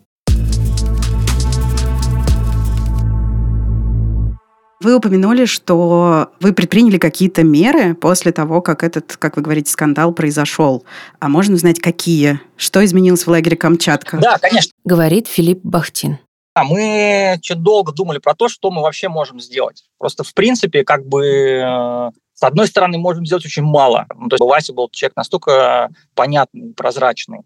Вы 4.82 4.96
упомянули, 4.96 5.44
что 5.44 6.32
вы 6.40 6.54
предприняли 6.54 6.96
какие-то 6.96 7.42
меры 7.42 7.94
после 7.94 8.32
того, 8.32 8.62
как 8.62 8.82
этот, 8.82 9.16
как 9.18 9.36
вы 9.36 9.42
говорите, 9.42 9.70
скандал 9.70 10.12
произошел. 10.12 10.84
А 11.18 11.28
можно 11.28 11.54
узнать, 11.54 11.80
какие? 11.80 12.40
Что 12.56 12.82
изменилось 12.82 13.26
в 13.26 13.30
лагере 13.30 13.58
Камчатка? 13.58 14.16
Да, 14.16 14.38
конечно. 14.38 14.72
Говорит 14.84 15.28
Филипп 15.28 15.60
Бахтин. 15.62 16.18
А 16.54 16.64
мы 16.64 17.38
чуть 17.42 17.62
долго 17.62 17.92
думали 17.92 18.18
про 18.18 18.34
то, 18.34 18.48
что 18.48 18.70
мы 18.70 18.80
вообще 18.80 19.08
можем 19.08 19.38
сделать. 19.38 19.84
Просто, 19.98 20.24
в 20.24 20.32
принципе, 20.32 20.82
как 20.82 21.06
бы 21.06 21.26
э, 21.26 22.10
с 22.40 22.42
одной 22.42 22.68
стороны, 22.68 22.96
можем 22.96 23.26
сделать 23.26 23.44
очень 23.44 23.62
мало. 23.62 24.06
Ну, 24.16 24.28
то 24.28 24.36
есть 24.36 24.40
Вася 24.40 24.72
был 24.72 24.88
человек 24.90 25.14
настолько 25.14 25.90
понятный, 26.14 26.72
прозрачный, 26.72 27.40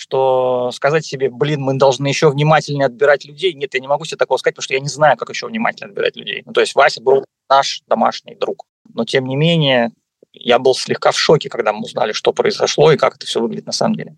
что 0.00 0.70
сказать 0.72 1.04
себе, 1.04 1.28
блин, 1.28 1.60
мы 1.60 1.74
должны 1.74 2.06
еще 2.06 2.30
внимательнее 2.30 2.86
отбирать 2.86 3.26
людей, 3.26 3.52
нет, 3.52 3.74
я 3.74 3.80
не 3.80 3.86
могу 3.86 4.06
себе 4.06 4.16
такого 4.16 4.38
сказать, 4.38 4.54
потому 4.54 4.64
что 4.64 4.72
я 4.72 4.80
не 4.80 4.88
знаю, 4.88 5.18
как 5.18 5.28
еще 5.28 5.46
внимательно 5.46 5.90
отбирать 5.90 6.16
людей. 6.16 6.42
Ну, 6.46 6.54
то 6.54 6.62
есть 6.62 6.74
Вася 6.74 7.02
был 7.02 7.26
наш 7.50 7.82
домашний 7.86 8.34
друг. 8.34 8.64
Но, 8.94 9.04
тем 9.04 9.26
не 9.26 9.36
менее, 9.36 9.90
я 10.32 10.58
был 10.58 10.74
слегка 10.74 11.12
в 11.12 11.18
шоке, 11.18 11.50
когда 11.50 11.74
мы 11.74 11.82
узнали, 11.82 12.12
что 12.12 12.32
произошло 12.32 12.90
и 12.90 12.96
как 12.96 13.16
это 13.16 13.26
все 13.26 13.42
выглядит 13.42 13.66
на 13.66 13.72
самом 13.72 13.96
деле. 13.96 14.16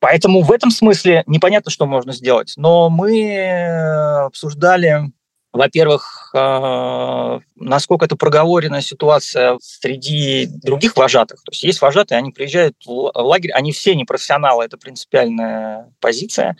Поэтому 0.00 0.42
в 0.42 0.50
этом 0.50 0.72
смысле 0.72 1.22
непонятно, 1.28 1.70
что 1.70 1.86
можно 1.86 2.12
сделать. 2.12 2.54
Но 2.56 2.90
мы 2.90 4.24
обсуждали, 4.24 5.12
во-первых, 5.52 6.30
а, 6.34 7.40
насколько 7.56 8.04
это 8.04 8.16
проговоренная 8.16 8.82
ситуация 8.82 9.58
среди 9.60 10.46
других 10.46 10.96
вожатых. 10.96 11.42
То 11.42 11.50
есть 11.52 11.64
есть 11.64 11.80
вожатые, 11.80 12.18
они 12.18 12.30
приезжают 12.30 12.76
в 12.86 13.10
лагерь, 13.14 13.52
они 13.52 13.72
все 13.72 13.94
не 13.94 14.04
профессионалы, 14.04 14.64
это 14.64 14.78
принципиальная 14.78 15.92
позиция 16.00 16.56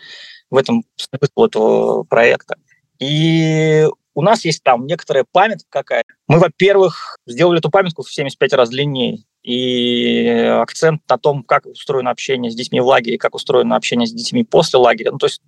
в 0.49 0.57
этом 0.57 0.83
смысл 0.97 1.45
этого 1.45 2.03
проекта. 2.03 2.55
И 2.99 3.87
у 4.13 4.21
нас 4.21 4.43
есть 4.43 4.61
там 4.63 4.85
некоторая 4.85 5.25
памятка 5.31 5.65
какая-то. 5.69 6.13
Мы, 6.27 6.39
во-первых, 6.39 7.17
сделали 7.25 7.59
эту 7.59 7.69
памятку 7.69 8.03
в 8.03 8.13
75 8.13 8.53
раз 8.53 8.69
длиннее 8.69 9.23
и 9.41 10.27
акцент 10.61 11.01
на 11.09 11.17
том, 11.17 11.43
как 11.43 11.65
устроено 11.65 12.11
общение 12.11 12.51
с 12.51 12.55
детьми 12.55 12.79
в 12.79 12.85
лагере, 12.85 13.17
как 13.17 13.33
устроено 13.33 13.75
общение 13.75 14.05
с 14.05 14.11
детьми 14.11 14.43
после 14.43 14.79
лагеря. 14.79 15.11
Ну, 15.11 15.17
то 15.17 15.27
есть 15.27 15.41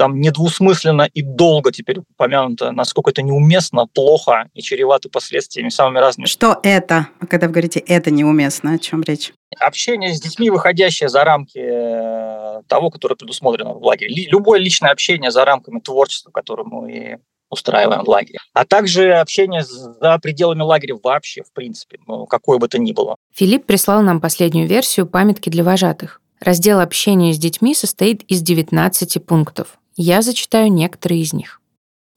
там 0.00 0.18
недвусмысленно 0.18 1.02
и 1.12 1.20
долго 1.20 1.72
теперь 1.72 1.98
упомянуто, 1.98 2.72
насколько 2.72 3.10
это 3.10 3.20
неуместно, 3.20 3.86
плохо 3.86 4.48
и 4.54 4.62
чревато 4.62 5.10
последствиями 5.10 5.68
самыми 5.68 5.98
разными. 5.98 6.26
Что 6.26 6.58
это? 6.62 7.08
Когда 7.28 7.48
вы 7.48 7.52
говорите 7.52 7.80
«это 7.80 8.10
неуместно», 8.10 8.72
о 8.72 8.78
чем 8.78 9.02
речь? 9.02 9.34
Общение 9.58 10.14
с 10.14 10.20
детьми, 10.22 10.48
выходящее 10.48 11.10
за 11.10 11.22
рамки 11.22 11.58
э, 11.58 12.62
того, 12.66 12.88
которое 12.88 13.14
предусмотрено 13.16 13.74
в 13.74 13.84
лагере. 13.84 14.26
Любое 14.30 14.58
личное 14.58 14.90
общение 14.90 15.30
за 15.30 15.44
рамками 15.44 15.80
творчества, 15.80 16.30
которое 16.30 16.64
мы 16.64 17.18
устраиваем 17.50 18.02
в 18.02 18.08
лагере. 18.08 18.38
А 18.54 18.64
также 18.64 19.12
общение 19.12 19.62
за 19.64 20.18
пределами 20.22 20.62
лагеря 20.62 20.96
вообще, 21.02 21.42
в 21.42 21.52
принципе, 21.52 21.98
ну, 22.06 22.24
какое 22.24 22.56
бы 22.56 22.68
то 22.68 22.78
ни 22.78 22.92
было. 22.92 23.16
Филипп 23.34 23.66
прислал 23.66 24.00
нам 24.00 24.18
последнюю 24.22 24.66
версию 24.66 25.06
памятки 25.06 25.50
для 25.50 25.62
вожатых. 25.62 26.22
Раздел 26.40 26.80
общения 26.80 27.34
с 27.34 27.38
детьми 27.38 27.74
состоит 27.74 28.22
из 28.22 28.40
19 28.40 29.26
пунктов. 29.26 29.76
Я 29.96 30.22
зачитаю 30.22 30.72
некоторые 30.72 31.22
из 31.22 31.32
них. 31.32 31.60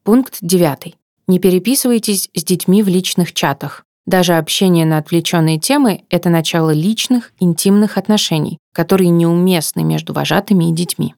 Пункт 0.04 0.38
9. 0.42 0.96
Не 1.28 1.40
переписывайтесь 1.40 2.30
с 2.34 2.44
детьми 2.44 2.84
в 2.84 2.88
личных 2.88 3.34
чатах. 3.34 3.84
Даже 4.06 4.34
общение 4.34 4.86
на 4.86 4.98
отвлеченные 4.98 5.60
темы– 5.60 6.04
это 6.10 6.30
начало 6.30 6.72
личных, 6.72 7.32
интимных 7.40 7.98
отношений, 7.98 8.58
которые 8.74 9.10
неуместны 9.10 9.84
между 9.84 10.14
вожатыми 10.14 10.70
и 10.70 10.74
детьми. 10.74 11.16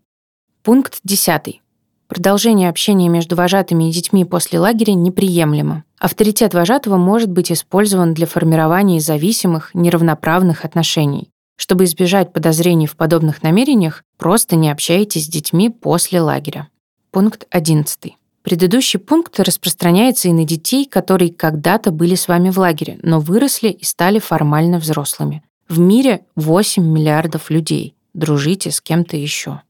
Пункт 0.61 0.99
10. 1.03 1.61
Продолжение 2.07 2.69
общения 2.69 3.09
между 3.09 3.35
вожатыми 3.35 3.89
и 3.89 3.91
детьми 3.91 4.25
после 4.25 4.59
лагеря 4.59 4.93
неприемлемо. 4.93 5.83
Авторитет 5.97 6.53
вожатого 6.53 6.97
может 6.97 7.31
быть 7.31 7.51
использован 7.51 8.13
для 8.13 8.27
формирования 8.27 8.99
зависимых, 8.99 9.71
неравноправных 9.73 10.63
отношений. 10.65 11.31
Чтобы 11.55 11.85
избежать 11.85 12.33
подозрений 12.33 12.87
в 12.87 12.95
подобных 12.95 13.41
намерениях, 13.41 14.03
просто 14.17 14.55
не 14.55 14.69
общайтесь 14.69 15.25
с 15.25 15.29
детьми 15.29 15.69
после 15.69 16.21
лагеря. 16.21 16.69
Пункт 17.11 17.47
11. 17.49 18.13
Предыдущий 18.43 18.99
пункт 18.99 19.39
распространяется 19.39 20.27
и 20.27 20.33
на 20.33 20.43
детей, 20.43 20.85
которые 20.85 21.33
когда-то 21.33 21.91
были 21.91 22.15
с 22.15 22.27
вами 22.27 22.51
в 22.51 22.59
лагере, 22.59 22.99
но 23.01 23.19
выросли 23.19 23.69
и 23.69 23.83
стали 23.85 24.19
формально 24.19 24.77
взрослыми. 24.77 25.43
В 25.67 25.79
мире 25.79 26.25
8 26.35 26.83
миллиардов 26.83 27.49
людей. 27.49 27.95
Дружите 28.13 28.69
с 28.69 28.81
кем-то 28.81 29.17
еще. 29.17 29.61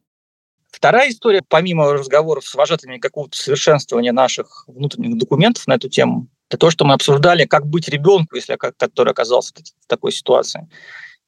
Вторая 0.70 1.10
история, 1.10 1.42
помимо 1.48 1.94
разговоров 1.94 2.46
с 2.46 2.54
вожатыми 2.54 2.98
какого-то 2.98 3.38
совершенствования 3.38 4.12
наших 4.12 4.66
внутренних 4.68 5.18
документов 5.18 5.68
на 5.68 5.76
эту 5.76 5.88
тему, 5.88 6.28
это 6.50 6.58
то, 6.58 6.70
что 6.70 6.84
мы 6.84 6.96
обсуждали, 6.96 7.46
как 7.46 7.66
быть 7.66 7.88
ребенку, 7.88 8.36
если 8.36 8.58
который 8.58 9.12
оказался 9.12 9.54
в 9.54 9.88
такой 9.88 10.12
ситуации. 10.12 10.68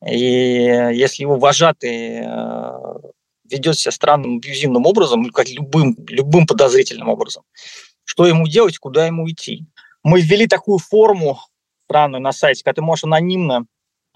И 0.05 0.19
если 0.93 1.23
его 1.23 1.37
вожатый 1.37 2.21
э, 2.21 2.71
ведет 3.49 3.77
себя 3.77 3.91
странным, 3.91 4.37
абьюзивным 4.37 4.85
образом, 4.85 5.23
ну, 5.23 5.31
как 5.31 5.49
любым, 5.49 5.95
любым 6.07 6.45
подозрительным 6.45 7.09
образом, 7.09 7.43
что 8.03 8.25
ему 8.25 8.47
делать, 8.47 8.77
куда 8.77 9.07
ему 9.07 9.29
идти? 9.29 9.65
Мы 10.03 10.21
ввели 10.21 10.47
такую 10.47 10.77
форму 10.77 11.39
странную 11.85 12.21
на 12.21 12.31
сайте, 12.31 12.63
когда 12.63 12.75
ты 12.75 12.81
можешь 12.81 13.05
анонимно 13.05 13.65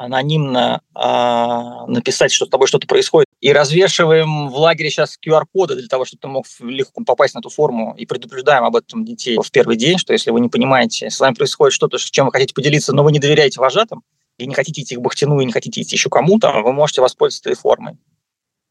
анонимно 0.01 0.81
э, 0.95 1.91
написать, 1.91 2.31
что 2.31 2.45
с 2.45 2.49
тобой 2.49 2.67
что-то 2.67 2.87
происходит. 2.87 3.27
И 3.39 3.53
развешиваем 3.53 4.49
в 4.49 4.55
лагере 4.57 4.89
сейчас 4.89 5.17
QR-коды 5.23 5.75
для 5.75 5.87
того, 5.87 6.05
чтобы 6.05 6.21
ты 6.21 6.27
мог 6.27 6.45
легко 6.59 7.03
попасть 7.03 7.35
на 7.35 7.39
эту 7.39 7.49
форму. 7.49 7.95
И 7.97 8.05
предупреждаем 8.05 8.63
об 8.63 8.75
этом 8.75 9.05
детей 9.05 9.37
в 9.37 9.51
первый 9.51 9.77
день, 9.77 9.97
что 9.97 10.13
если 10.13 10.31
вы 10.31 10.39
не 10.39 10.49
понимаете, 10.49 11.09
с 11.09 11.19
вами 11.19 11.35
происходит 11.35 11.73
что-то, 11.73 11.97
чем 11.97 12.25
вы 12.25 12.31
хотите 12.31 12.53
поделиться, 12.53 12.93
но 12.93 13.03
вы 13.03 13.11
не 13.11 13.19
доверяете 13.19 13.59
вожатым, 13.59 14.03
и 14.43 14.47
не 14.47 14.53
хотите 14.53 14.81
идти 14.81 14.95
к 14.95 15.01
Бахтину, 15.01 15.39
и 15.39 15.45
не 15.45 15.51
хотите 15.51 15.81
идти 15.81 15.95
еще 15.95 16.09
кому-то, 16.09 16.61
вы 16.61 16.73
можете 16.73 17.01
воспользоваться 17.01 17.49
этой 17.49 17.59
формой. 17.59 17.97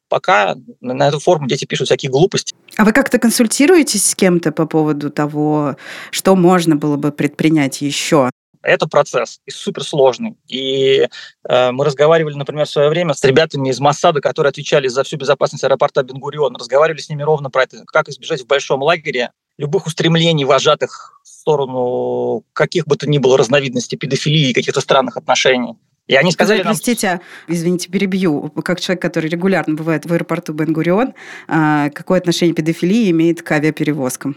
Пока 0.09 0.57
на 0.81 1.09
эту 1.09 1.21
форму 1.21 1.47
дети 1.47 1.65
пишут 1.65 1.87
всякие 1.87 2.11
глупости. 2.11 2.55
А 2.77 2.85
вы 2.85 2.93
как-то 2.93 3.19
консультируетесь 3.19 4.07
с 4.07 4.15
кем-то 4.17 4.51
по 4.51 4.67
поводу 4.67 5.11
того, 5.11 5.77
что 6.11 6.35
можно 6.35 6.75
было 6.75 6.97
бы 6.97 7.13
предпринять 7.13 7.81
еще? 7.81 8.31
Это 8.63 8.89
процесс 8.89 9.41
и 9.47 9.51
суперсложный. 9.51 10.37
И 10.49 11.09
э, 11.49 11.71
мы 11.71 11.85
разговаривали, 11.85 12.35
например, 12.35 12.67
в 12.67 12.71
свое 12.71 12.91
время 12.91 13.15
с 13.15 13.25
ребятами 13.25 13.71
из 13.71 13.81
Массада, 13.81 14.21
которые 14.21 14.51
отвечали 14.51 14.89
за 14.89 15.03
всю 15.03 15.17
безопасность 15.17 15.65
аэропорта 15.65 16.03
Бенгурион. 16.03 16.57
Разговаривали 16.57 17.01
с 17.01 17.09
ними 17.09 17.23
ровно 17.23 17.49
про 17.49 17.63
это, 17.63 17.85
как 17.87 18.09
избежать 18.09 18.43
в 18.43 18.47
большом 18.47 18.83
лагере 18.83 19.31
любых 19.57 19.87
устремлений 19.87 20.45
вожатых 20.45 21.20
сторону 21.51 22.45
каких 22.53 22.87
бы 22.87 22.97
то 22.97 23.09
ни 23.09 23.19
было 23.19 23.37
разновидностей 23.37 23.99
педофилии 23.99 24.51
и 24.51 24.53
каких-то 24.53 24.81
странных 24.81 25.17
отношений. 25.17 25.77
И 26.07 26.17
они 26.17 26.33
сказали 26.33 26.59
нам... 26.59 26.67
Простите, 26.67 27.21
извините, 27.49 27.89
перебью. 27.89 28.51
Как 28.65 28.81
человек, 28.81 29.03
который 29.03 29.31
регулярно 29.31 29.75
бывает 29.75 30.07
в 30.07 30.13
аэропорту 30.13 30.53
Бен-Гурион, 30.53 31.15
а, 31.47 31.91
какое 31.91 32.19
отношение 32.19 32.55
педофилии 32.55 33.11
имеет 33.11 33.43
к 33.43 33.53
авиаперевозкам? 33.53 34.37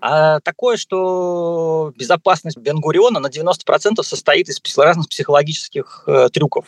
А 0.00 0.38
такое, 0.40 0.76
что 0.76 1.92
безопасность 1.96 2.56
Бенгуриона 2.56 3.18
на 3.18 3.26
90% 3.28 4.02
состоит 4.02 4.48
из 4.48 4.78
разных 4.78 5.08
психологических 5.08 6.04
э, 6.06 6.28
трюков. 6.32 6.66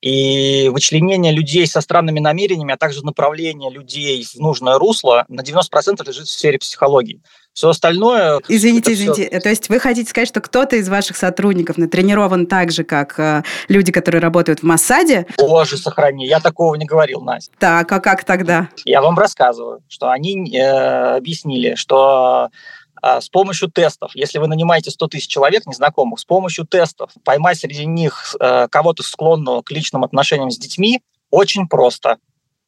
И 0.00 0.70
вычленение 0.70 1.32
людей 1.32 1.66
со 1.66 1.82
странными 1.82 2.20
намерениями, 2.20 2.72
а 2.72 2.78
также 2.78 3.04
направление 3.04 3.70
людей 3.70 4.24
в 4.24 4.36
нужное 4.36 4.78
русло 4.78 5.26
на 5.28 5.42
90% 5.42 6.06
лежит 6.06 6.26
в 6.26 6.30
сфере 6.30 6.58
психологии. 6.58 7.22
Все 7.54 7.68
остальное... 7.68 8.40
Извините, 8.48 8.92
извините. 8.92 9.28
Все... 9.30 9.40
То 9.40 9.48
есть 9.48 9.68
вы 9.68 9.78
хотите 9.78 10.10
сказать, 10.10 10.28
что 10.28 10.40
кто-то 10.40 10.74
из 10.74 10.88
ваших 10.88 11.16
сотрудников 11.16 11.78
натренирован 11.78 12.46
так 12.46 12.72
же, 12.72 12.82
как 12.82 13.18
э, 13.18 13.44
люди, 13.68 13.92
которые 13.92 14.20
работают 14.20 14.60
в 14.60 14.62
Массаде? 14.64 15.26
Боже, 15.38 15.78
сохрани. 15.78 16.26
Я 16.26 16.40
такого 16.40 16.74
не 16.74 16.84
говорил, 16.84 17.20
Настя. 17.20 17.52
Так, 17.60 17.90
а 17.92 18.00
как 18.00 18.24
тогда? 18.24 18.70
Я 18.84 19.00
вам 19.00 19.16
рассказываю, 19.16 19.82
что 19.88 20.10
они 20.10 20.52
э, 20.52 21.16
объяснили, 21.16 21.76
что 21.76 22.48
э, 23.00 23.20
с 23.20 23.28
помощью 23.28 23.70
тестов, 23.70 24.10
если 24.16 24.38
вы 24.38 24.48
нанимаете 24.48 24.90
100 24.90 25.06
тысяч 25.06 25.28
человек 25.28 25.64
незнакомых, 25.66 26.18
с 26.18 26.24
помощью 26.24 26.66
тестов 26.66 27.12
поймать 27.22 27.60
среди 27.60 27.86
них 27.86 28.34
э, 28.40 28.66
кого-то 28.68 29.04
склонного 29.04 29.62
к 29.62 29.70
личным 29.70 30.02
отношениям 30.02 30.50
с 30.50 30.58
детьми 30.58 31.02
очень 31.30 31.68
просто. 31.68 32.18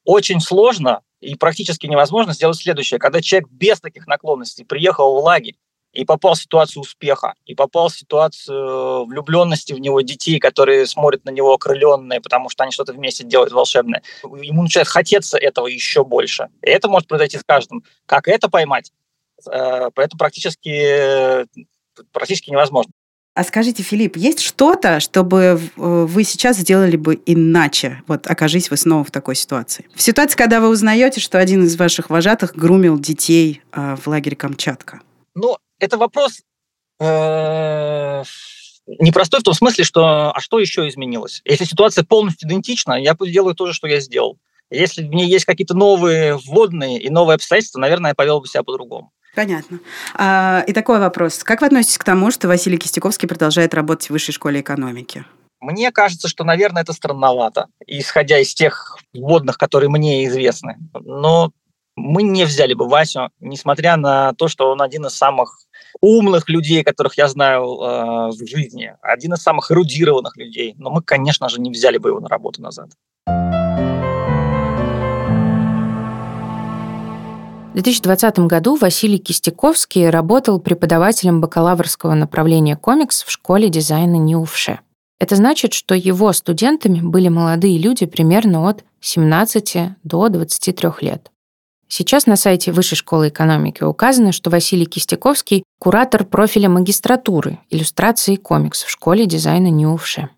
Очень 0.05 0.41
сложно, 0.41 1.01
и 1.21 1.35
практически 1.35 1.87
невозможно 1.87 2.33
сделать 2.33 2.59
следующее. 2.59 2.99
Когда 2.99 3.21
человек 3.21 3.49
без 3.51 3.81
таких 3.81 4.07
наклонностей 4.07 4.65
приехал 4.65 5.15
в 5.15 5.25
лагерь, 5.25 5.57
и 5.97 6.05
попал 6.05 6.35
в 6.35 6.39
ситуацию 6.39 6.83
успеха, 6.83 7.35
и 7.47 7.55
попал 7.55 7.89
в 7.89 7.97
ситуацию 7.97 9.07
влюбленности 9.07 9.73
в 9.73 9.79
него 9.79 10.03
детей, 10.03 10.39
которые 10.39 10.87
смотрят 10.87 11.25
на 11.25 11.31
него 11.31 11.55
окрыленные, 11.55 12.21
потому 12.21 12.51
что 12.51 12.65
они 12.65 12.73
что-то 12.73 12.93
вместе 12.93 13.25
делают 13.25 13.53
волшебное. 13.53 14.03
Ему 14.23 14.63
начинает 14.63 14.89
хотеться 14.89 15.39
этого 15.39 15.67
еще 15.67 16.05
больше. 16.05 16.49
И 16.63 16.69
это 16.69 16.89
может 16.89 17.09
произойти 17.09 17.39
с 17.39 17.45
каждым. 17.45 17.83
Как 18.05 18.29
это 18.29 18.51
поймать? 18.51 18.93
Э, 19.51 19.89
это 19.97 20.17
практически, 20.19 21.47
практически 22.13 22.51
невозможно. 22.51 22.93
А 23.37 23.45
скажите, 23.45 23.83
Филипп, 23.83 24.17
есть 24.17 24.41
что-то, 24.41 24.99
чтобы 24.99 25.37
э, 25.37 25.59
вы 25.77 26.25
сейчас 26.25 26.57
сделали 26.57 26.97
бы 26.97 27.21
иначе? 27.27 28.03
Вот 28.07 28.27
окажись 28.27 28.71
вы 28.71 28.79
снова 28.79 29.05
в 29.05 29.11
такой 29.11 29.35
ситуации. 29.35 29.85
В 29.95 30.01
ситуации, 30.01 30.39
когда 30.39 30.59
вы 30.59 30.71
узнаете, 30.71 31.21
что 31.21 31.39
один 31.39 31.63
из 31.65 31.77
ваших 31.77 32.09
вожатых 32.09 32.57
грумил 32.57 32.99
детей 32.99 33.61
э, 33.73 33.97
в 34.03 34.07
лагере 34.07 34.37
Камчатка. 34.37 35.03
Ну, 35.35 35.59
это 35.79 35.99
вопрос 35.99 36.41
э, 36.99 38.23
непростой 38.87 39.41
в 39.41 39.43
том 39.43 39.53
смысле, 39.53 39.85
что 39.85 40.33
а 40.35 40.41
что 40.41 40.59
еще 40.59 40.89
изменилось? 40.89 41.43
Если 41.45 41.65
ситуация 41.65 42.05
полностью 42.05 42.49
идентична, 42.49 42.95
я 42.95 43.15
делаю 43.21 43.55
то 43.55 43.67
же, 43.67 43.75
что 43.75 43.87
я 43.87 44.01
сделал. 44.01 44.39
Если 44.71 45.03
в 45.03 45.11
ней 45.11 45.29
есть 45.29 45.45
какие-то 45.45 45.75
новые 45.75 46.39
вводные 46.39 46.99
и 46.99 47.11
новые 47.11 47.35
обстоятельства, 47.35 47.81
наверное, 47.81 48.13
я 48.13 48.15
повел 48.15 48.41
бы 48.41 48.49
себя 48.49 48.63
по-другому. 48.63 49.13
Понятно. 49.37 49.81
А, 50.15 50.65
и 50.67 50.73
такой 50.73 50.99
вопрос. 50.99 51.45
Как 51.45 51.61
вы 51.61 51.67
относитесь 51.67 51.99
к 51.99 52.05
тому, 52.05 52.31
что 52.31 52.49
Василий 52.49 52.79
Кистяковский 52.79 53.29
продолжает 53.29 53.75
работать 53.75 54.07
в 54.07 54.11
Высшей 54.11 54.33
школе 54.33 54.61
экономики? 54.61 55.27
Мне 55.61 55.93
кажется, 55.93 56.27
что, 56.27 56.43
наверное, 56.43 56.83
это 56.83 56.95
странновато, 56.95 57.67
исходя 57.87 58.39
из 58.39 58.55
тех 58.55 58.97
вводных, 59.13 59.59
которые 59.59 59.91
мне 59.91 60.25
известны. 60.25 60.79
Но 61.05 61.53
мы 61.97 62.23
не 62.23 62.45
взяли 62.47 62.73
бы 62.73 62.89
Васю, 62.89 63.31
несмотря 63.41 63.97
на 63.97 64.33
то, 64.35 64.49
что 64.49 64.71
он 64.71 64.81
один 64.81 65.05
из 65.05 65.15
самых 65.15 65.59
умных 66.01 66.49
людей, 66.49 66.83
которых 66.83 67.19
я 67.19 67.29
знаю 67.29 67.63
э, 67.63 68.29
в 68.29 68.47
жизни, 68.47 68.95
один 69.03 69.35
из 69.35 69.43
самых 69.43 69.71
эрудированных 69.71 70.37
людей. 70.39 70.75
Но 70.79 70.91
мы, 70.91 71.03
конечно 71.03 71.51
же, 71.51 71.61
не 71.61 71.71
взяли 71.71 71.99
бы 71.99 72.09
его 72.09 72.21
на 72.21 72.29
работу 72.29 72.63
назад. 72.63 72.91
2020 77.77 78.39
году 78.39 78.77
Василий 78.77 79.19
Кистяковский 79.19 80.09
работал 80.09 80.59
преподавателем 80.59 81.43
бакалаврского 81.43 82.15
направления 82.15 82.75
комикс 82.75 83.23
в 83.23 83.31
школе 83.31 83.69
дизайна 83.69 84.17
НИУФШЕ. 84.17 84.81
Это 85.21 85.37
значит, 85.37 85.75
что 85.75 85.95
его 85.95 86.33
студентами 86.33 87.03
были 87.03 87.29
молодые 87.29 87.77
люди 87.77 88.07
примерно 88.07 88.67
от 88.67 88.83
17 89.01 89.91
до 90.05 90.29
23 90.31 90.89
лет. 91.03 91.31
Сейчас 91.87 92.25
на 92.25 92.37
сайте 92.37 92.73
Высшей 92.73 92.97
школы 92.97 93.29
экономики 93.29 93.83
указано, 93.83 94.33
что 94.33 94.49
Василий 94.49 94.87
Кистяковский– 94.87 95.63
куратор 95.79 96.25
профиля 96.25 96.71
магистратуры 96.71 97.59
иллюстрации 97.69 98.37
комикс 98.37 98.85
в 98.85 98.91
школе 98.91 99.27
дизайна 99.27 99.69
НИУ 99.69 99.92
ВШЭ. 99.92 100.31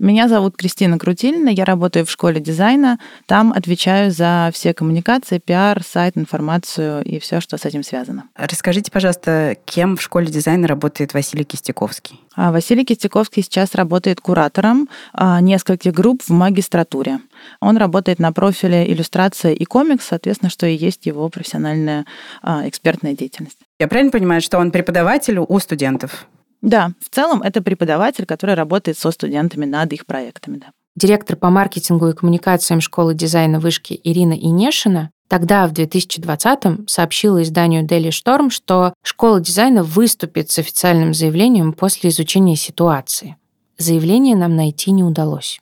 Меня 0.00 0.28
зовут 0.28 0.56
Кристина 0.56 0.98
Крутильна, 0.98 1.50
я 1.50 1.66
работаю 1.66 2.06
в 2.06 2.10
школе 2.10 2.40
дизайна. 2.40 2.98
Там 3.26 3.52
отвечаю 3.52 4.10
за 4.10 4.48
все 4.50 4.72
коммуникации, 4.72 5.38
пиар, 5.38 5.82
сайт, 5.82 6.16
информацию 6.16 7.04
и 7.04 7.18
все, 7.18 7.42
что 7.42 7.58
с 7.58 7.66
этим 7.66 7.82
связано. 7.82 8.24
Расскажите, 8.34 8.90
пожалуйста, 8.90 9.58
кем 9.66 9.98
в 9.98 10.02
школе 10.02 10.28
дизайна 10.28 10.66
работает 10.66 11.12
Василий 11.12 11.44
Кистяковский? 11.44 12.18
А 12.34 12.50
Василий 12.50 12.86
Кистяковский 12.86 13.42
сейчас 13.42 13.74
работает 13.74 14.22
куратором 14.22 14.88
а, 15.12 15.38
нескольких 15.42 15.92
групп 15.92 16.22
в 16.22 16.30
магистратуре. 16.30 17.18
Он 17.60 17.76
работает 17.76 18.20
на 18.20 18.32
профиле 18.32 18.90
иллюстрация 18.90 19.52
и 19.52 19.66
комикс, 19.66 20.06
соответственно, 20.06 20.48
что 20.48 20.66
и 20.66 20.74
есть 20.74 21.04
его 21.04 21.28
профессиональная 21.28 22.06
а, 22.40 22.66
экспертная 22.66 23.12
деятельность. 23.12 23.58
Я 23.78 23.86
правильно 23.86 24.12
понимаю, 24.12 24.40
что 24.40 24.56
он 24.56 24.70
преподаватель 24.70 25.38
у 25.38 25.58
студентов? 25.58 26.26
Да, 26.62 26.92
в 27.00 27.14
целом 27.14 27.42
это 27.42 27.62
преподаватель, 27.62 28.26
который 28.26 28.54
работает 28.54 28.98
со 28.98 29.10
студентами 29.10 29.64
над 29.64 29.92
их 29.92 30.06
проектами. 30.06 30.58
Да. 30.58 30.66
Директор 30.96 31.36
по 31.36 31.50
маркетингу 31.50 32.08
и 32.08 32.12
коммуникациям 32.12 32.80
школы 32.80 33.14
дизайна 33.14 33.60
вышки 33.60 33.98
Ирина 34.02 34.34
Инешина 34.34 35.10
тогда, 35.28 35.68
в 35.68 35.72
2020-м, 35.72 36.88
сообщила 36.88 37.42
изданию 37.42 37.86
Daily 37.86 38.08
Storm, 38.08 38.50
что 38.50 38.92
школа 39.02 39.40
дизайна 39.40 39.84
выступит 39.84 40.50
с 40.50 40.58
официальным 40.58 41.14
заявлением 41.14 41.72
после 41.72 42.10
изучения 42.10 42.56
ситуации. 42.56 43.36
Заявление 43.78 44.34
нам 44.34 44.56
найти 44.56 44.90
не 44.90 45.04
удалось. 45.04 45.60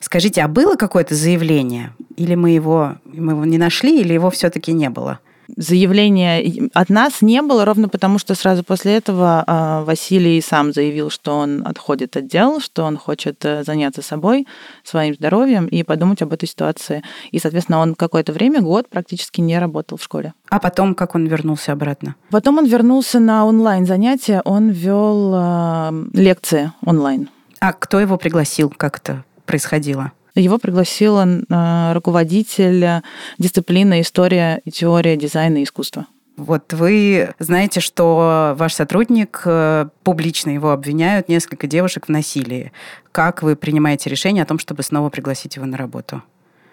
Скажите, 0.00 0.42
а 0.42 0.48
было 0.48 0.74
какое-то 0.74 1.14
заявление? 1.14 1.94
Или 2.16 2.34
мы 2.34 2.50
его, 2.50 2.96
мы 3.04 3.32
его 3.32 3.44
не 3.44 3.58
нашли, 3.58 4.00
или 4.00 4.12
его 4.12 4.28
все-таки 4.30 4.72
не 4.72 4.90
было? 4.90 5.20
Заявления 5.56 6.70
от 6.74 6.88
нас 6.88 7.22
не 7.22 7.42
было, 7.42 7.64
ровно 7.64 7.88
потому, 7.88 8.18
что 8.18 8.34
сразу 8.34 8.64
после 8.64 8.96
этого 8.96 9.44
а, 9.46 9.84
Василий 9.84 10.40
сам 10.40 10.72
заявил, 10.72 11.10
что 11.10 11.36
он 11.36 11.66
отходит 11.66 12.16
от 12.16 12.26
дел, 12.26 12.60
что 12.60 12.84
он 12.84 12.96
хочет 12.96 13.44
э, 13.44 13.62
заняться 13.64 14.02
собой, 14.02 14.46
своим 14.82 15.14
здоровьем 15.14 15.66
и 15.66 15.82
подумать 15.82 16.22
об 16.22 16.32
этой 16.32 16.48
ситуации. 16.48 17.02
И, 17.30 17.38
соответственно, 17.38 17.78
он 17.78 17.94
какое-то 17.94 18.32
время, 18.32 18.60
год 18.60 18.88
практически 18.88 19.40
не 19.40 19.58
работал 19.58 19.98
в 19.98 20.02
школе. 20.02 20.34
А 20.48 20.58
потом 20.58 20.94
как 20.94 21.14
он 21.14 21.26
вернулся 21.26 21.72
обратно? 21.72 22.16
Потом 22.30 22.58
он 22.58 22.66
вернулся 22.66 23.20
на 23.20 23.46
онлайн-занятия, 23.46 24.42
он 24.44 24.70
вел 24.70 25.32
а, 25.34 25.94
лекции 26.12 26.72
онлайн. 26.84 27.28
А 27.60 27.72
кто 27.72 28.00
его 28.00 28.16
пригласил? 28.16 28.72
Как 28.76 28.98
это 28.98 29.24
происходило? 29.44 30.12
Его 30.36 30.58
пригласил 30.58 31.18
э, 31.18 31.92
руководитель 31.94 33.02
дисциплины 33.38 34.02
«История 34.02 34.60
и 34.64 34.70
теория 34.70 35.16
дизайна 35.16 35.58
и 35.58 35.64
искусства». 35.64 36.06
Вот 36.36 36.74
вы 36.74 37.30
знаете, 37.38 37.80
что 37.80 38.54
ваш 38.58 38.74
сотрудник, 38.74 39.40
э, 39.46 39.88
публично 40.04 40.50
его 40.50 40.70
обвиняют, 40.70 41.30
несколько 41.30 41.66
девушек 41.66 42.06
в 42.06 42.10
насилии. 42.10 42.72
Как 43.10 43.42
вы 43.42 43.56
принимаете 43.56 44.10
решение 44.10 44.42
о 44.42 44.46
том, 44.46 44.58
чтобы 44.58 44.82
снова 44.82 45.08
пригласить 45.08 45.56
его 45.56 45.64
на 45.64 45.78
работу? 45.78 46.22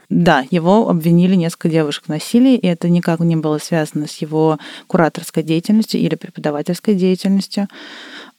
Да, 0.10 0.46
его 0.52 0.90
обвинили 0.90 1.36
несколько 1.36 1.70
девушек 1.70 2.04
в 2.06 2.10
насилии, 2.10 2.58
и 2.58 2.68
это 2.68 2.90
никак 2.90 3.22
не 3.22 3.38
было 3.38 3.58
связано 3.58 4.08
с 4.08 4.18
его 4.18 4.60
кураторской 4.88 5.44
деятельностью 5.44 6.02
или 6.02 6.16
преподавательской 6.16 6.94
деятельностью. 6.94 7.70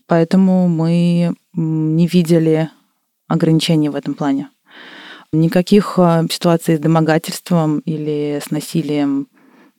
Поэтому 0.07 0.69
мы 0.69 1.35
не 1.55 2.07
видели 2.07 2.69
ограничений 3.29 3.89
в 3.89 3.97
этом 3.97 4.13
плане. 4.13 4.51
Никаких 5.35 5.99
а, 5.99 6.25
ситуаций 6.31 6.77
с 6.77 6.81
домогательством 6.81 7.81
или 7.81 8.41
с 8.45 8.51
насилием 8.51 9.27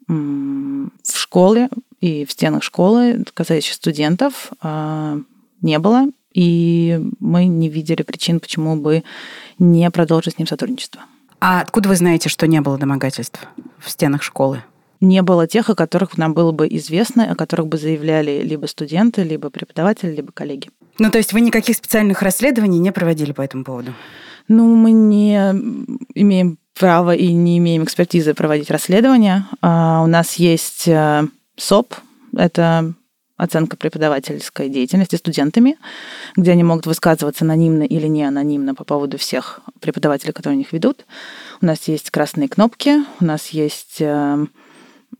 в 0.07 0.91
школе 1.17 1.69
и 1.99 2.25
в 2.25 2.31
стенах 2.31 2.61
школы, 2.61 3.23
касающихся 3.33 3.75
студентов, 3.75 4.51
а, 4.61 5.17
не 5.61 5.79
было. 5.79 6.07
И 6.33 6.99
мы 7.19 7.45
не 7.45 7.69
видели 7.69 8.03
причин, 8.03 8.39
почему 8.41 8.75
бы 8.75 9.03
не 9.57 9.89
продолжить 9.89 10.35
с 10.35 10.37
ним 10.37 10.47
сотрудничество. 10.47 11.01
А 11.39 11.61
откуда 11.61 11.89
вы 11.89 11.95
знаете, 11.95 12.27
что 12.27 12.45
не 12.45 12.59
было 12.59 12.77
домогательств 12.77 13.39
в 13.79 13.89
стенах 13.89 14.21
школы? 14.21 14.61
Не 14.99 15.21
было 15.21 15.47
тех, 15.47 15.69
о 15.69 15.75
которых 15.75 16.17
нам 16.17 16.33
было 16.33 16.51
бы 16.51 16.67
известно, 16.67 17.31
о 17.31 17.35
которых 17.35 17.67
бы 17.67 17.77
заявляли 17.77 18.41
либо 18.43 18.65
студенты, 18.65 19.23
либо 19.23 19.49
преподаватели, 19.49 20.11
либо 20.11 20.31
коллеги. 20.31 20.69
Ну, 20.99 21.09
то 21.09 21.17
есть 21.17 21.33
вы 21.33 21.41
никаких 21.41 21.77
специальных 21.77 22.21
расследований 22.21 22.79
не 22.79 22.91
проводили 22.91 23.31
по 23.31 23.41
этому 23.41 23.63
поводу? 23.63 23.93
Ну, 24.47 24.75
мы 24.75 24.91
не 24.91 25.35
имеем 26.13 26.57
права 26.77 27.15
и 27.15 27.31
не 27.31 27.57
имеем 27.57 27.83
экспертизы 27.83 28.33
проводить 28.33 28.69
расследования. 28.69 29.47
А 29.61 30.03
у 30.03 30.07
нас 30.07 30.35
есть 30.35 30.87
э, 30.87 31.27
СОП, 31.55 31.95
это 32.35 32.93
оценка 33.37 33.75
преподавательской 33.75 34.69
деятельности 34.69 35.15
студентами, 35.15 35.77
где 36.35 36.51
они 36.51 36.63
могут 36.63 36.85
высказываться 36.85 37.43
анонимно 37.43 37.83
или 37.83 38.07
не 38.07 38.23
анонимно 38.23 38.75
по 38.75 38.83
поводу 38.83 39.17
всех 39.17 39.61
преподавателей, 39.81 40.33
которые 40.33 40.55
у 40.55 40.59
них 40.59 40.71
ведут. 40.73 41.05
У 41.61 41.65
нас 41.65 41.87
есть 41.87 42.11
красные 42.11 42.47
кнопки, 42.47 43.03
у 43.19 43.25
нас 43.25 43.49
есть 43.49 43.97
э, 43.99 44.45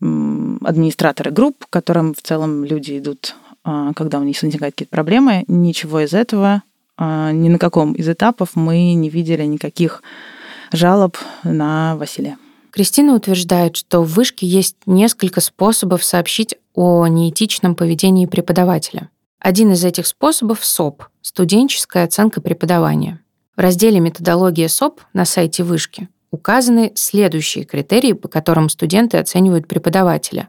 администраторы 0.00 1.30
групп, 1.30 1.66
к 1.66 1.70
которым 1.70 2.14
в 2.14 2.22
целом 2.22 2.64
люди 2.64 2.98
идут, 2.98 3.34
а, 3.64 3.92
когда 3.94 4.18
у 4.18 4.22
них 4.22 4.40
возникают 4.42 4.74
какие-то 4.74 4.90
проблемы. 4.90 5.44
Ничего 5.48 6.00
из 6.00 6.14
этого 6.14 6.62
ни 6.98 7.48
на 7.48 7.58
каком 7.58 7.92
из 7.92 8.08
этапов 8.08 8.50
мы 8.54 8.94
не 8.94 9.08
видели 9.10 9.44
никаких 9.44 10.02
жалоб 10.72 11.16
на 11.44 11.96
Василия. 11.96 12.38
Кристина 12.70 13.14
утверждает, 13.14 13.76
что 13.76 14.02
в 14.02 14.12
вышке 14.12 14.46
есть 14.46 14.76
несколько 14.86 15.40
способов 15.40 16.04
сообщить 16.04 16.56
о 16.74 17.06
неэтичном 17.06 17.74
поведении 17.74 18.26
преподавателя. 18.26 19.08
Один 19.38 19.72
из 19.72 19.84
этих 19.84 20.06
способов– 20.06 20.58
СОП– 20.64 21.04
студенческая 21.22 22.04
оценка 22.04 22.40
преподавания. 22.40 23.20
В 23.56 23.60
разделе 23.60 24.00
«Методология 24.00 24.68
СОП» 24.68 25.00
на 25.12 25.24
сайте 25.24 25.62
вышки 25.62 26.08
указаны 26.30 26.92
следующие 26.94 27.64
критерии, 27.64 28.12
по 28.12 28.28
которым 28.28 28.68
студенты 28.68 29.16
оценивают 29.16 29.68
преподавателя. 29.68 30.48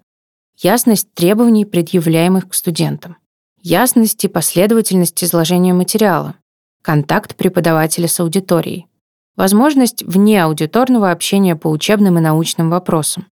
Ясность 0.57 1.13
требований, 1.13 1.65
предъявляемых 1.65 2.49
к 2.49 2.53
студентам 2.53 3.17
ясность 3.61 4.23
и 4.23 4.27
последовательность 4.27 5.23
изложения 5.23 5.73
материала, 5.73 6.35
контакт 6.81 7.35
преподавателя 7.35 8.07
с 8.07 8.19
аудиторией, 8.19 8.87
возможность 9.35 10.03
вне 10.03 10.43
аудиторного 10.43 11.11
общения 11.11 11.55
по 11.55 11.67
учебным 11.67 12.17
и 12.17 12.21
научным 12.21 12.69
вопросам, 12.69 13.27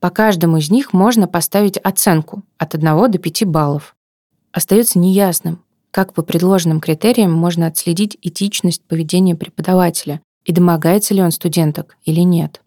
По 0.00 0.08
каждому 0.08 0.56
из 0.56 0.70
них 0.70 0.94
можно 0.94 1.28
поставить 1.28 1.76
оценку 1.76 2.42
от 2.56 2.74
1 2.74 3.10
до 3.10 3.18
5 3.18 3.44
баллов. 3.44 3.94
Остается 4.50 4.98
неясным, 4.98 5.62
как 5.90 6.14
по 6.14 6.22
предложенным 6.22 6.80
критериям 6.80 7.32
можно 7.32 7.66
отследить 7.66 8.16
этичность 8.22 8.82
поведения 8.82 9.36
преподавателя 9.36 10.20
и 10.44 10.52
домогается 10.52 11.12
ли 11.14 11.22
он 11.22 11.32
студенток 11.32 11.96
или 12.04 12.20
нет. 12.20 12.62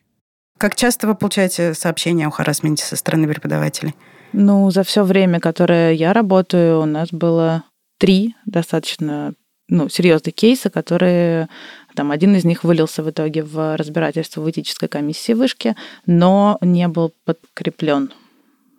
Как 0.60 0.76
часто 0.76 1.08
вы 1.08 1.16
получаете 1.16 1.74
сообщения 1.74 2.28
о 2.28 2.32
харасменте 2.32 2.86
со 2.86 2.96
стороны 2.96 3.28
преподавателей? 3.28 3.96
Ну, 4.34 4.70
за 4.72 4.84
все 4.84 5.04
время, 5.04 5.40
которое 5.40 5.94
я 5.94 6.12
работаю, 6.12 6.82
у 6.82 6.86
нас 6.86 7.10
было 7.12 7.64
три 8.00 8.36
достаточно 8.46 9.34
ну, 9.70 9.90
серьезных 9.90 10.36
кейса, 10.36 10.70
которые 10.70 11.48
там 11.96 12.12
один 12.12 12.36
из 12.36 12.44
них 12.44 12.64
вылился 12.64 13.04
в 13.04 13.10
итоге 13.10 13.44
в 13.44 13.78
разбирательство 13.78 14.42
в 14.42 14.50
этической 14.50 14.90
комиссии 14.90 15.34
вышки, 15.34 15.76
но 16.06 16.58
не 16.62 16.88
был 16.88 17.14
подкреплен 17.26 18.12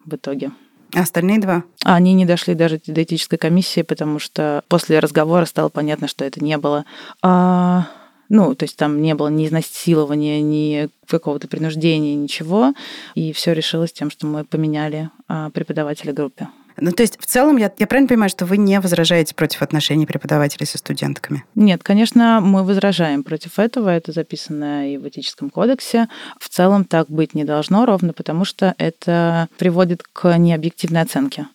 в 0.04 0.14
итоге. 0.14 0.50
А 0.94 1.00
остальные 1.00 1.40
два? 1.40 1.64
Они 1.84 2.12
не 2.12 2.24
дошли 2.24 2.54
даже 2.54 2.80
до 2.86 3.02
этической 3.02 3.38
комиссии, 3.38 3.82
потому 3.82 4.18
что 4.18 4.62
после 4.68 4.98
разговора 4.98 5.44
стало 5.44 5.68
понятно, 5.68 6.06
что 6.06 6.24
это 6.24 6.42
не 6.42 6.56
было. 6.58 6.84
А, 7.22 7.88
ну, 8.28 8.54
то 8.54 8.64
есть 8.64 8.76
там 8.76 9.02
не 9.02 9.14
было 9.14 9.28
ни 9.28 9.46
изнасилования, 9.46 10.40
ни 10.40 10.88
какого-то 11.06 11.48
принуждения, 11.48 12.14
ничего. 12.14 12.74
И 13.14 13.32
все 13.32 13.52
решилось 13.52 13.92
тем, 13.92 14.10
что 14.10 14.26
мы 14.26 14.44
поменяли 14.44 15.10
а, 15.28 15.50
преподавателя 15.50 16.12
группе. 16.12 16.48
Ну, 16.76 16.90
то 16.90 17.02
есть, 17.02 17.20
в 17.20 17.26
целом, 17.26 17.56
я, 17.56 17.72
я 17.78 17.86
правильно 17.86 18.08
понимаю, 18.08 18.30
что 18.30 18.46
вы 18.46 18.56
не 18.56 18.80
возражаете 18.80 19.34
против 19.34 19.62
отношений 19.62 20.06
преподавателей 20.06 20.66
со 20.66 20.78
студентками? 20.78 21.44
Нет, 21.54 21.82
конечно, 21.84 22.40
мы 22.42 22.64
возражаем 22.64 23.22
против 23.22 23.58
этого. 23.58 23.90
Это 23.90 24.10
записано 24.10 24.92
и 24.92 24.96
в 24.96 25.06
этическом 25.06 25.50
кодексе. 25.50 26.08
В 26.40 26.48
целом 26.48 26.84
так 26.84 27.08
быть 27.08 27.34
не 27.34 27.44
должно, 27.44 27.86
ровно 27.86 28.12
потому 28.12 28.44
что 28.44 28.74
это 28.78 29.48
приводит 29.56 30.02
к 30.02 30.36
необъективной 30.36 31.02
оценке. 31.02 31.46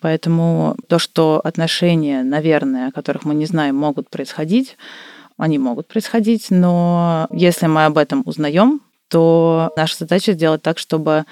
Поэтому 0.00 0.76
то, 0.88 0.98
что 0.98 1.40
отношения, 1.42 2.22
наверное, 2.22 2.88
о 2.88 2.92
которых 2.92 3.24
мы 3.24 3.34
не 3.34 3.46
знаем, 3.46 3.76
могут 3.76 4.10
происходить, 4.10 4.76
они 5.36 5.58
могут 5.58 5.88
происходить, 5.88 6.46
но 6.50 7.28
если 7.30 7.66
мы 7.66 7.84
об 7.84 7.98
этом 7.98 8.22
узнаем, 8.24 8.80
то 9.08 9.72
наша 9.76 9.98
задача 9.98 10.32
сделать 10.32 10.62
так, 10.62 10.78
чтобы 10.78 11.24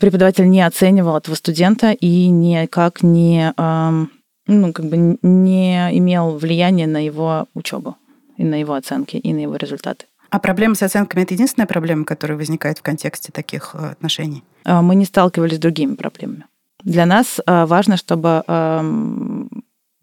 преподаватель 0.00 0.48
не 0.48 0.62
оценивал 0.62 1.16
этого 1.16 1.34
студента 1.34 1.92
и 1.92 2.28
никак 2.28 3.02
не, 3.02 3.52
ну, 3.56 4.72
как 4.72 4.86
бы 4.86 5.18
не 5.22 5.98
имел 5.98 6.36
влияния 6.36 6.86
на 6.86 7.04
его 7.04 7.46
учебу 7.54 7.96
и 8.36 8.44
на 8.44 8.58
его 8.58 8.74
оценки, 8.74 9.16
и 9.16 9.32
на 9.32 9.40
его 9.40 9.56
результаты. 9.56 10.06
А 10.30 10.40
проблема 10.40 10.74
с 10.74 10.82
оценками– 10.82 11.22
это 11.24 11.34
единственная 11.34 11.68
проблема, 11.68 12.04
которая 12.04 12.36
возникает 12.36 12.78
в 12.78 12.82
контексте 12.82 13.30
таких 13.30 13.70
э, 13.74 13.90
отношений? 13.92 14.42
А, 14.64 14.82
мы 14.82 14.96
не 14.96 15.04
сталкивались 15.04 15.58
с 15.58 15.60
другими 15.60 15.94
проблемами. 15.94 16.46
Для 16.82 17.06
нас 17.06 17.38
а, 17.46 17.66
важно, 17.66 17.96
чтобы 17.96 18.42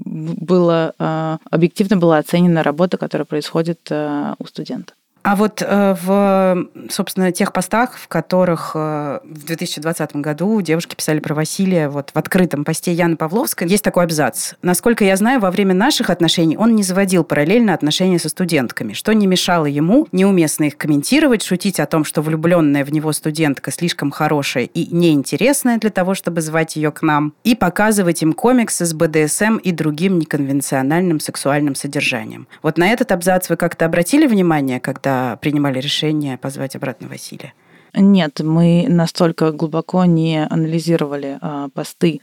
было, 0.05 0.93
а, 0.99 1.37
объективно 1.49 1.97
была 1.97 2.17
оценена 2.17 2.63
работа, 2.63 2.97
которая 2.97 3.25
происходит 3.25 3.91
у 3.91 4.45
студента. 4.47 4.93
А 5.23 5.35
вот 5.35 5.61
э, 5.61 5.95
в, 6.01 6.67
собственно, 6.89 7.31
тех 7.31 7.53
постах, 7.53 7.97
в 7.97 8.07
которых 8.07 8.71
э, 8.73 9.19
в 9.23 9.45
2020 9.45 10.15
году 10.15 10.61
девушки 10.61 10.95
писали 10.95 11.19
про 11.19 11.35
Василия, 11.35 11.89
вот 11.89 12.09
в 12.13 12.17
открытом 12.17 12.65
посте 12.65 12.91
Яны 12.91 13.15
Павловской, 13.17 13.67
есть 13.67 13.83
такой 13.83 14.05
абзац. 14.05 14.53
Насколько 14.63 15.05
я 15.05 15.15
знаю, 15.15 15.39
во 15.39 15.51
время 15.51 15.75
наших 15.75 16.09
отношений 16.09 16.57
он 16.57 16.75
не 16.75 16.81
заводил 16.81 17.23
параллельно 17.23 17.73
отношения 17.73 18.17
со 18.17 18.29
студентками, 18.29 18.93
что 18.93 19.13
не 19.13 19.27
мешало 19.27 19.67
ему 19.67 20.07
неуместно 20.11 20.65
их 20.65 20.77
комментировать, 20.77 21.43
шутить 21.43 21.79
о 21.79 21.85
том, 21.85 22.03
что 22.03 22.21
влюбленная 22.21 22.83
в 22.83 22.91
него 22.91 23.11
студентка 23.11 23.71
слишком 23.71 24.09
хорошая 24.09 24.63
и 24.63 24.87
неинтересная 24.93 25.77
для 25.77 25.91
того, 25.91 26.15
чтобы 26.15 26.41
звать 26.41 26.75
ее 26.75 26.91
к 26.91 27.03
нам, 27.03 27.33
и 27.43 27.55
показывать 27.55 28.23
им 28.23 28.33
комиксы 28.33 28.85
с 28.85 28.93
БДСМ 28.93 29.57
и 29.57 29.71
другим 29.71 30.17
неконвенциональным 30.17 31.19
сексуальным 31.19 31.75
содержанием. 31.75 32.47
Вот 32.63 32.79
на 32.79 32.91
этот 32.91 33.11
абзац 33.11 33.49
вы 33.49 33.55
как-то 33.55 33.85
обратили 33.85 34.25
внимание, 34.25 34.79
когда 34.79 35.10
когда 35.11 35.37
принимали 35.37 35.79
решение 35.79 36.37
позвать 36.37 36.75
обратно 36.75 37.07
Василия? 37.07 37.53
Нет, 37.93 38.39
мы 38.39 38.85
настолько 38.87 39.51
глубоко 39.51 40.05
не 40.05 40.45
анализировали 40.45 41.37
а, 41.41 41.67
посты 41.73 42.21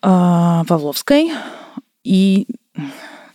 а, 0.00 0.64
Павловской. 0.66 1.32
И 2.02 2.46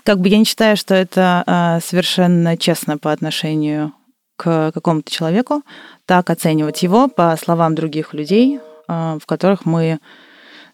как 0.03 0.19
бы 0.19 0.29
я 0.29 0.39
не 0.39 0.45
считаю, 0.45 0.75
что 0.77 0.95
это 0.95 1.43
а, 1.45 1.79
совершенно 1.81 2.57
честно 2.57 2.97
по 2.97 3.11
отношению 3.11 3.93
к 4.37 4.71
какому-то 4.73 5.11
человеку, 5.11 5.61
так 6.05 6.29
оценивать 6.29 6.81
его 6.83 7.07
по 7.07 7.37
словам 7.37 7.75
других 7.75 8.13
людей, 8.13 8.59
а, 8.87 9.19
в 9.19 9.25
которых 9.27 9.65
мы... 9.65 9.99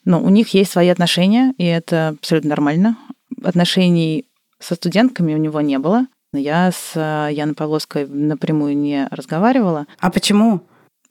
Ну, 0.06 0.24
у 0.24 0.30
них 0.30 0.54
есть 0.54 0.72
свои 0.72 0.88
отношения, 0.88 1.54
и 1.58 1.66
это 1.66 2.16
абсолютно 2.20 2.52
нормально. 2.52 2.98
Отношений 3.44 4.26
со 4.60 4.76
студентками 4.76 5.36
у 5.36 5.38
него 5.38 5.60
не 5.62 5.78
было. 5.78 6.08
Я 6.34 6.72
с 6.72 6.94
э, 6.96 7.34
Яной 7.34 7.56
Павловской 7.56 8.08
напрямую 8.08 8.78
не 8.78 9.06
разговаривала. 9.12 9.86
А 10.00 10.10
почему? 10.10 10.62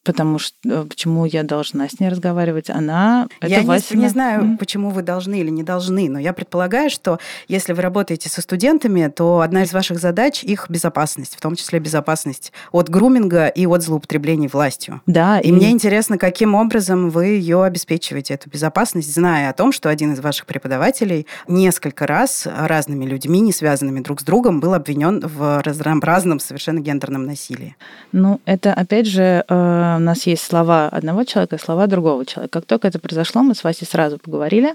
Потому 0.02 0.38
что 0.38 0.56
э, 0.64 0.84
почему 0.88 1.26
я 1.26 1.42
должна 1.42 1.86
с 1.86 2.00
ней 2.00 2.08
разговаривать? 2.08 2.70
Она 2.70 3.28
это 3.40 3.52
Я 3.52 3.62
Васина. 3.62 3.98
не, 3.98 4.04
не 4.04 4.08
знаю, 4.08 4.42
mm-hmm. 4.42 4.56
почему 4.56 4.90
вы 4.90 5.02
должны 5.02 5.40
или 5.40 5.50
не 5.50 5.62
должны, 5.62 6.08
но 6.08 6.18
я 6.18 6.32
предполагаю, 6.32 6.88
что 6.88 7.18
если 7.48 7.74
вы 7.74 7.82
работаете 7.82 8.30
со 8.30 8.40
студентами, 8.40 9.12
то 9.14 9.40
одна 9.40 9.62
из 9.64 9.72
ваших 9.74 9.98
задач 9.98 10.42
их 10.42 10.70
безопасность, 10.70 11.36
в 11.36 11.40
том 11.40 11.54
числе 11.54 11.80
безопасность 11.80 12.50
от 12.72 12.88
груминга 12.88 13.48
и 13.48 13.66
от 13.66 13.82
злоупотреблений 13.82 14.48
властью. 14.48 15.02
Да. 15.06 15.38
И, 15.38 15.48
и 15.48 15.52
мне 15.52 15.70
интересно, 15.70 16.16
каким 16.16 16.54
образом 16.54 17.10
вы 17.10 17.26
ее 17.26 17.62
обеспечиваете, 17.62 18.34
эту 18.34 18.48
безопасность, 18.48 19.12
зная 19.12 19.50
о 19.50 19.52
том, 19.52 19.70
что 19.70 19.90
один 19.90 20.14
из 20.14 20.20
ваших 20.20 20.46
преподавателей 20.46 21.26
несколько 21.46 22.06
раз 22.06 22.46
разными 22.46 23.04
людьми, 23.04 23.40
не 23.40 23.52
связанными 23.52 24.00
друг 24.00 24.22
с 24.22 24.24
другом, 24.24 24.60
был 24.60 24.72
обвинен 24.72 25.20
в 25.20 25.62
разном 26.02 26.40
совершенно 26.40 26.78
гендерном 26.78 27.24
насилии. 27.24 27.76
Ну, 28.12 28.40
это 28.46 28.72
опять 28.72 29.06
же 29.06 29.44
э, 29.46 29.89
у 29.96 30.00
нас 30.00 30.26
есть 30.26 30.44
слова 30.44 30.88
одного 30.88 31.24
человека 31.24 31.58
слова 31.58 31.86
другого 31.86 32.26
человека. 32.26 32.60
Как 32.60 32.66
только 32.66 32.88
это 32.88 32.98
произошло, 32.98 33.42
мы 33.42 33.54
с 33.54 33.64
Васей 33.64 33.86
сразу 33.86 34.18
поговорили. 34.18 34.74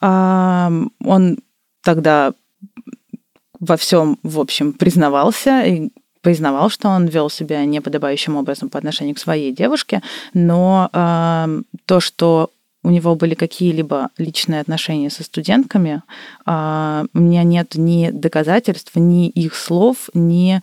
Он 0.00 1.38
тогда 1.82 2.32
во 3.60 3.76
всем, 3.76 4.18
в 4.22 4.40
общем, 4.40 4.72
признавался 4.72 5.62
и 5.62 5.90
признавал, 6.22 6.70
что 6.70 6.88
он 6.88 7.06
вел 7.06 7.28
себя 7.28 7.64
неподобающим 7.64 8.36
образом 8.36 8.70
по 8.70 8.78
отношению 8.78 9.14
к 9.14 9.18
своей 9.18 9.52
девушке, 9.52 10.02
но 10.34 10.88
э, 10.92 11.62
то, 11.84 12.00
что 12.00 12.50
у 12.84 12.90
него 12.90 13.14
были 13.14 13.34
какие-либо 13.34 14.08
личные 14.18 14.60
отношения 14.60 15.10
со 15.10 15.24
студентками, 15.24 16.02
э, 16.46 17.04
у 17.12 17.18
меня 17.18 17.42
нет 17.42 17.74
ни 17.74 18.10
доказательств, 18.10 18.92
ни 18.94 19.28
их 19.28 19.54
слов, 19.54 20.10
ни 20.14 20.62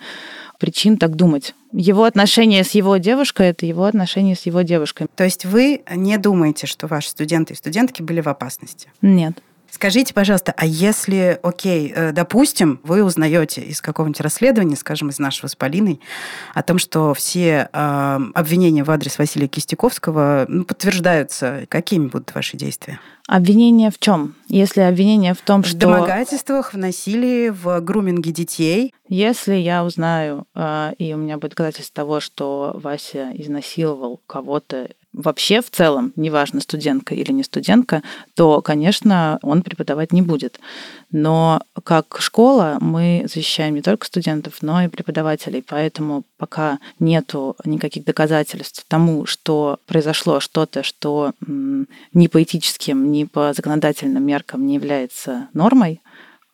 причин 0.59 0.97
так 0.97 1.15
думать. 1.15 1.55
Его 1.71 2.03
отношения 2.03 2.63
с 2.63 2.71
его 2.71 2.97
девушкой– 2.97 3.47
это 3.49 3.65
его 3.65 3.85
отношения 3.85 4.35
с 4.35 4.45
его 4.45 4.61
девушкой. 4.61 5.07
То 5.15 5.23
есть 5.23 5.45
вы 5.45 5.81
не 5.95 6.17
думаете, 6.17 6.67
что 6.67 6.87
ваши 6.87 7.09
студенты 7.09 7.53
и 7.53 7.57
студентки 7.57 8.01
были 8.01 8.21
в 8.21 8.27
опасности? 8.27 8.91
Нет. 9.01 9.41
Скажите, 9.71 10.13
пожалуйста, 10.13 10.53
а 10.57 10.65
если, 10.65 11.39
окей, 11.43 11.91
э, 11.95 12.11
допустим, 12.11 12.79
вы 12.83 13.03
узнаете 13.03 13.61
из 13.61 13.81
какого-нибудь 13.81 14.21
расследования, 14.21 14.75
скажем, 14.75 15.09
из 15.09 15.19
нашего 15.19 15.47
с 15.47 15.55
Полиной, 15.55 15.99
о 16.53 16.63
том, 16.63 16.79
что 16.79 17.13
все 17.13 17.69
э, 17.71 18.19
обвинения 18.33 18.83
в 18.83 18.91
адрес 18.91 19.17
Василия 19.17 19.47
Кистяковского 19.47 20.45
ну, 20.47 20.65
подтверждаются, 20.65 21.65
какими 21.69 22.07
будут 22.07 22.33
ваши 22.33 22.57
действия? 22.57 22.99
Обвинение 23.27 23.91
в 23.91 23.99
чем? 23.99 24.35
Если 24.47 24.81
обвинение 24.81 25.35
в 25.35 25.41
том, 25.41 25.61
в 25.61 25.67
что... 25.67 25.75
В 25.75 25.79
домогательствах, 25.79 26.73
в 26.73 26.77
насилии, 26.77 27.49
в 27.49 27.79
груминге 27.81 28.31
детей. 28.31 28.93
Если 29.07 29.53
я 29.53 29.85
узнаю, 29.85 30.45
э, 30.55 30.93
и 30.97 31.13
у 31.13 31.17
меня 31.17 31.37
будет 31.37 31.51
доказательство 31.51 31.95
того, 32.03 32.19
что 32.19 32.71
Вася 32.73 33.29
изнасиловал 33.35 34.19
кого-то 34.25 34.89
вообще 35.19 35.61
в 35.61 35.69
целом, 35.69 36.13
неважно, 36.15 36.61
студентка 36.61 37.13
или 37.13 37.31
не 37.31 37.43
студентка, 37.43 38.01
то, 38.35 38.61
конечно, 38.61 39.37
он 39.41 39.61
преподавать 39.61 40.13
не 40.13 40.21
будет. 40.21 40.59
Но 41.11 41.61
как 41.83 42.17
школа 42.19 42.77
мы 42.79 43.25
защищаем 43.31 43.75
не 43.75 43.81
только 43.81 44.07
студентов, 44.07 44.59
но 44.61 44.81
и 44.81 44.87
преподавателей. 44.87 45.63
Поэтому 45.67 46.23
пока 46.37 46.79
нету 46.99 47.55
никаких 47.65 48.05
доказательств 48.05 48.85
тому, 48.87 49.25
что 49.25 49.79
произошло 49.85 50.39
что-то, 50.39 50.83
что 50.83 51.33
ни 51.47 52.27
по 52.27 52.41
этическим, 52.41 53.11
ни 53.11 53.25
по 53.25 53.53
законодательным 53.53 54.25
меркам 54.25 54.65
не 54.65 54.75
является 54.75 55.49
нормой, 55.53 56.01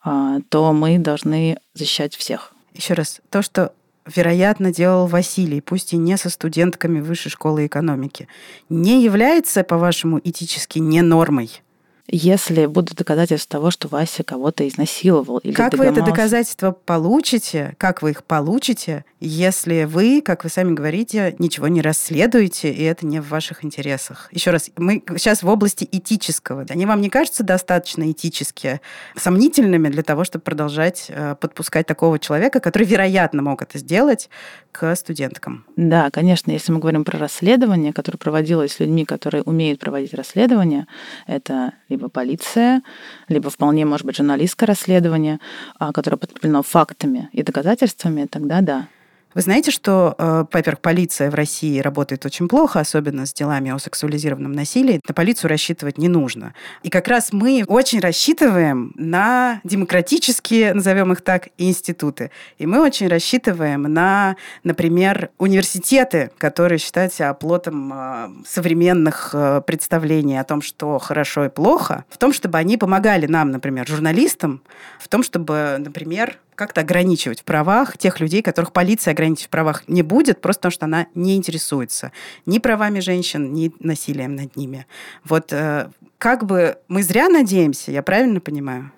а, 0.04 0.40
то 0.50 0.74
мы 0.74 0.98
должны 1.00 1.58
защищать 1.74 2.16
всех. 2.16 2.54
Еще 2.74 2.94
раз, 2.94 3.22
то, 3.30 3.42
что 3.42 3.74
вероятно, 4.06 4.72
делал 4.72 5.08
Василий, 5.08 5.62
пусть 5.62 5.94
и 5.94 5.98
не 5.98 6.18
со 6.18 6.30
студентками 6.30 7.00
Высшей 7.00 7.32
школы 7.32 7.66
экономики, 7.66 8.28
не 8.70 9.04
является, 9.04 9.64
по-вашему, 9.64 10.20
этически 10.24 10.80
не 10.80 11.02
нормой? 11.02 11.62
Если 12.08 12.68
будут 12.68 12.96
доказательства 12.96 13.58
того, 13.58 13.72
что 13.72 13.88
Вася 13.88 14.24
кого-то 14.24 14.68
изнасиловал 14.68 15.40
или 15.40 15.54
Как 15.54 15.74
вы 15.74 15.86
это 15.86 16.02
доказательство 16.04 16.72
получите, 16.72 17.76
как 17.80 18.02
вы 18.02 18.12
их 18.12 18.24
получите, 18.24 19.06
если 19.20 19.86
вы, 19.86 20.22
как 20.22 20.44
вы 20.44 20.52
сами 20.52 20.74
говорите, 20.74 21.36
ничего 21.40 21.68
не 21.68 21.82
расследуете, 21.82 22.72
и 22.72 22.84
это 22.84 23.08
не 23.08 23.20
в 23.20 23.30
ваших 23.30 23.66
интересах? 23.66 24.30
Еще 24.32 24.52
раз, 24.52 24.70
мы 24.78 25.04
сейчас 25.18 25.42
в 25.42 25.48
области 25.48 25.88
этического. 25.92 26.66
Они 26.70 26.86
вам 26.86 27.02
не 27.02 27.10
кажутся 27.10 27.44
достаточно 27.44 28.12
этически 28.12 28.82
сомнительными 29.18 29.90
для 29.90 30.04
того, 30.04 30.26
чтобы 30.26 30.44
продолжать 30.44 31.08
э, 31.10 31.36
подпускать 31.40 31.88
такого 31.88 32.20
человека, 32.20 32.60
который, 32.60 32.86
вероятно, 32.86 33.42
мог 33.42 33.64
это 33.64 33.80
сделать, 33.80 34.30
к 34.78 34.94
студенткам? 34.98 35.64
Да, 35.78 36.12
конечно, 36.12 36.52
если 36.52 36.74
мы 36.74 36.80
говорим 36.80 37.06
про 37.06 37.18
расследование, 37.18 37.94
которое 37.94 38.18
проводилось 38.18 38.78
людьми, 38.82 39.06
которые 39.06 39.42
умеют 39.44 39.80
проводить 39.80 40.14
расследование, 40.14 40.86
это 41.28 41.72
либо 41.88 42.10
полиция, 42.10 42.82
либо 43.30 43.50
вполне, 43.50 43.86
может 43.86 44.06
быть, 44.06 44.18
журналистское 44.18 44.68
расследование, 44.68 45.40
а, 45.80 45.94
которое 45.94 46.18
подкреплено 46.18 46.62
фактами 46.62 47.30
и 47.32 47.42
доказательствами, 47.42 48.26
тогда 48.26 48.60
да. 48.60 48.88
Вы 49.36 49.42
знаете, 49.42 49.70
что, 49.70 50.16
э, 50.18 50.46
во-первых, 50.50 50.80
полиция 50.80 51.30
в 51.30 51.34
России 51.34 51.80
работает 51.80 52.26
очень 52.26 52.48
плохо, 52.48 52.80
особенно 52.80 53.26
с 53.26 53.34
делами 53.34 53.70
о 53.70 53.80
сексуализированном 53.80 54.54
насилии. 54.54 55.02
На 55.06 55.14
полицию 55.14 55.50
рассчитывать 55.50 55.98
не 55.98 56.08
нужно. 56.08 56.54
И 56.84 56.90
как 56.90 57.10
раз 57.10 57.34
мы 57.34 57.66
очень 57.68 58.00
рассчитываем 58.00 58.94
на 58.96 59.60
демократические, 59.66 60.74
назовем 60.74 61.12
их 61.12 61.20
так, 61.20 61.50
институты. 61.58 62.32
И 62.60 62.66
мы 62.66 62.82
очень 62.82 63.10
рассчитываем 63.10 63.82
на, 63.84 64.38
например, 64.64 65.32
университеты, 65.38 66.32
которые 66.38 66.80
считают 66.80 67.12
себя 67.14 67.32
оплотом 67.32 67.92
э, 67.94 68.30
современных 68.48 69.32
э, 69.34 69.62
представлений 69.68 70.40
о 70.40 70.46
том, 70.46 70.62
что 70.62 70.98
хорошо 70.98 71.44
и 71.44 71.50
плохо, 71.50 72.06
в 72.08 72.18
том, 72.18 72.32
чтобы 72.32 72.58
они 72.58 72.78
помогали 72.78 73.26
нам, 73.26 73.52
например, 73.52 73.86
журналистам, 73.86 74.62
в 74.98 75.10
том, 75.10 75.24
чтобы, 75.24 75.76
например, 75.78 76.38
как-то 76.56 76.82
ограничивать 76.82 77.42
в 77.42 77.44
правах 77.44 77.98
тех 77.98 78.20
людей, 78.20 78.42
которых 78.42 78.72
полиция 78.74 79.12
ограничивать 79.12 79.48
в 79.48 79.52
правах 79.52 79.84
не 79.88 80.02
будет, 80.02 80.42
просто 80.42 80.62
потому 80.62 80.72
что 80.72 80.86
она 80.86 81.08
не 81.14 81.36
интересуется 81.36 82.12
ни 82.46 82.60
правами 82.60 83.00
женщин, 83.00 83.54
ни 83.54 83.72
насилием 83.80 84.36
над 84.36 84.56
ними. 84.56 84.88
Вот 85.24 85.52
э, 85.54 85.90
как 86.18 86.46
бы 86.46 86.78
мы 86.88 87.04
зря 87.04 87.30
надеемся, 87.30 87.92
я 87.92 88.02
правильно 88.02 88.40
понимаю? 88.40 88.92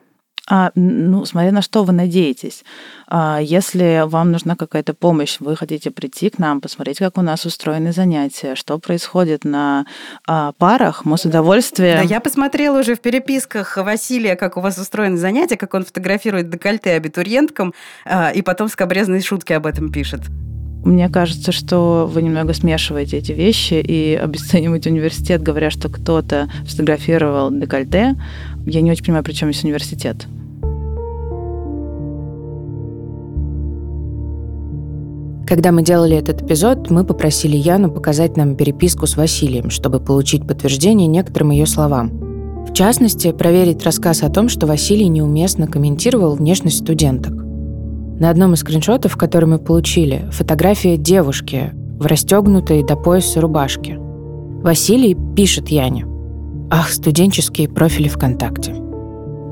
А, 0.50 0.72
ну, 0.76 1.26
смотря 1.26 1.52
на 1.52 1.62
что 1.62 1.84
вы 1.84 1.92
надеетесь. 1.92 2.64
А, 3.08 3.40
если 3.42 4.04
вам 4.06 4.32
нужна 4.32 4.56
какая-то 4.56 4.94
помощь, 4.94 5.38
вы 5.40 5.58
хотите 5.58 5.92
прийти 5.92 6.30
к 6.30 6.40
нам, 6.40 6.62
посмотреть, 6.62 7.00
как 7.00 7.18
у 7.18 7.22
нас 7.22 7.46
устроены 7.46 7.92
занятия, 7.92 8.56
что 8.56 8.80
происходит 8.80 9.44
на 9.44 9.86
а, 10.26 10.54
парах, 10.54 11.04
мы 11.04 11.18
с 11.18 11.26
удовольствием... 11.26 11.98
Да, 11.98 12.04
я 12.04 12.22
посмотрела 12.22 12.80
уже 12.80 12.96
в 12.96 13.02
переписках 13.02 13.76
Василия, 13.76 14.38
как 14.38 14.56
у 14.56 14.62
вас 14.62 14.78
устроены 14.78 15.18
занятия, 15.18 15.58
как 15.58 15.74
он 15.74 15.84
фотографирует 15.84 16.50
декольте 16.50 16.92
абитуриенткам, 16.92 17.74
а, 18.06 18.30
и 18.30 18.42
потом 18.42 18.70
скобрезные 18.70 19.22
шутки 19.22 19.52
об 19.52 19.66
этом 19.66 19.92
пишет. 19.92 20.22
Мне 20.86 21.10
кажется, 21.10 21.52
что 21.52 22.10
вы 22.10 22.22
немного 22.22 22.54
смешиваете 22.54 23.18
эти 23.18 23.34
вещи 23.34 23.74
и 23.74 24.16
обесцениваете 24.16 24.90
университет, 24.90 25.42
говоря, 25.42 25.70
что 25.70 25.90
кто-то 25.90 26.50
сфотографировал 26.66 27.52
декольте. 27.52 28.16
Я 28.66 28.82
не 28.82 28.92
очень 28.92 29.04
понимаю, 29.04 29.26
при 29.26 29.34
чем 29.34 29.52
здесь 29.52 29.66
университет. 29.66 30.28
Когда 35.48 35.72
мы 35.72 35.82
делали 35.82 36.18
этот 36.18 36.42
эпизод, 36.42 36.90
мы 36.92 37.06
попросили 37.06 37.56
Яну 37.56 37.90
показать 37.90 38.36
нам 38.36 38.58
переписку 38.58 39.08
с 39.08 39.16
Василием, 39.16 39.70
чтобы 39.70 40.02
получить 40.02 40.46
подтверждение 40.46 41.08
некоторым 41.08 41.52
ее 41.52 41.66
словам. 41.66 42.66
В 42.68 42.74
частности, 42.74 43.32
проверить 43.32 43.84
рассказ 43.86 44.24
о 44.24 44.30
том, 44.30 44.50
что 44.50 44.68
Василий 44.68 45.08
неуместно 45.08 45.68
комментировал 45.68 46.36
внешность 46.36 46.80
студенток. 46.80 47.32
На 48.20 48.30
одном 48.30 48.56
из 48.56 48.60
скриншотов, 48.60 49.16
который 49.16 49.46
мы 49.46 49.58
получили, 49.58 50.28
фотография 50.34 50.98
девушки 50.98 51.72
в 51.98 52.06
расстегнутой 52.06 52.84
до 52.84 52.98
пояса 52.98 53.40
рубашке. 53.40 53.98
Василий 53.98 55.16
пишет 55.34 55.70
Яне. 55.70 56.06
Ах, 56.70 56.90
студенческие 56.92 57.70
профили 57.70 58.10
ВКонтакте. 58.10 58.74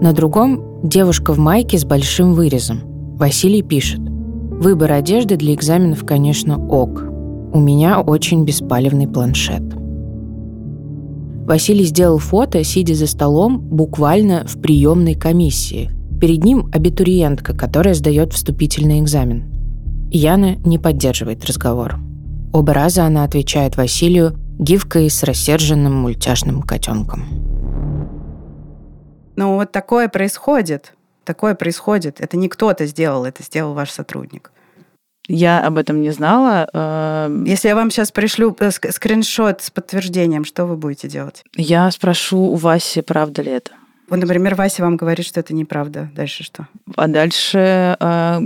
На 0.01 0.11
другом 0.11 0.61
девушка 0.83 1.31
в 1.31 1.37
майке 1.37 1.77
с 1.77 1.85
большим 1.85 2.33
вырезом. 2.33 2.81
Василий 3.17 3.61
пишет. 3.61 4.01
Выбор 4.59 4.93
одежды 4.93 5.35
для 5.35 5.53
экзаменов, 5.53 6.05
конечно, 6.05 6.57
ок. 6.57 7.03
У 7.53 7.59
меня 7.59 7.99
очень 7.99 8.45
беспалевный 8.45 9.07
планшет. 9.07 9.61
Василий 11.45 11.83
сделал 11.83 12.17
фото, 12.17 12.63
сидя 12.63 12.95
за 12.95 13.05
столом, 13.05 13.59
буквально 13.59 14.45
в 14.47 14.59
приемной 14.61 15.13
комиссии. 15.13 15.91
Перед 16.19 16.43
ним 16.43 16.69
абитуриентка, 16.73 17.53
которая 17.55 17.93
сдает 17.93 18.33
вступительный 18.33 19.01
экзамен. 19.01 19.43
Яна 20.09 20.55
не 20.65 20.79
поддерживает 20.79 21.45
разговор. 21.45 21.97
Оба 22.53 22.73
раза 22.73 23.05
она 23.05 23.25
отвечает 23.25 23.75
Василию 23.75 24.33
гифкой 24.57 25.09
с 25.09 25.21
рассерженным 25.23 25.93
мультяшным 25.93 26.61
котенком. 26.61 27.25
Ну 29.35 29.55
вот 29.55 29.73
такое 29.73 30.07
происходит. 30.07 30.94
Такое 31.25 31.55
происходит. 31.55 32.21
Это 32.21 32.37
не 32.37 32.47
кто-то 32.47 32.85
сделал, 32.85 33.25
это 33.25 33.43
сделал 33.43 33.73
ваш 33.73 33.91
сотрудник. 33.91 34.51
Я 35.27 35.65
об 35.65 35.77
этом 35.77 36.01
не 36.01 36.11
знала. 36.11 36.69
Э, 36.71 37.43
Если 37.47 37.67
я 37.67 37.75
вам 37.75 37.89
сейчас 37.89 38.11
пришлю 38.11 38.55
э, 38.59 38.69
скриншот 38.71 39.61
с 39.61 39.71
подтверждением, 39.71 40.45
что 40.45 40.65
вы 40.65 40.77
будете 40.77 41.07
делать? 41.07 41.43
Я 41.55 41.89
спрошу 41.91 42.37
у 42.37 42.55
Васи, 42.55 43.01
правда 43.01 43.41
ли 43.41 43.51
это. 43.51 43.71
Вот, 44.07 44.19
например, 44.19 44.53
Вася 44.53 44.83
вам 44.83 44.97
говорит, 44.97 45.25
что 45.25 45.39
это 45.39 45.55
неправда. 45.55 46.11
Дальше 46.15 46.43
что? 46.43 46.67
А 46.95 47.07
дальше 47.07 47.97
э, 47.99 48.39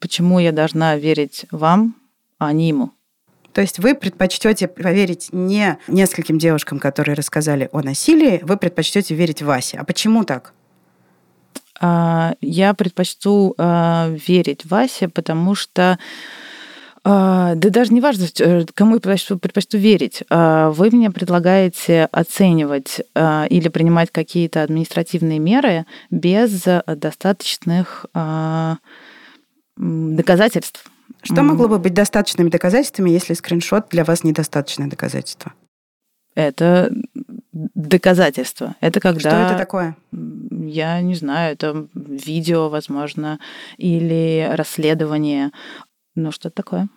почему 0.00 0.40
я 0.40 0.50
должна 0.50 0.96
верить 0.96 1.46
вам, 1.52 1.94
а 2.38 2.52
не 2.52 2.68
ему? 2.68 2.90
То 3.52 3.60
есть 3.60 3.78
вы 3.78 3.94
предпочтете 3.94 4.66
поверить 4.66 5.28
не 5.30 5.78
нескольким 5.86 6.38
девушкам, 6.38 6.80
которые 6.80 7.14
рассказали 7.14 7.68
о 7.70 7.82
насилии, 7.82 8.40
вы 8.42 8.56
предпочтете 8.56 9.14
верить 9.14 9.42
Васе. 9.42 9.78
А 9.78 9.84
почему 9.84 10.24
так? 10.24 10.52
А, 11.80 12.34
я 12.40 12.74
предпочту 12.74 13.54
а, 13.58 14.08
верить 14.26 14.64
Васе, 14.64 15.08
потому 15.08 15.54
что 15.54 15.98
а, 17.06 17.54
да 17.56 17.70
даже 17.70 17.92
не 17.92 18.00
важно, 18.00 18.26
э, 18.38 18.64
кому 18.74 18.94
я 18.94 19.00
предпочту, 19.00 19.38
предпочту 19.38 19.76
верить. 19.76 20.22
Вы 20.30 20.90
мне 20.90 21.10
предлагаете 21.10 22.08
оценивать 22.12 23.00
или 23.14 23.68
принимать 23.68 24.10
какие-то 24.10 24.62
административные 24.62 25.38
меры 25.38 25.84
без 26.10 26.64
достаточных 26.86 28.06
доказательств. 29.76 30.86
Что 31.22 31.42
могло 31.42 31.68
бы 31.68 31.78
быть 31.78 31.92
достаточными 31.92 32.48
доказательствами, 32.48 33.10
если 33.10 33.34
скриншот 33.34 33.88
для 33.90 34.04
вас 34.04 34.24
недостаточное 34.24 34.86
доказательство? 34.88 35.52
Это 36.34 36.90
доказательство. 37.54 38.74
Это 38.80 39.00
когда... 39.00 39.30
Что 39.30 39.54
это 39.54 39.56
такое? 39.56 39.96
Я 40.12 41.00
не 41.00 41.14
знаю, 41.14 41.52
это 41.54 41.86
видео, 41.94 42.68
возможно, 42.68 43.38
или 43.76 44.48
расследование. 44.52 45.50
Ну, 46.16 46.32
что-то 46.32 46.56
такое. 46.56 46.88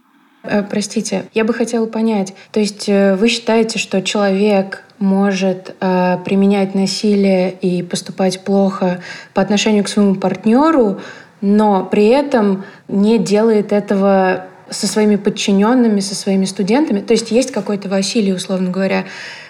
Э, 0.43 0.63
простите, 0.63 1.25
я 1.33 1.43
бы 1.43 1.53
хотела 1.53 1.85
понять, 1.85 2.33
то 2.51 2.59
есть 2.59 2.87
э, 2.87 3.15
вы 3.15 3.27
считаете, 3.27 3.79
что 3.79 4.01
человек 4.01 4.83
может 4.99 5.75
э, 5.79 6.17
применять 6.25 6.73
насилие 6.73 7.51
и 7.51 7.83
поступать 7.83 8.43
плохо 8.43 9.01
по 9.33 9.41
отношению 9.41 9.83
к 9.83 9.89
своему 9.89 10.15
партнеру, 10.15 10.99
но 11.41 11.85
при 11.85 12.07
этом 12.07 12.65
не 12.87 13.19
делает 13.19 13.71
этого 13.71 14.45
со 14.69 14.87
своими 14.87 15.15
подчиненными, 15.15 15.99
со 15.99 16.15
своими 16.15 16.45
студентами. 16.45 16.99
То 16.99 17.13
есть 17.13 17.31
есть 17.31 17.51
какой-то 17.51 17.89
Василий, 17.89 18.33
условно 18.33 18.69
говоря, 18.69 19.05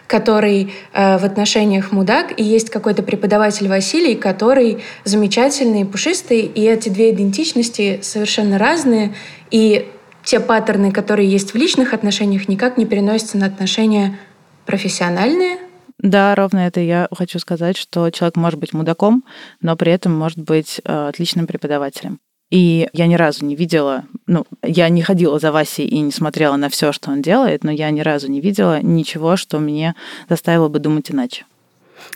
который 0.07 0.73
э, 0.93 1.17
в 1.17 1.25
отношениях 1.25 1.91
мудак, 1.91 2.33
и 2.39 2.43
есть 2.43 2.69
какой-то 2.69 3.03
преподаватель 3.03 3.67
Василий, 3.67 4.15
который 4.15 4.79
замечательный, 5.03 5.85
пушистый, 5.85 6.41
и 6.41 6.61
эти 6.61 6.89
две 6.89 7.11
идентичности 7.11 7.99
совершенно 8.01 8.57
разные, 8.57 9.13
и 9.51 9.87
те 10.23 10.39
паттерны, 10.39 10.91
которые 10.91 11.29
есть 11.29 11.53
в 11.53 11.55
личных 11.55 11.93
отношениях, 11.93 12.47
никак 12.47 12.77
не 12.77 12.85
переносятся 12.85 13.37
на 13.37 13.45
отношения 13.45 14.17
профессиональные. 14.65 15.57
Да, 15.99 16.35
ровно 16.35 16.59
это 16.59 16.79
я 16.79 17.07
хочу 17.11 17.39
сказать, 17.39 17.75
что 17.75 18.09
человек 18.11 18.35
может 18.35 18.59
быть 18.59 18.73
мудаком, 18.73 19.23
но 19.61 19.75
при 19.75 19.91
этом 19.91 20.13
может 20.13 20.37
быть 20.37 20.79
э, 20.83 21.07
отличным 21.07 21.47
преподавателем. 21.47 22.19
И 22.49 22.87
я 22.93 23.07
ни 23.07 23.15
разу 23.15 23.45
не 23.45 23.55
видела, 23.55 24.05
ну, 24.25 24.45
я 24.63 24.87
не 24.87 25.01
ходила 25.01 25.37
за 25.37 25.51
Васей 25.51 25.85
и 25.85 25.99
не 25.99 26.11
смотрела 26.11 26.55
на 26.55 26.69
все, 26.69 26.93
что 26.93 27.11
он 27.11 27.21
делает, 27.21 27.63
но 27.63 27.71
я 27.71 27.89
ни 27.89 27.99
разу 27.99 28.31
не 28.31 28.39
видела 28.39 28.81
ничего, 28.81 29.35
что 29.35 29.59
мне 29.59 29.95
заставило 30.29 30.69
бы 30.69 30.79
думать 30.79 31.11
иначе. 31.11 31.45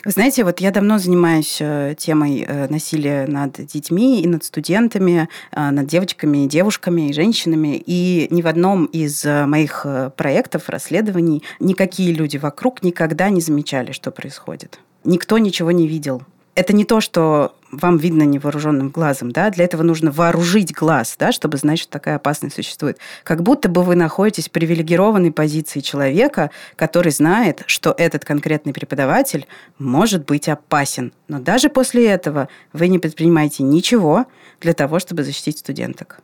Знаете, 0.04 0.44
вот 0.44 0.60
я 0.60 0.70
давно 0.70 0.98
занимаюсь 0.98 1.58
э, 1.60 1.94
темой 1.98 2.44
э, 2.46 2.68
насилия 2.68 3.26
над 3.26 3.64
детьми 3.66 4.22
и 4.22 4.26
над 4.26 4.44
студентами, 4.44 5.28
э, 5.52 5.70
над 5.70 5.86
девочками 5.86 6.44
и 6.44 6.48
девушками 6.48 7.08
и 7.08 7.12
женщинами. 7.12 7.82
И 7.84 8.26
ни 8.30 8.42
в 8.42 8.46
одном 8.46 8.86
из 8.86 9.24
моих 9.24 9.86
проектов, 10.16 10.68
расследований, 10.68 11.42
никакие 11.60 12.12
люди 12.12 12.36
вокруг 12.36 12.82
никогда 12.82 13.28
не 13.30 13.40
замечали, 13.40 13.92
что 13.92 14.10
происходит. 14.10 14.78
никто 15.04 15.38
ничего 15.38 15.72
не 15.72 15.86
видел. 15.86 16.22
Это 16.54 16.74
не 16.74 16.84
то, 16.84 17.00
что 17.00 17.54
вам 17.72 17.96
видно 17.96 18.22
невооруженным 18.22 18.90
глазом, 18.90 19.32
да, 19.32 19.50
для 19.50 19.64
этого 19.64 19.82
нужно 19.82 20.12
вооружить 20.12 20.72
глаз, 20.72 21.16
да, 21.18 21.32
чтобы 21.32 21.56
знать, 21.56 21.78
что 21.78 21.90
такая 21.90 22.16
опасность 22.16 22.54
существует. 22.54 22.98
Как 23.24 23.42
будто 23.42 23.68
бы 23.68 23.82
вы 23.82 23.96
находитесь 23.96 24.48
в 24.48 24.50
привилегированной 24.50 25.32
позиции 25.32 25.80
человека, 25.80 26.50
который 26.76 27.12
знает, 27.12 27.62
что 27.66 27.94
этот 27.96 28.24
конкретный 28.24 28.74
преподаватель 28.74 29.46
может 29.78 30.26
быть 30.26 30.48
опасен. 30.48 31.12
Но 31.28 31.40
даже 31.40 31.70
после 31.70 32.06
этого 32.06 32.48
вы 32.72 32.88
не 32.88 32.98
предпринимаете 32.98 33.62
ничего 33.62 34.26
для 34.60 34.74
того, 34.74 34.98
чтобы 34.98 35.24
защитить 35.24 35.58
студенток 35.58 36.20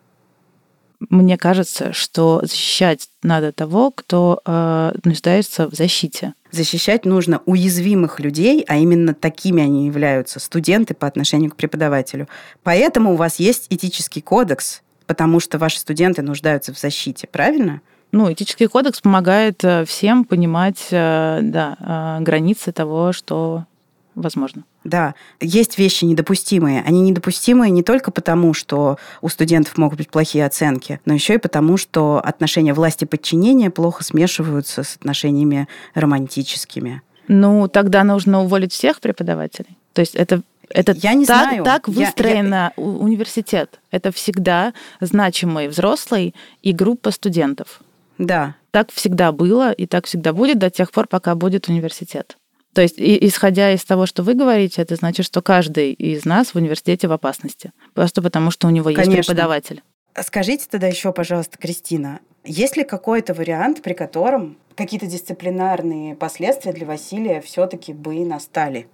мне 1.01 1.39
кажется, 1.39 1.93
что 1.93 2.41
защищать 2.43 3.09
надо 3.23 3.53
того, 3.53 3.91
кто 3.91 4.41
э, 4.45 4.93
нуждается 5.05 5.69
в 5.69 5.75
защите. 5.75 6.35
Защищать 6.51 7.05
нужно 7.05 7.41
уязвимых 7.47 8.21
людей, 8.21 8.65
а 8.67 8.77
именно 8.77 9.15
такими 9.15 9.63
они 9.63 9.87
являются 9.87 10.41
студенты 10.41 10.95
по 10.95 11.07
отношению 11.07 11.51
к 11.51 11.57
преподавателю. 11.57 12.29
Поэтому 12.63 13.13
у 13.13 13.17
вас 13.17 13.39
есть 13.39 13.67
этический 13.71 14.23
кодекс, 14.23 14.83
потому 15.07 15.41
что 15.41 15.59
ваши 15.59 15.79
студенты 15.79 16.23
нуждаются 16.23 16.75
в 16.75 16.79
защите, 16.79 17.29
правильно? 17.31 17.81
Ну, 18.11 18.33
этический 18.33 18.67
кодекс 18.67 19.01
помогает 19.01 19.63
э, 19.65 19.85
всем 19.85 20.25
понимать 20.25 20.89
э, 20.91 21.41
да, 21.43 21.77
э, 22.19 22.23
границы 22.23 22.73
того, 22.73 23.13
что 23.13 23.67
возможно. 24.15 24.65
Да, 24.85 25.15
есть 25.41 25.77
вещи 25.79 26.05
недопустимые. 26.05 26.83
Они 26.87 27.01
недопустимые 27.03 27.71
не 27.71 27.83
только 27.83 28.11
потому, 28.11 28.55
что 28.55 28.97
у 29.21 29.29
студентов 29.29 29.77
могут 29.77 29.99
быть 29.99 30.09
плохие 30.09 30.47
оценки, 30.47 31.01
но 31.05 31.15
еще 31.15 31.35
и 31.35 31.39
потому, 31.39 31.77
что 31.77 32.21
отношения 32.25 32.75
власти 32.75 33.05
подчинения 33.05 33.71
плохо 33.71 34.05
смешиваются 34.05 34.85
с 34.85 34.97
отношениями 34.97 35.69
романтическими. 35.95 37.03
Ну, 37.27 37.69
тогда 37.69 38.05
нужно 38.05 38.43
уволить 38.43 38.73
всех 38.73 39.01
преподавателей. 39.01 39.77
То 39.93 40.01
есть 40.01 40.15
это 40.15 40.43
это 40.71 40.93
я 40.93 41.15
не 41.15 41.25
так, 41.25 41.49
знаю. 41.49 41.65
Так 41.65 41.89
выстроен 41.89 42.51
я, 42.51 42.73
я... 42.77 42.83
университет. 42.83 43.81
Это 43.91 44.13
всегда 44.13 44.75
значимый 45.01 45.69
взрослый 45.69 46.35
и 46.63 46.73
группа 46.73 47.11
студентов. 47.11 47.81
Да. 48.19 48.55
Так 48.71 48.93
всегда 48.93 49.33
было 49.33 49.73
и 49.73 49.87
так 49.87 50.07
всегда 50.07 50.33
будет 50.33 50.59
до 50.59 50.71
тех 50.71 50.91
пор, 50.91 51.07
пока 51.07 51.35
будет 51.35 51.69
университет. 51.69 52.37
То 52.79 52.83
есть, 52.83 53.01
и, 53.01 53.27
исходя 53.27 53.73
из 53.73 53.85
того, 53.85 54.07
что 54.07 54.23
вы 54.23 54.35
говорите, 54.35 54.81
это 54.81 54.95
значит, 54.95 55.27
что 55.27 55.43
каждый 55.43 55.93
из 55.95 56.25
нас 56.25 56.51
в 56.51 56.55
университете 56.55 57.09
в 57.09 57.13
опасности. 57.13 57.73
Просто 57.93 58.23
потому, 58.23 58.53
что 58.53 58.69
у 58.69 58.71
него 58.71 58.85
Конечно. 58.85 59.17
есть 59.17 59.27
преподаватель. 59.27 59.83
Скажите 60.23 60.69
тогда 60.71 60.87
еще, 60.87 61.13
пожалуйста, 61.13 61.59
Кристина, 61.59 62.21
есть 62.45 62.77
ли 62.77 62.85
какой-то 62.85 63.35
вариант, 63.35 63.83
при 63.83 63.95
котором 63.95 64.59
какие-то 64.77 65.09
дисциплинарные 65.09 66.15
последствия 66.15 66.73
для 66.73 66.87
Василия 66.87 67.41
все-таки 67.41 67.93
бы 67.93 68.25
настали? 68.25 68.87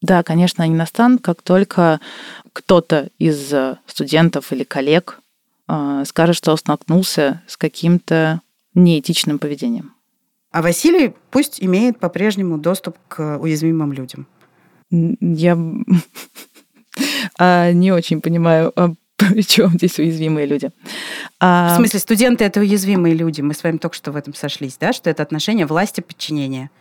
Да, 0.00 0.22
конечно, 0.22 0.64
они 0.64 0.74
настанут, 0.74 1.20
как 1.20 1.42
только 1.42 2.00
кто-то 2.54 3.10
из 3.18 3.52
студентов 3.84 4.52
или 4.54 4.64
коллег 4.64 5.20
э, 5.68 6.04
скажет, 6.06 6.34
что 6.34 6.56
столкнулся 6.56 7.42
с 7.46 7.58
каким-то 7.58 8.40
неэтичным 8.72 9.38
поведением. 9.38 9.97
А 10.58 10.62
Василий 10.62 11.14
пусть 11.30 11.62
имеет 11.62 12.00
по-прежнему 12.00 12.58
доступ 12.58 12.96
к 13.06 13.38
уязвимым 13.38 13.92
людям. 13.92 14.26
Я 14.90 15.56
а, 17.38 17.70
не 17.70 17.92
очень 17.92 18.20
понимаю, 18.20 18.72
а 18.74 18.94
при 19.16 19.42
чем 19.42 19.70
здесь 19.74 20.00
уязвимые 20.00 20.48
люди. 20.48 20.72
А... 21.38 21.74
В 21.74 21.76
смысле, 21.76 22.00
студенты 22.00 22.42
это 22.42 22.58
уязвимые 22.58 23.14
люди. 23.14 23.40
Мы 23.40 23.54
с 23.54 23.62
вами 23.62 23.76
только 23.76 23.94
что 23.94 24.10
в 24.10 24.16
этом 24.16 24.34
сошлись, 24.34 24.76
да, 24.80 24.92
что 24.92 25.08
это 25.08 25.22
отношение 25.22 25.64
власти 25.64 26.00
подчинения. 26.00 26.72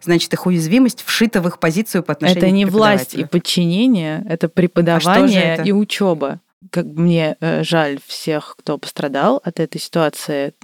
Значит, 0.00 0.32
их 0.32 0.46
уязвимость 0.46 1.02
вшита 1.04 1.42
в 1.42 1.48
их 1.48 1.58
позицию 1.58 2.04
по 2.04 2.12
отношению 2.12 2.42
Это 2.42 2.50
не 2.50 2.64
к 2.64 2.70
власть 2.70 3.12
и 3.12 3.26
подчинение, 3.26 4.24
это 4.26 4.48
преподавание 4.48 5.42
а 5.42 5.54
это? 5.56 5.62
и 5.62 5.72
учеба. 5.72 6.40
Как 6.70 6.86
мне 6.86 7.36
э, 7.40 7.62
жаль 7.64 7.98
всех, 8.06 8.56
кто 8.58 8.78
пострадал 8.78 9.42
от 9.44 9.60
этой 9.60 9.78
ситуации 9.78 10.54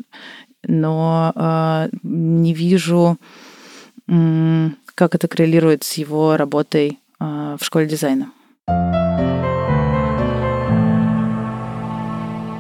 но 0.66 1.32
э, 1.34 1.88
не 2.02 2.54
вижу, 2.54 3.18
э, 4.08 4.68
как 4.94 5.14
это 5.14 5.28
коррелирует 5.28 5.84
с 5.84 5.94
его 5.94 6.36
работой 6.36 6.98
э, 7.20 7.56
в 7.60 7.64
школе 7.64 7.86
дизайна. 7.86 8.32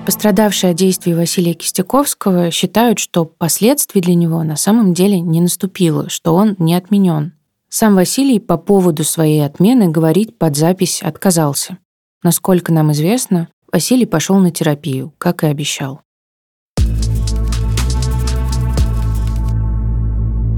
Пострадавшие 0.04 0.72
от 0.72 0.76
действий 0.76 1.14
Василия 1.14 1.54
Кистяковского 1.54 2.50
считают, 2.50 2.98
что 2.98 3.24
последствий 3.24 4.00
для 4.00 4.14
него 4.14 4.42
на 4.42 4.56
самом 4.56 4.94
деле 4.94 5.20
не 5.20 5.40
наступило, 5.40 6.08
что 6.08 6.34
он 6.34 6.56
не 6.58 6.74
отменен. 6.74 7.34
Сам 7.68 7.94
Василий 7.94 8.40
по 8.40 8.58
поводу 8.58 9.04
своей 9.04 9.44
отмены 9.44 9.88
говорить 9.88 10.36
под 10.36 10.56
запись 10.56 11.02
отказался. 11.02 11.78
Насколько 12.22 12.72
нам 12.72 12.92
известно, 12.92 13.48
Василий 13.72 14.04
пошел 14.04 14.36
на 14.38 14.50
терапию, 14.50 15.14
как 15.18 15.44
и 15.44 15.46
обещал. 15.46 16.02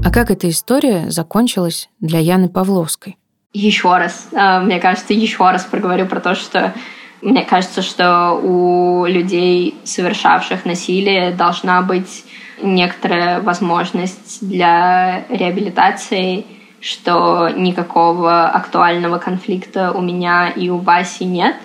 А 0.05 0.11
как 0.11 0.29
эта 0.29 0.47
история 0.47 1.09
закончилась 1.09 1.89
для 1.99 2.19
Яны 2.19 2.47
Павловской? 2.47 3.17
Еще 3.53 3.89
раз, 3.89 4.27
а, 4.35 4.59
мне 4.59 4.79
кажется, 4.79 5.15
еще 5.15 5.49
раз 5.49 5.65
проговорю 5.65 6.05
про 6.05 6.19
то, 6.19 6.35
что 6.35 6.75
мне 7.23 7.41
кажется, 7.41 7.81
что 7.81 8.33
у 8.33 9.07
людей, 9.07 9.73
совершавших 9.83 10.63
насилие, 10.63 11.31
должна 11.31 11.81
быть 11.81 12.23
некоторая 12.61 13.41
возможность 13.41 14.47
для 14.47 15.25
реабилитации, 15.29 16.45
что 16.81 17.49
никакого 17.49 18.47
актуального 18.47 19.17
конфликта 19.17 19.91
у 19.91 20.01
меня 20.01 20.49
и 20.49 20.69
у 20.69 20.77
Васи 20.77 21.25
нет. 21.25 21.55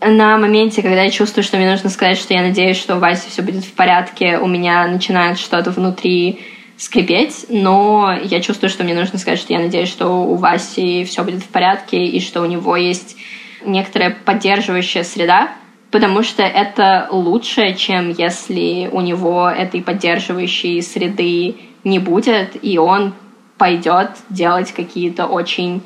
На 0.00 0.38
моменте, 0.38 0.82
когда 0.82 1.02
я 1.02 1.10
чувствую, 1.10 1.42
что 1.42 1.56
мне 1.56 1.68
нужно 1.68 1.90
сказать, 1.90 2.18
что 2.18 2.32
я 2.32 2.42
надеюсь, 2.42 2.76
что 2.76 2.94
у 2.94 3.00
Васи 3.00 3.28
все 3.28 3.42
будет 3.42 3.64
в 3.64 3.72
порядке, 3.72 4.38
у 4.38 4.46
меня 4.46 4.86
начинает 4.86 5.36
что-то 5.36 5.72
внутри 5.72 6.38
скрипеть, 6.82 7.46
но 7.48 8.12
я 8.24 8.40
чувствую, 8.40 8.68
что 8.68 8.82
мне 8.82 8.92
нужно 8.92 9.16
сказать, 9.16 9.38
что 9.38 9.52
я 9.52 9.60
надеюсь, 9.60 9.88
что 9.88 10.08
у 10.24 10.34
Васи 10.34 11.04
все 11.04 11.22
будет 11.22 11.40
в 11.40 11.46
порядке 11.46 12.04
и 12.04 12.18
что 12.18 12.42
у 12.42 12.44
него 12.44 12.76
есть 12.76 13.16
некоторая 13.64 14.10
поддерживающая 14.10 15.04
среда, 15.04 15.52
потому 15.92 16.24
что 16.24 16.42
это 16.42 17.06
лучше, 17.12 17.74
чем 17.74 18.10
если 18.10 18.90
у 18.92 19.00
него 19.00 19.48
этой 19.48 19.80
поддерживающей 19.80 20.82
среды 20.82 21.54
не 21.84 22.00
будет, 22.00 22.56
и 22.60 22.78
он 22.78 23.14
пойдет 23.58 24.10
делать 24.28 24.72
какие-то 24.72 25.26
очень 25.26 25.82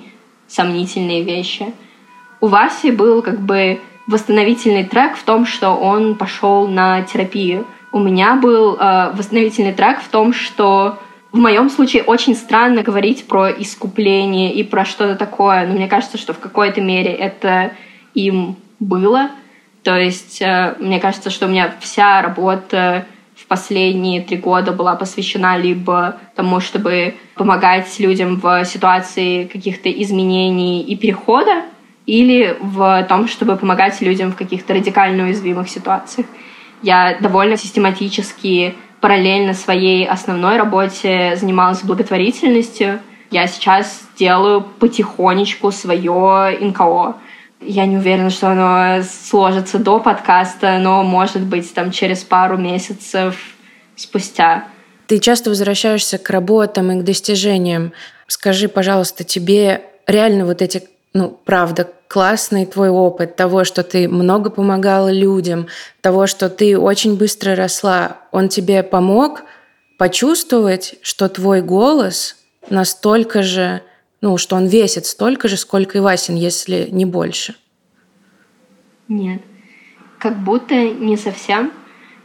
сомнительные 0.48 1.22
вещи. 1.22 1.74
У 2.40 2.46
Васи 2.46 2.90
был 2.90 3.20
как 3.20 3.42
бы 3.42 3.82
восстановительный 4.06 4.84
трек 4.84 5.18
в 5.18 5.24
том, 5.24 5.44
что 5.44 5.72
он 5.72 6.14
пошел 6.14 6.66
на 6.66 7.02
терапию 7.02 7.66
у 7.96 7.98
меня 7.98 8.36
был 8.36 8.76
э, 8.76 9.12
восстановительный 9.14 9.72
трек 9.72 10.02
в 10.02 10.08
том, 10.08 10.34
что 10.34 10.98
в 11.32 11.38
моем 11.38 11.70
случае 11.70 12.02
очень 12.02 12.34
странно 12.34 12.82
говорить 12.82 13.26
про 13.26 13.50
искупление 13.50 14.52
и 14.52 14.62
про 14.64 14.84
что-то 14.84 15.16
такое, 15.16 15.66
но 15.66 15.72
мне 15.72 15.88
кажется, 15.88 16.18
что 16.18 16.34
в 16.34 16.38
какой-то 16.38 16.82
мере 16.82 17.10
это 17.10 17.72
им 18.12 18.56
было. 18.80 19.30
То 19.82 19.96
есть 19.96 20.42
э, 20.42 20.74
мне 20.78 21.00
кажется, 21.00 21.30
что 21.30 21.46
у 21.46 21.48
меня 21.48 21.74
вся 21.80 22.20
работа 22.20 23.06
в 23.34 23.46
последние 23.46 24.20
три 24.20 24.36
года 24.36 24.72
была 24.72 24.94
посвящена 24.94 25.56
либо 25.56 26.18
тому, 26.34 26.60
чтобы 26.60 27.14
помогать 27.34 27.98
людям 27.98 28.36
в 28.36 28.62
ситуации 28.66 29.44
каких-то 29.44 29.90
изменений 29.90 30.82
и 30.82 30.96
перехода, 30.96 31.62
или 32.04 32.58
в 32.60 33.06
том, 33.08 33.26
чтобы 33.26 33.56
помогать 33.56 34.02
людям 34.02 34.32
в 34.32 34.36
каких-то 34.36 34.74
радикально 34.74 35.24
уязвимых 35.24 35.70
ситуациях. 35.70 36.26
Я 36.82 37.18
довольно 37.20 37.56
систематически 37.56 38.74
параллельно 39.00 39.54
своей 39.54 40.06
основной 40.06 40.56
работе 40.56 41.36
занималась 41.36 41.82
благотворительностью. 41.82 43.00
Я 43.30 43.46
сейчас 43.46 44.02
делаю 44.18 44.62
потихонечку 44.62 45.70
свое 45.72 46.58
НКО. 46.60 47.16
Я 47.60 47.86
не 47.86 47.96
уверена, 47.96 48.30
что 48.30 48.48
оно 48.48 49.02
сложится 49.02 49.78
до 49.78 49.98
подкаста, 49.98 50.78
но, 50.78 51.02
может 51.02 51.42
быть, 51.42 51.72
там 51.74 51.90
через 51.90 52.22
пару 52.22 52.56
месяцев 52.56 53.54
спустя. 53.96 54.68
Ты 55.06 55.18
часто 55.18 55.50
возвращаешься 55.50 56.18
к 56.18 56.28
работам 56.30 56.90
и 56.92 57.00
к 57.00 57.04
достижениям. 57.04 57.92
Скажи, 58.26 58.68
пожалуйста, 58.68 59.24
тебе 59.24 59.82
реально 60.06 60.44
вот 60.44 60.62
эти 60.62 60.82
ну, 61.16 61.40
правда, 61.46 61.90
классный 62.08 62.66
твой 62.66 62.88
опыт 62.88 63.36
того, 63.36 63.64
что 63.64 63.82
ты 63.82 64.08
много 64.08 64.50
помогала 64.50 65.10
людям, 65.10 65.66
того, 66.00 66.26
что 66.26 66.48
ты 66.48 66.78
очень 66.78 67.16
быстро 67.16 67.54
росла, 67.54 68.18
он 68.32 68.48
тебе 68.48 68.82
помог 68.82 69.42
почувствовать, 69.98 70.96
что 71.02 71.28
твой 71.28 71.62
голос 71.62 72.36
настолько 72.68 73.42
же, 73.42 73.82
ну, 74.20 74.38
что 74.38 74.56
он 74.56 74.66
весит 74.66 75.06
столько 75.06 75.48
же, 75.48 75.56
сколько 75.56 75.98
и 75.98 76.00
Васин, 76.00 76.36
если 76.36 76.88
не 76.90 77.04
больше? 77.04 77.54
Нет, 79.08 79.42
как 80.18 80.38
будто 80.38 80.74
не 80.74 81.16
совсем. 81.16 81.72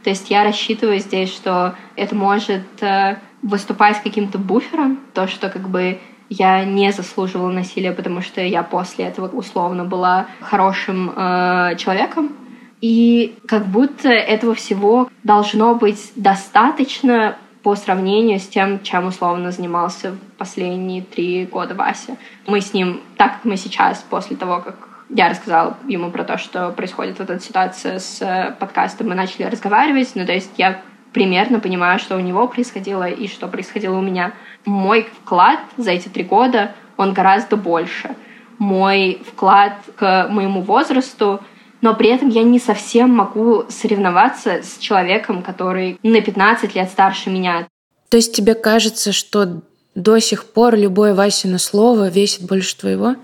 То 0.02 0.10
есть 0.10 0.30
я 0.30 0.42
рассчитываю 0.42 0.98
здесь, 0.98 1.30
что 1.30 1.76
это 1.94 2.14
может 2.14 2.82
э, 2.82 3.18
выступать 3.42 4.02
каким-то 4.02 4.38
буфером, 4.38 5.00
то, 5.14 5.28
что 5.28 5.48
как 5.48 5.68
бы 5.68 6.00
я 6.32 6.64
не 6.64 6.92
заслуживала 6.92 7.50
насилия, 7.50 7.92
потому 7.92 8.22
что 8.22 8.40
я 8.40 8.62
после 8.62 9.04
этого 9.06 9.28
условно 9.28 9.84
была 9.84 10.26
хорошим 10.40 11.12
э, 11.14 11.76
человеком. 11.76 12.32
И 12.80 13.36
как 13.46 13.66
будто 13.66 14.08
этого 14.08 14.54
всего 14.54 15.08
должно 15.22 15.74
быть 15.74 16.12
достаточно 16.16 17.36
по 17.62 17.76
сравнению 17.76 18.40
с 18.40 18.48
тем, 18.48 18.82
чем 18.82 19.06
условно 19.06 19.52
занимался 19.52 20.16
последние 20.36 21.02
три 21.02 21.46
года 21.46 21.74
Вася. 21.74 22.16
Мы 22.46 22.60
с 22.60 22.72
ним, 22.72 23.00
так 23.16 23.34
как 23.34 23.44
мы 23.44 23.56
сейчас, 23.56 24.04
после 24.10 24.36
того, 24.36 24.60
как 24.60 24.88
я 25.10 25.28
рассказала 25.28 25.76
ему 25.86 26.10
про 26.10 26.24
то, 26.24 26.38
что 26.38 26.70
происходит 26.70 27.18
вот 27.18 27.30
эта 27.30 27.42
ситуация 27.42 27.98
с 27.98 28.20
э, 28.22 28.56
подкастом, 28.58 29.08
мы 29.08 29.14
начали 29.14 29.44
разговаривать, 29.44 30.10
ну, 30.14 30.26
то 30.26 30.32
есть 30.32 30.52
я 30.56 30.80
примерно 31.12 31.60
понимаю, 31.60 31.98
что 31.98 32.16
у 32.16 32.20
него 32.20 32.48
происходило 32.48 33.08
и 33.08 33.28
что 33.28 33.48
происходило 33.48 33.96
у 33.96 34.02
меня. 34.02 34.32
Мой 34.64 35.08
вклад 35.22 35.60
за 35.76 35.90
эти 35.92 36.08
три 36.08 36.24
года, 36.24 36.72
он 36.96 37.12
гораздо 37.12 37.56
больше. 37.56 38.14
Мой 38.58 39.22
вклад 39.26 39.74
к 39.96 40.28
моему 40.30 40.62
возрасту, 40.62 41.40
но 41.80 41.94
при 41.94 42.10
этом 42.10 42.28
я 42.28 42.44
не 42.44 42.58
совсем 42.58 43.10
могу 43.10 43.64
соревноваться 43.68 44.62
с 44.62 44.78
человеком, 44.78 45.42
который 45.42 45.98
на 46.02 46.20
15 46.20 46.74
лет 46.74 46.88
старше 46.88 47.30
меня. 47.30 47.66
То 48.08 48.16
есть 48.16 48.34
тебе 48.34 48.54
кажется, 48.54 49.12
что 49.12 49.62
до 49.94 50.18
сих 50.20 50.44
пор 50.44 50.76
любое 50.76 51.14
Васино 51.14 51.58
слово 51.58 52.08
весит 52.08 52.46
больше 52.46 52.76
твоего? 52.76 53.16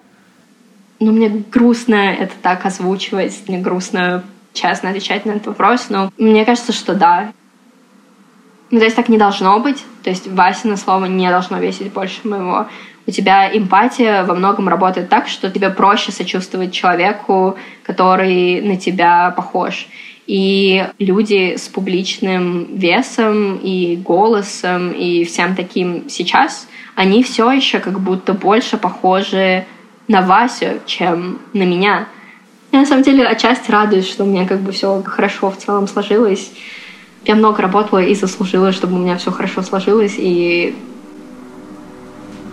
Ну, 1.01 1.13
мне 1.13 1.29
грустно 1.29 2.15
это 2.15 2.33
так 2.43 2.67
озвучивать, 2.67 3.35
мне 3.47 3.59
грустно 3.59 4.25
честно 4.53 4.91
отвечать 4.91 5.25
на 5.25 5.33
этот 5.33 5.47
вопрос, 5.47 5.87
но 5.89 6.11
мне 6.19 6.45
кажется, 6.45 6.73
что 6.73 6.95
да. 6.95 7.33
Ну, 8.71 8.79
то 8.79 8.85
есть 8.85 8.97
так 8.97 9.09
не 9.09 9.19
должно 9.19 9.59
быть. 9.61 9.85
То 10.03 10.11
есть 10.11 10.27
Васина 10.27 10.77
слово 10.77 11.07
не 11.07 11.29
должно 11.29 11.59
весить 11.59 11.93
больше 11.93 12.27
моего. 12.29 12.67
У 13.07 13.11
тебя 13.11 13.49
эмпатия 13.57 14.25
во 14.25 14.35
многом 14.35 14.69
работает 14.69 15.09
так, 15.09 15.29
что 15.29 15.51
тебе 15.51 15.71
проще 15.71 16.13
сочувствовать 16.13 16.73
человеку, 16.73 17.57
который 17.83 18.61
на 18.61 18.77
тебя 18.77 19.33
похож. 19.35 19.87
И 20.27 20.87
люди 20.99 21.57
с 21.57 21.69
публичным 21.69 22.77
весом 22.77 23.57
и 23.57 23.97
голосом 23.97 24.93
и 24.93 25.25
всем 25.25 25.57
таким 25.57 26.11
сейчас, 26.11 26.69
они 26.95 27.23
все 27.23 27.51
еще 27.51 27.79
как 27.79 27.99
будто 27.99 28.35
больше 28.35 28.77
похожи 28.77 29.65
на 30.07 30.21
Васю, 30.21 30.81
чем 30.85 31.39
на 31.55 31.63
меня. 31.63 32.09
Я 32.73 32.81
на 32.81 32.87
самом 32.87 33.05
деле 33.05 33.27
отчасти 33.27 33.71
радуюсь, 33.71 34.07
что 34.07 34.25
у 34.25 34.27
меня 34.27 34.47
как 34.47 34.61
бы 34.61 34.73
все 34.73 35.03
хорошо 35.03 35.51
в 35.51 35.57
целом 35.57 35.89
сложилось. 35.89 36.51
Я 37.29 37.35
много 37.35 37.61
работала 37.61 38.03
и 38.03 38.15
заслужила, 38.15 38.73
чтобы 38.73 38.95
у 38.95 38.99
меня 38.99 39.19
все 39.19 39.31
хорошо 39.31 39.61
сложилось, 39.61 40.15
и 40.17 40.75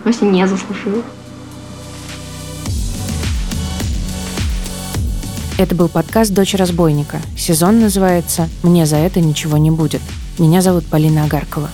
просто 0.02 0.26
не 0.26 0.46
заслужила. 0.46 1.02
Это 5.56 5.74
был 5.74 5.88
подкаст 5.88 6.34
«Дочь 6.34 6.52
разбойника». 6.52 7.22
Сезон 7.38 7.80
называется 7.80 8.50
«Мне 8.62 8.84
за 8.84 8.96
это 8.96 9.20
ничего 9.20 9.56
не 9.56 9.70
будет». 9.70 10.02
Меня 10.38 10.60
зовут 10.60 10.84
Полина 10.84 11.24
Агаркова. 11.24 11.70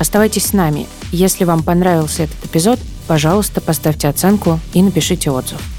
Оставайтесь 0.00 0.46
с 0.46 0.52
нами. 0.52 0.88
Если 1.12 1.44
вам 1.44 1.62
понравился 1.62 2.24
этот 2.24 2.44
эпизод, 2.44 2.80
пожалуйста, 3.06 3.60
поставьте 3.60 4.08
оценку 4.08 4.58
и 4.74 4.82
напишите 4.82 5.30
отзыв. 5.30 5.75